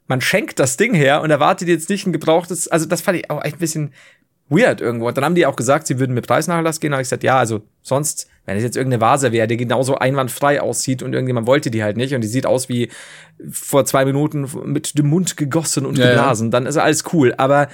man 0.07 0.21
schenkt 0.21 0.59
das 0.59 0.77
Ding 0.77 0.93
her 0.93 1.23
und 1.23 1.31
erwartet 1.31 1.69
jetzt 1.69 1.89
nicht 1.89 2.07
ein 2.07 2.13
gebrauchtes, 2.13 2.69
also 2.69 2.85
das 2.85 3.01
fand 3.01 3.17
ich 3.19 3.31
auch 3.31 3.43
echt 3.43 3.57
ein 3.57 3.61
bisschen 3.61 3.95
weird 4.51 4.83
irgendwo. 4.83 5.09
Und 5.09 5.17
dann 5.17 5.25
haben 5.25 5.35
die 5.35 5.47
auch 5.47 5.57
gesagt, 5.57 5.87
sie 5.87 5.99
würden 5.99 6.13
mit 6.15 6.27
Preisnachlass 6.27 6.81
gehen. 6.81 6.93
Habe 6.93 7.01
ich 7.01 7.07
gesagt, 7.07 7.23
ja, 7.23 7.39
also 7.39 7.63
sonst, 7.81 8.29
wenn 8.45 8.59
es 8.59 8.63
jetzt 8.63 8.77
irgendeine 8.77 9.01
Vase 9.01 9.33
wäre, 9.33 9.47
die 9.47 9.57
genauso 9.57 9.97
einwandfrei 9.97 10.61
aussieht 10.61 11.03
und 11.03 11.15
irgendjemand 11.15 11.47
wollte 11.47 11.71
die 11.71 11.83
halt 11.83 11.97
nicht 11.97 12.15
und 12.15 12.21
die 12.21 12.29
sieht 12.29 12.45
aus 12.45 12.69
wie 12.69 12.91
vor 13.51 13.87
zwei 13.87 14.05
Minuten 14.05 14.51
mit 14.65 14.99
dem 14.99 15.07
Mund 15.07 15.39
gegossen 15.39 15.87
und 15.87 15.97
Ja, 15.97 16.05
ja. 16.05 16.11
geblasen, 16.11 16.51
dann 16.51 16.67
ist 16.67 16.77
alles 16.77 17.05
cool. 17.15 17.33
Aber 17.39 17.69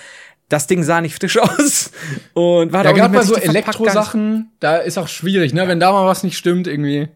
das 0.49 0.67
Ding 0.67 0.83
sah 0.83 1.01
nicht 1.01 1.17
frisch 1.19 1.39
aus 1.41 1.91
und 2.35 2.73
war 2.73 2.85
Ja, 2.85 2.93
gerade 2.93 3.15
bei 3.15 3.23
so 3.23 3.37
Elektrosachen, 3.37 4.53
da 4.61 4.77
ist 4.77 4.99
auch 4.99 5.09
schwierig, 5.09 5.53
ne? 5.55 5.67
Wenn 5.69 5.81
da 5.81 5.93
mal 5.93 6.07
was 6.07 6.23
nicht 6.23 6.37
stimmt, 6.37 6.67
irgendwie. 6.67 7.09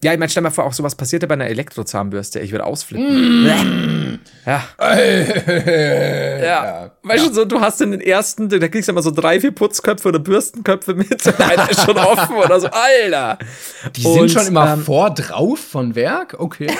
Ja, 0.00 0.12
ich 0.12 0.18
meine, 0.20 0.30
stell 0.30 0.44
mal 0.44 0.50
vor, 0.50 0.64
auch 0.64 0.72
sowas 0.72 0.94
passierte 0.94 1.26
bei 1.26 1.34
einer 1.34 1.48
Elektrozahnbürste. 1.48 2.38
Ich 2.38 2.52
würde 2.52 2.64
ausflippen. 2.64 3.42
Mm. 3.42 4.20
Ja. 4.46 4.64
ja. 6.40 6.92
Weißt 7.02 7.26
du, 7.26 7.32
so, 7.32 7.44
du 7.44 7.60
hast 7.60 7.80
in 7.80 7.90
den 7.90 8.00
ersten, 8.00 8.48
da 8.48 8.68
kriegst 8.68 8.86
du 8.86 8.92
immer 8.92 9.02
so 9.02 9.10
drei, 9.10 9.40
vier 9.40 9.50
Putzköpfe 9.50 10.08
oder 10.08 10.20
Bürstenköpfe 10.20 10.94
mit. 10.94 11.26
und 11.26 11.40
Einer 11.40 11.68
ist 11.68 11.84
schon 11.84 11.98
offen 11.98 12.36
oder 12.36 12.60
so. 12.60 12.68
Alter. 12.68 13.38
Die 13.96 14.02
sind 14.02 14.20
Und, 14.20 14.30
schon 14.30 14.46
immer 14.46 14.74
ähm, 14.74 14.84
vor 14.84 15.10
drauf 15.10 15.58
von 15.58 15.96
Werk? 15.96 16.36
Okay. 16.38 16.68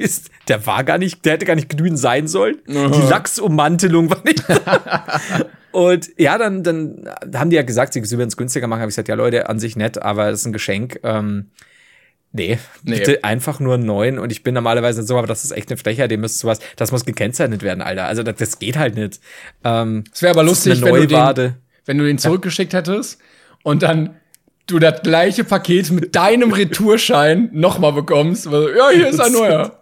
Ist, 0.00 0.30
der 0.48 0.66
war 0.66 0.82
gar 0.84 0.96
nicht, 0.98 1.24
der 1.24 1.34
hätte 1.34 1.44
gar 1.44 1.54
nicht 1.56 1.68
grün 1.76 1.96
sein 1.96 2.26
sollen. 2.26 2.56
Die 2.66 2.72
Lachsummantelung 3.08 4.08
war 4.10 4.22
nicht. 4.24 4.42
Und 5.72 6.08
ja, 6.18 6.36
dann, 6.38 6.62
dann 6.64 7.04
haben 7.34 7.50
die 7.50 7.56
ja 7.56 7.62
gesagt, 7.62 7.92
sie 7.92 8.02
würden 8.10 8.28
es 8.28 8.36
günstiger 8.36 8.66
machen. 8.66 8.80
Habe 8.80 8.88
ich 8.90 8.94
gesagt, 8.96 9.08
ja 9.08 9.14
Leute, 9.14 9.48
an 9.48 9.58
sich 9.60 9.76
nett, 9.76 10.02
aber 10.02 10.30
das 10.30 10.40
ist 10.40 10.46
ein 10.46 10.52
Geschenk. 10.52 10.98
Ähm, 11.04 11.50
nee, 12.32 12.58
Nee. 12.82 12.98
bitte 12.98 13.22
einfach 13.24 13.60
nur 13.60 13.76
neun. 13.78 14.18
Und 14.18 14.32
ich 14.32 14.42
bin 14.42 14.54
normalerweise 14.54 15.02
so, 15.02 15.16
aber 15.18 15.26
das 15.26 15.44
ist 15.44 15.52
echt 15.52 15.68
eine 15.70 15.76
Frechheit, 15.76 16.10
dem 16.10 16.22
müsste 16.22 16.38
sowas, 16.38 16.58
das 16.76 16.90
muss 16.92 17.04
gekennzeichnet 17.04 17.62
werden, 17.62 17.82
Alter. 17.82 18.06
Also 18.06 18.22
das, 18.22 18.36
das 18.36 18.58
geht 18.58 18.78
halt 18.78 18.96
nicht. 18.96 19.20
Ähm, 19.62 20.04
Es 20.12 20.22
wäre 20.22 20.32
aber 20.32 20.42
lustig, 20.42 20.82
wenn 20.82 20.94
du, 20.94 21.06
den, 21.06 21.54
wenn 21.84 21.98
du 21.98 22.04
den 22.04 22.18
zurückgeschickt 22.18 22.72
hättest 22.72 23.20
und 23.62 23.82
dann 23.82 24.16
du 24.66 24.78
das 24.78 25.02
gleiche 25.02 25.44
Paket 25.44 25.90
mit 25.90 26.14
deinem 26.16 26.52
Retourschein 26.52 27.48
nochmal 27.52 27.92
bekommst. 27.92 28.46
Also, 28.46 28.70
ja, 28.70 28.90
hier 28.90 29.08
ist 29.08 29.20
ein 29.20 29.32
neuer. 29.40 29.79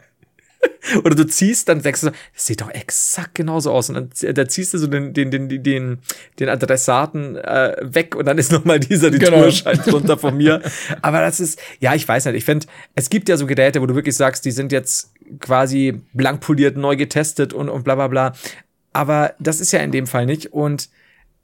Oder 1.05 1.15
du 1.15 1.27
ziehst, 1.27 1.69
dann 1.69 1.83
denkst 1.83 2.01
du 2.01 2.07
so, 2.09 2.13
das 2.35 2.47
sieht 2.47 2.61
doch 2.61 2.71
exakt 2.71 3.35
genauso 3.35 3.71
aus. 3.73 3.91
Und 3.91 3.95
dann 3.95 4.35
da 4.35 4.49
ziehst 4.49 4.75
du 4.75 4.79
so 4.79 4.87
den, 4.87 5.13
den, 5.13 5.31
den, 5.31 5.49
den, 5.63 5.99
den 6.39 6.49
Adressaten 6.49 7.37
äh, 7.37 7.77
weg 7.83 8.17
und 8.17 8.27
dann 8.27 8.39
ist 8.39 8.51
nochmal 8.53 8.81
dieser 8.81 9.11
Genau. 9.11 9.39
Retourschein 9.39 9.79
drunter 9.79 10.17
von 10.19 10.37
mir. 10.37 10.63
Aber 11.03 11.21
das 11.21 11.41
ist, 11.41 11.61
ja, 11.81 11.95
ich 11.95 12.07
weiß 12.09 12.25
nicht. 12.27 12.35
Ich 12.37 12.45
finde, 12.45 12.67
es 12.95 13.11
gibt 13.11 13.29
ja 13.29 13.37
so 13.37 13.47
Geräte, 13.47 13.81
wo 13.81 13.87
du 13.87 13.95
wirklich 13.95 14.17
sagst, 14.17 14.45
die 14.45 14.51
sind 14.51 14.73
jetzt 14.73 15.13
quasi 15.41 16.01
blank 16.13 16.41
poliert, 16.41 16.77
neu 16.77 16.97
getestet 16.97 17.53
und, 17.53 17.69
und 17.69 17.85
bla 17.85 17.95
bla 17.95 18.09
bla. 18.09 18.33
Aber 18.93 19.35
das 19.39 19.61
ist 19.61 19.73
ja 19.73 19.81
in 19.81 19.93
dem 19.93 20.07
Fall 20.07 20.27
nicht. 20.27 20.53
Und 20.53 20.89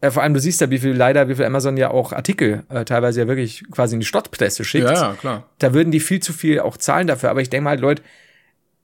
äh, 0.01 0.11
vor 0.11 0.23
allem, 0.23 0.35
du 0.35 0.41
siehst 0.41 0.61
ja, 0.61 0.71
wie 0.71 0.79
viel 0.79 0.93
leider, 0.93 1.29
wie 1.29 1.35
viel 1.37 1.45
Amazon 1.45 1.77
ja 1.77 1.91
auch 1.91 2.13
Artikel 2.13 2.65
äh, 2.71 2.85
teilweise 2.85 3.21
ja 3.21 3.29
wirklich 3.29 3.63
quasi 3.71 3.95
in 3.95 4.01
die 4.01 4.07
Stottpresse 4.07 4.65
schickt 4.65 4.87
Ja, 4.87 4.93
ja, 4.95 5.13
klar. 5.15 5.49
da 5.59 5.73
würden 5.75 5.91
die 5.91 6.01
viel 6.01 6.21
zu 6.21 6.33
viel 6.33 6.61
auch 6.61 6.77
zahlen 6.79 7.07
dafür. 7.07 7.31
Aber 7.31 7.41
ich 7.43 7.51
denke 7.51 7.65
mal, 7.65 7.71
halt, 7.71 7.81
Leute, 7.81 8.03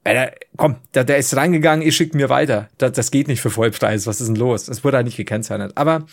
Alter, 0.05 0.33
komm, 0.57 0.77
da, 0.93 1.05
der 1.05 1.19
ist 1.19 1.37
reingegangen, 1.37 1.85
ihr 1.85 1.93
schickt 1.93 2.15
mir 2.15 2.29
weiter. 2.31 2.69
Das, 2.79 2.93
das 2.93 3.11
geht 3.11 3.29
nicht 3.29 3.41
für 3.43 3.51
Vollpreis. 3.51 4.07
Was 4.07 4.21
ist 4.21 4.29
denn 4.29 4.37
los? 4.37 4.65
Das 4.67 4.83
wurde 4.83 4.97
halt 4.97 5.07
nicht 5.07 5.17
gekennzeichnet. 5.17 5.73
Aber 5.77 6.07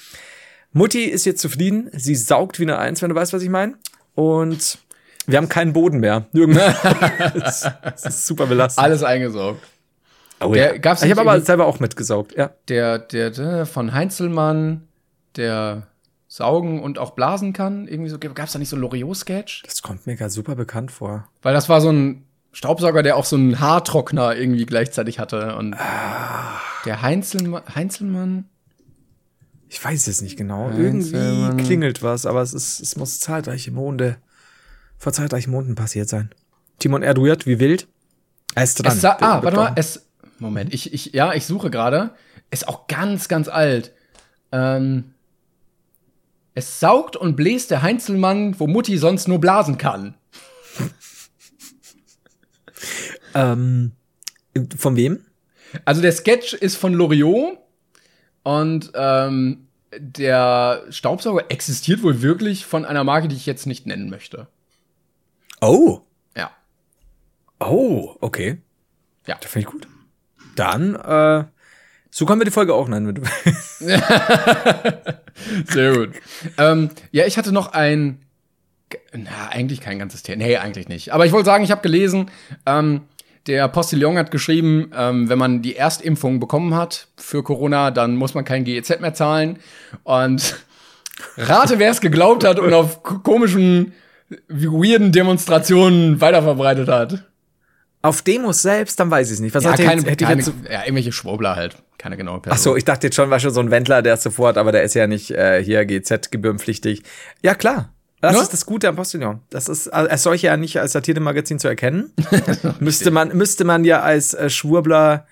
Mutti 0.74 1.06
ist 1.06 1.26
jetzt 1.26 1.42
zufrieden. 1.42 1.90
Sie 1.94 2.16
saugt 2.16 2.60
wie 2.60 2.64
eine 2.64 2.78
Eins, 2.80 3.02
wenn 3.02 3.10
du 3.10 3.16
weißt, 3.16 3.32
was 3.34 3.42
ich 3.42 3.50
meine. 3.50 3.76
Und 4.14 4.80
wir 5.26 5.38
haben 5.38 5.48
keinen 5.50 5.74
Boden 5.74 6.00
mehr. 6.00 6.26
Das, 7.34 7.62
das 7.84 8.06
ist 8.06 8.28
super 8.28 8.46
belastend. 8.48 8.84
Alles 8.84 9.04
eingesaugt. 9.04 9.62
Oh, 10.40 10.54
Der- 10.54 10.74
ja. 10.74 10.78
gab's 10.78 11.02
ich 11.02 11.10
habe 11.12 11.22
aber 11.22 11.40
selber 11.42 11.66
auch 11.66 11.80
mitgesaugt, 11.80 12.36
ja. 12.38 12.52
Der, 12.68 13.00
der, 13.00 13.32
der 13.32 13.66
von 13.66 13.94
Heinzelmann, 13.94 14.88
der 15.36 15.88
saugen 16.28 16.84
und 16.84 17.00
auch 17.00 17.12
blasen 17.12 17.54
kann. 17.54 17.88
Irgendwie 17.88 18.10
so, 18.10 18.20
gab's 18.20 18.52
da 18.52 18.60
nicht 18.60 18.70
so 18.70 18.76
ein 18.76 18.82
Loriot-Sketch? 18.82 19.64
Das 19.66 19.82
kommt 19.82 20.06
mir 20.06 20.16
gerade 20.16 20.30
super 20.30 20.56
bekannt 20.56 20.92
vor. 20.92 21.28
Weil 21.42 21.54
das 21.54 21.70
war 21.70 21.82
so 21.82 21.90
ein 21.90 22.26
Staubsauger, 22.58 23.04
der 23.04 23.18
auch 23.18 23.26
so 23.26 23.36
einen 23.36 23.60
Haartrockner 23.60 24.36
irgendwie 24.36 24.66
gleichzeitig 24.66 25.20
hatte. 25.20 25.56
Und 25.58 25.76
der 26.86 27.04
Heinzelmann, 27.04 27.62
Heinzelmann? 27.76 28.46
Ich 29.70 29.86
weiß 29.86 30.08
es 30.08 30.24
nicht 30.24 30.38
genau. 30.38 30.72
Heinzelmann. 30.72 31.50
Irgendwie 31.52 31.64
klingelt 31.66 32.02
was, 32.02 32.26
aber 32.26 32.42
es 32.42 32.56
ist, 32.56 32.80
es 32.80 32.96
muss 32.96 33.20
zahlreiche 33.20 33.70
Monde, 33.70 34.18
vor 34.98 35.14
zahlreichen 35.14 35.52
Monden 35.52 35.76
passiert 35.76 36.10
sein. 36.10 36.32
Timon 36.80 37.04
erduiert 37.04 37.46
wie 37.46 37.60
wild. 37.60 37.88
Er 38.56 38.64
ist 38.64 38.84
dran. 38.84 38.98
Es 38.98 39.06
ah, 39.06 39.44
warte 39.44 39.56
mal, 39.56 39.66
Beton. 39.66 39.74
es. 39.76 40.08
Moment, 40.40 40.74
ich, 40.74 40.92
ich, 40.96 41.14
ja, 41.14 41.36
ich 41.36 41.46
suche 41.46 41.70
gerade. 41.70 42.16
Ist 42.50 42.68
auch 42.68 42.88
ganz, 42.88 43.28
ganz 43.28 43.50
alt. 43.50 43.94
Ähm, 44.52 45.14
es 46.56 46.80
saugt 46.80 47.16
und 47.16 47.36
bläst 47.36 47.70
der 47.70 47.84
Heinzelmann, 47.84 48.60
wo 48.60 48.66
Mutti 48.66 48.98
sonst 48.98 49.28
nur 49.28 49.40
blasen 49.40 49.78
kann. 49.78 50.16
Ähm, 53.34 53.92
von 54.78 54.96
wem? 54.96 55.26
Also 55.86 56.02
der 56.02 56.12
Sketch 56.12 56.54
ist 56.54 56.76
von 56.76 56.94
Loriot 56.94 57.58
und 58.44 58.92
ähm, 58.96 59.68
der 59.98 60.84
Staubsauger 60.90 61.46
existiert 61.50 62.04
wohl 62.04 62.22
wirklich 62.22 62.66
von 62.66 62.86
einer 62.86 63.04
Marke, 63.04 63.28
die 63.28 63.36
ich 63.36 63.46
jetzt 63.46 63.66
nicht 63.68 63.86
nennen 63.86 64.10
möchte. 64.10 64.48
Oh. 65.62 66.02
Ja. 66.36 66.52
Oh, 67.60 68.16
okay. 68.22 68.62
Ja. 69.26 69.38
Das 69.42 69.52
finde 69.52 69.68
ich 69.68 69.74
gut. 69.74 69.88
Dann, 70.56 70.96
äh, 70.96 71.46
so 72.10 72.26
können 72.26 72.40
wir 72.42 72.46
die 72.46 72.52
Folge 72.52 72.74
auch 72.74 72.88
nennen. 72.88 73.08
Wenn 73.08 73.16
du 73.16 73.24
Sehr 75.72 75.94
gut. 75.94 76.16
ähm, 76.58 76.90
ja, 77.12 77.26
ich 77.26 77.38
hatte 77.38 77.52
noch 77.52 77.74
ein. 77.74 78.24
Na, 79.14 79.50
eigentlich 79.50 79.82
kein 79.82 80.00
ganzes 80.00 80.24
Thema. 80.24 80.44
Nee, 80.44 80.58
eigentlich 80.58 80.88
nicht. 80.88 81.14
Aber 81.14 81.26
ich 81.26 81.32
wollte 81.32 81.46
sagen, 81.46 81.64
ich 81.64 81.72
habe 81.72 81.82
gelesen, 81.82 82.32
ähm, 82.66 83.02
der 83.48 83.68
Postillon 83.70 84.18
hat 84.18 84.32
geschrieben, 84.32 84.92
ähm, 84.96 85.30
wenn 85.30 85.38
man 85.38 85.62
die 85.62 85.76
Erstimpfung 85.76 86.40
bekommen 86.40 86.76
hat 86.76 87.08
für 87.18 87.44
Corona, 87.44 87.92
dann 87.92 88.16
muss 88.16 88.34
man 88.34 88.46
kein 88.46 88.64
GEZ 88.64 89.00
mehr 89.00 89.14
zahlen. 89.14 89.60
Und 90.04 90.58
rate, 91.38 91.80
wer 91.80 91.92
es 91.92 92.02
geglaubt 92.02 92.44
hat 92.44 92.60
und 92.60 92.74
auf 92.74 93.04
komischen, 93.04 93.94
weirden 94.50 95.12
Demonstrationen 95.12 96.20
weiterverbreitet 96.20 96.90
hat. 96.90 97.24
Auf 98.02 98.22
Demos 98.22 98.62
selbst, 98.62 99.00
dann 99.00 99.10
weiß 99.10 99.28
ich 99.28 99.34
es 99.36 99.40
nicht. 99.40 99.56
Was 99.56 99.64
Ja, 99.64 99.72
hat 99.72 99.80
keine, 99.80 100.02
hätte 100.04 100.24
ich 100.24 100.30
keine, 100.30 100.42
jetzt 100.42 100.54
ja, 100.70 100.82
irgendwelche 100.82 101.12
Schwurbler 101.12 101.56
halt. 101.56 101.78
Keine 101.98 102.16
genaue 102.16 102.40
Person. 102.42 102.58
Ach 102.58 102.62
so, 102.62 102.76
ich 102.76 102.86
dachte 102.86 103.08
jetzt 103.08 103.16
schon, 103.16 103.30
war 103.30 103.40
schon 103.40 103.54
so 103.54 103.60
ein 103.60 103.72
Wendler, 103.72 104.02
der 104.02 104.14
ist 104.14 104.24
sofort, 104.24 104.58
aber 104.58 104.72
der 104.72 104.84
ist 104.84 104.94
ja 104.94 105.08
nicht 105.08 105.32
äh, 105.32 105.64
hier 105.64 105.84
GZ-gebührenpflichtig. 105.86 107.04
Ja, 107.42 107.56
klar. 107.56 107.94
Das 108.22 108.36
Ne? 108.36 108.42
ist 108.42 108.52
das 108.54 108.66
Gute 108.66 108.88
am 108.88 108.96
Postillon. 108.96 109.42
Das 109.50 109.70
ist 109.70 109.88
äh, 109.88 109.92
als 109.92 110.24
solche 110.24 110.48
ja 110.48 110.58
nicht 110.58 110.80
als 110.80 110.94
Satiremagazin 110.94 111.60
zu 111.60 111.68
erkennen. 111.68 112.12
müsste 112.80 113.12
man 113.12 113.36
müsste 113.36 113.64
man 113.64 113.86
ja 113.86 114.02
als 114.02 114.34
äh, 114.34 114.50
Schwurbler 114.50 115.28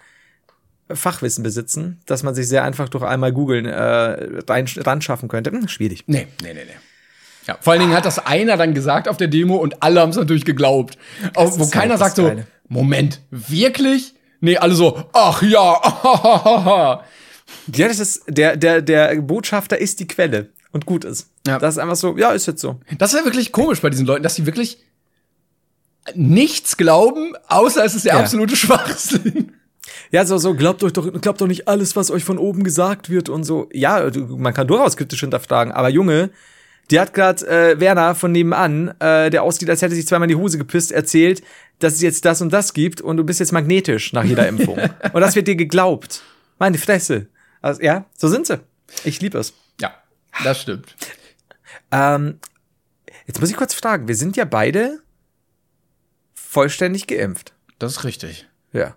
Fachwissen 0.93 1.43
besitzen, 1.43 1.99
dass 2.05 2.21
man 2.21 2.35
sich 2.35 2.47
sehr 2.47 2.63
einfach 2.63 2.89
durch 2.89 3.03
einmal 3.03 3.31
googeln 3.33 3.65
äh, 3.65 4.41
rein, 4.47 4.67
ran 4.77 5.01
schaffen 5.01 5.29
könnte. 5.29 5.49
Hm, 5.51 5.67
schwierig. 5.67 6.03
Nee, 6.05 6.27
nee, 6.43 6.53
nee, 6.53 6.65
nee. 6.65 6.75
Ja, 7.47 7.57
vor 7.59 7.73
allen 7.73 7.81
Dingen 7.81 7.95
hat 7.95 8.05
das 8.05 8.19
einer 8.19 8.57
dann 8.57 8.73
gesagt 8.73 9.07
auf 9.07 9.17
der 9.17 9.27
Demo 9.27 9.55
und 9.55 9.81
alle 9.81 10.01
haben 10.01 10.09
es 10.09 10.15
natürlich 10.15 10.45
geglaubt. 10.45 10.97
Auch, 11.35 11.57
wo 11.57 11.67
keiner 11.67 11.91
halt 11.91 11.99
sagt 11.99 12.15
so, 12.17 12.23
Geile. 12.23 12.47
Moment, 12.67 13.21
wirklich? 13.31 14.13
Nee, 14.41 14.57
alle 14.57 14.75
so, 14.75 15.03
ach 15.13 15.41
ja, 15.41 17.01
Ja, 17.73 17.87
das 17.87 17.99
ist 17.99 18.23
der 18.27 18.57
der 18.57 18.81
der 18.81 19.15
Botschafter 19.21 19.77
ist 19.77 19.99
die 19.99 20.07
Quelle 20.07 20.49
und 20.75 20.85
gut 20.85 21.05
ist. 21.05 21.29
Ja. 21.47 21.57
Das 21.57 21.75
ist 21.75 21.79
einfach 21.79 21.95
so, 21.95 22.17
ja, 22.17 22.31
ist 22.31 22.45
jetzt 22.47 22.59
so. 22.59 22.79
Das 22.97 23.13
ist 23.13 23.19
ja 23.19 23.25
wirklich 23.25 23.53
komisch 23.53 23.79
bei 23.81 23.89
diesen 23.89 24.05
Leuten, 24.05 24.23
dass 24.23 24.35
die 24.35 24.45
wirklich 24.45 24.77
nichts 26.13 26.75
glauben, 26.75 27.33
außer 27.47 27.83
es 27.85 27.95
ist 27.95 28.05
der 28.05 28.15
Ja. 28.15 28.19
absolute 28.19 28.55
Schwachsinn. 28.57 29.53
Ja, 30.11 30.25
so, 30.25 30.37
so, 30.37 30.53
glaubt 30.53 30.83
euch 30.83 30.91
doch, 30.91 31.09
glaubt 31.21 31.39
doch 31.39 31.47
nicht 31.47 31.67
alles, 31.69 31.95
was 31.95 32.11
euch 32.11 32.25
von 32.25 32.37
oben 32.37 32.63
gesagt 32.65 33.09
wird 33.09 33.29
und 33.29 33.45
so. 33.45 33.69
Ja, 33.71 34.11
man 34.27 34.53
kann 34.53 34.67
durchaus 34.67 34.97
kritisch 34.97 35.21
hinterfragen, 35.21 35.71
aber 35.71 35.87
Junge, 35.89 36.29
die 36.91 36.99
hat 36.99 37.13
gerade 37.13 37.47
äh, 37.47 37.79
Werner 37.79 38.13
von 38.13 38.33
nebenan, 38.33 38.93
äh, 38.99 39.29
der 39.29 39.43
aussieht, 39.43 39.69
als 39.69 39.81
hätte 39.81 39.95
sich 39.95 40.05
zweimal 40.05 40.29
in 40.29 40.37
die 40.37 40.41
Hose 40.43 40.57
gepisst, 40.57 40.91
erzählt, 40.91 41.41
dass 41.79 41.93
es 41.93 42.01
jetzt 42.01 42.25
das 42.25 42.41
und 42.41 42.51
das 42.51 42.73
gibt 42.73 42.99
und 42.99 43.15
du 43.15 43.23
bist 43.23 43.39
jetzt 43.39 43.53
magnetisch 43.53 44.11
nach 44.11 44.25
jeder 44.25 44.45
Impfung. 44.47 44.77
und 45.13 45.21
das 45.21 45.35
wird 45.35 45.47
dir 45.47 45.55
geglaubt. 45.55 46.21
Meine 46.59 46.77
Fresse. 46.77 47.27
Also, 47.61 47.81
ja, 47.81 48.05
so 48.17 48.27
sind 48.27 48.45
sie. 48.45 48.59
Ich 49.05 49.21
liebe 49.21 49.37
es. 49.39 49.53
Ja, 49.81 49.93
das 50.43 50.61
stimmt. 50.61 50.95
Ähm, 51.91 52.39
jetzt 53.25 53.39
muss 53.39 53.49
ich 53.49 53.55
kurz 53.57 53.73
fragen, 53.73 54.07
wir 54.07 54.15
sind 54.15 54.37
ja 54.37 54.45
beide 54.45 54.99
vollständig 56.33 57.07
geimpft. 57.07 57.53
Das 57.79 57.93
ist 57.93 58.03
richtig. 58.03 58.47
Ja. 58.71 58.95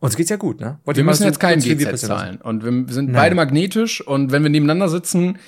Uns 0.00 0.16
geht's 0.16 0.30
ja 0.30 0.36
gut, 0.36 0.60
ne? 0.60 0.78
Wollt 0.84 0.96
Wir 0.96 1.04
müssen 1.04 1.22
so 1.22 1.28
jetzt 1.28 1.40
keinen 1.40 1.62
GZ 1.62 1.98
zahlen. 1.98 2.36
Und 2.40 2.64
wir 2.64 2.92
sind 2.92 3.12
beide 3.12 3.34
magnetisch 3.34 4.00
und 4.06 4.30
wenn 4.30 4.42
wir 4.42 4.50
nebeneinander 4.50 4.88
sitzen, 4.88 5.38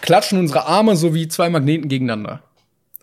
klatschen 0.00 0.38
unsere 0.38 0.66
Arme 0.66 0.96
so 0.96 1.14
wie 1.14 1.28
zwei 1.28 1.50
Magneten 1.50 1.88
gegeneinander. 1.88 2.42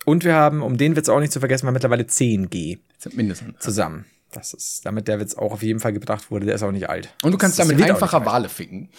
Und 0.05 0.23
wir 0.23 0.33
haben, 0.33 0.61
um 0.63 0.77
den 0.77 0.95
Witz 0.95 1.09
auch 1.09 1.19
nicht 1.19 1.31
zu 1.31 1.39
vergessen, 1.39 1.63
wir 1.63 1.67
haben 1.67 1.73
mittlerweile 1.75 2.03
10G 2.03 2.79
Das 2.95 3.03
sind 3.03 3.17
mindestens. 3.17 3.59
zusammen. 3.59 4.05
Das 4.31 4.53
ist, 4.53 4.85
damit 4.85 5.07
der 5.09 5.19
Witz 5.19 5.35
auch 5.35 5.51
auf 5.51 5.61
jeden 5.61 5.79
Fall 5.81 5.91
gebracht 5.93 6.31
wurde, 6.31 6.45
der 6.45 6.55
ist 6.55 6.63
auch 6.63 6.71
nicht 6.71 6.89
alt. 6.89 7.13
Und 7.21 7.33
du 7.33 7.37
kannst 7.37 7.59
Das 7.59 7.67
damit 7.67 7.83
einfacher. 7.87 8.25
Wale 8.25 8.47
ficken. 8.49 8.89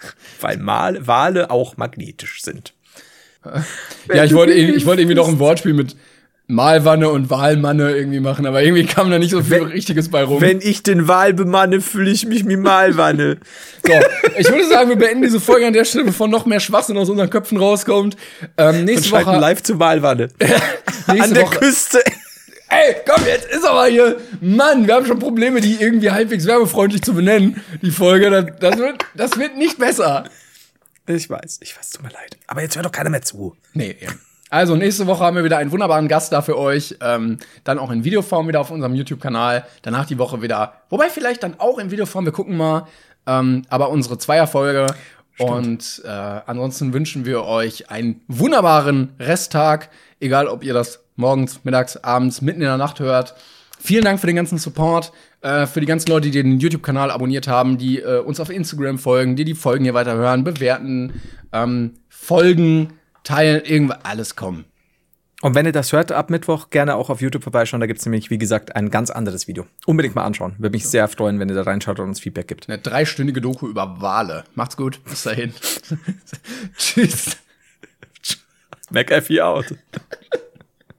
Weil 0.40 0.58
Mal, 0.58 1.06
Wale 1.06 1.50
auch 1.50 1.76
magnetisch 1.76 2.42
sind. 2.42 2.74
Ja, 4.12 4.24
ich 4.24 4.34
wollte, 4.34 4.52
ich 4.52 4.84
wollte 4.84 5.02
irgendwie 5.02 5.16
noch 5.16 5.28
ein 5.28 5.38
Wortspiel 5.38 5.72
mit 5.72 5.96
Malwanne 6.46 7.08
und 7.08 7.30
Walmanne 7.30 7.92
irgendwie 7.96 8.20
machen, 8.20 8.44
aber 8.44 8.62
irgendwie 8.62 8.84
kam 8.84 9.10
da 9.10 9.18
nicht 9.18 9.30
so 9.30 9.42
viel 9.42 9.62
Richtiges 9.62 10.10
bei 10.10 10.24
rum. 10.24 10.40
Wenn 10.40 10.60
ich 10.60 10.82
den 10.82 11.06
Wal 11.08 11.32
bemanne, 11.32 11.80
fühle 11.80 12.10
ich 12.10 12.26
mich 12.26 12.46
wie 12.48 12.56
Malwanne. 12.56 13.38
So, 13.86 13.94
ich 14.36 14.46
würde 14.48 14.68
sagen, 14.68 14.90
wir 14.90 14.96
beenden 14.96 15.22
diese 15.22 15.40
Folge 15.40 15.66
an 15.66 15.72
der 15.72 15.86
Stelle, 15.86 16.04
bevor 16.04 16.28
noch 16.28 16.44
mehr 16.44 16.60
Schwachsinn 16.60 16.98
aus 16.98 17.08
unseren 17.08 17.30
Köpfen 17.30 17.56
rauskommt. 17.56 18.14
Ähm, 18.58 18.80
Und 18.80 18.84
nächste 18.84 19.08
schalten 19.08 19.30
Woche. 19.30 19.40
live 19.40 19.62
zur 19.62 19.78
Walwanne. 19.78 20.28
nächste 20.38 21.22
An 21.22 21.34
der 21.34 21.44
Woche 21.44 21.58
Küste. 21.60 21.98
Ey, 22.70 22.94
komm, 23.04 23.26
jetzt 23.26 23.50
ist 23.50 23.66
aber 23.66 23.86
hier. 23.86 24.20
Mann, 24.40 24.86
wir 24.86 24.94
haben 24.94 25.04
schon 25.04 25.18
Probleme, 25.18 25.60
die 25.60 25.80
irgendwie 25.80 26.12
halbwegs 26.12 26.46
werbefreundlich 26.46 27.02
zu 27.02 27.14
benennen. 27.14 27.60
Die 27.82 27.90
Folge, 27.90 28.30
das, 28.30 28.46
das, 28.60 28.78
wird, 28.78 29.04
das 29.16 29.38
wird 29.38 29.56
nicht 29.56 29.76
besser. 29.76 30.24
Ich 31.06 31.28
weiß, 31.28 31.58
ich 31.62 31.76
weiß, 31.76 31.90
tut 31.90 32.04
mir 32.04 32.10
leid. 32.10 32.38
Aber 32.46 32.62
jetzt 32.62 32.76
hört 32.76 32.86
doch 32.86 32.92
keiner 32.92 33.10
mehr 33.10 33.22
zu. 33.22 33.56
Nee, 33.74 33.96
ja. 34.00 34.10
Also, 34.50 34.76
nächste 34.76 35.08
Woche 35.08 35.24
haben 35.24 35.36
wir 35.36 35.42
wieder 35.42 35.58
einen 35.58 35.72
wunderbaren 35.72 36.06
Gast 36.06 36.32
da 36.32 36.42
für 36.42 36.56
euch. 36.56 36.96
Ähm, 37.00 37.38
dann 37.64 37.80
auch 37.80 37.90
in 37.90 38.04
Videoform 38.04 38.46
wieder 38.46 38.60
auf 38.60 38.70
unserem 38.70 38.94
YouTube-Kanal. 38.94 39.66
Danach 39.82 40.06
die 40.06 40.18
Woche 40.18 40.40
wieder. 40.40 40.74
Wobei 40.90 41.10
vielleicht 41.10 41.42
dann 41.42 41.58
auch 41.58 41.78
in 41.78 41.90
Videoform, 41.90 42.24
wir 42.24 42.32
gucken 42.32 42.56
mal. 42.56 42.86
Ähm, 43.26 43.62
aber 43.68 43.90
unsere 43.90 44.18
Zweierfolge. 44.18 44.86
Und 45.38 46.02
äh, 46.04 46.08
ansonsten 46.08 46.92
wünschen 46.92 47.24
wir 47.24 47.44
euch 47.44 47.90
einen 47.90 48.20
wunderbaren 48.28 49.14
Resttag. 49.18 49.88
Egal, 50.20 50.46
ob 50.46 50.62
ihr 50.62 50.74
das 50.74 51.00
morgens, 51.20 51.60
mittags, 51.64 51.96
abends, 51.98 52.40
mitten 52.40 52.60
in 52.60 52.66
der 52.66 52.76
Nacht 52.76 53.00
hört. 53.00 53.34
Vielen 53.78 54.04
Dank 54.04 54.20
für 54.20 54.26
den 54.26 54.36
ganzen 54.36 54.58
Support, 54.58 55.12
äh, 55.40 55.66
für 55.66 55.80
die 55.80 55.86
ganzen 55.86 56.10
Leute, 56.10 56.30
die 56.30 56.42
den 56.42 56.58
YouTube-Kanal 56.58 57.10
abonniert 57.10 57.48
haben, 57.48 57.78
die 57.78 58.00
äh, 58.00 58.20
uns 58.20 58.40
auf 58.40 58.50
Instagram 58.50 58.98
folgen, 58.98 59.36
die 59.36 59.44
die 59.44 59.54
Folgen 59.54 59.84
hier 59.84 59.94
weiterhören, 59.94 60.44
bewerten, 60.44 61.20
ähm, 61.52 61.94
folgen, 62.08 62.94
teilen, 63.24 63.64
irgendwas, 63.64 63.98
alles 64.02 64.36
kommen. 64.36 64.64
Und 65.42 65.54
wenn 65.54 65.64
ihr 65.64 65.72
das 65.72 65.92
hört, 65.92 66.12
ab 66.12 66.28
Mittwoch 66.28 66.68
gerne 66.68 66.96
auch 66.96 67.08
auf 67.08 67.22
YouTube 67.22 67.42
vorbeischauen. 67.42 67.80
Da 67.80 67.86
gibt's 67.86 68.04
nämlich, 68.04 68.28
wie 68.28 68.36
gesagt, 68.36 68.76
ein 68.76 68.90
ganz 68.90 69.08
anderes 69.08 69.48
Video. 69.48 69.66
Unbedingt 69.86 70.14
mal 70.14 70.24
anschauen. 70.24 70.54
Würde 70.58 70.76
mich 70.76 70.86
sehr 70.86 71.08
freuen, 71.08 71.40
wenn 71.40 71.48
ihr 71.48 71.54
da 71.54 71.62
reinschaut 71.62 71.98
und 71.98 72.08
uns 72.08 72.20
Feedback 72.20 72.46
gibt. 72.46 72.68
Eine 72.68 72.78
dreistündige 72.78 73.40
Doku 73.40 73.66
über 73.66 74.02
Wale. 74.02 74.44
Macht's 74.54 74.76
gut. 74.76 75.02
Bis 75.04 75.22
dahin. 75.22 75.54
Tschüss. 76.76 77.38
McAfee 78.90 79.40
out. 79.40 79.74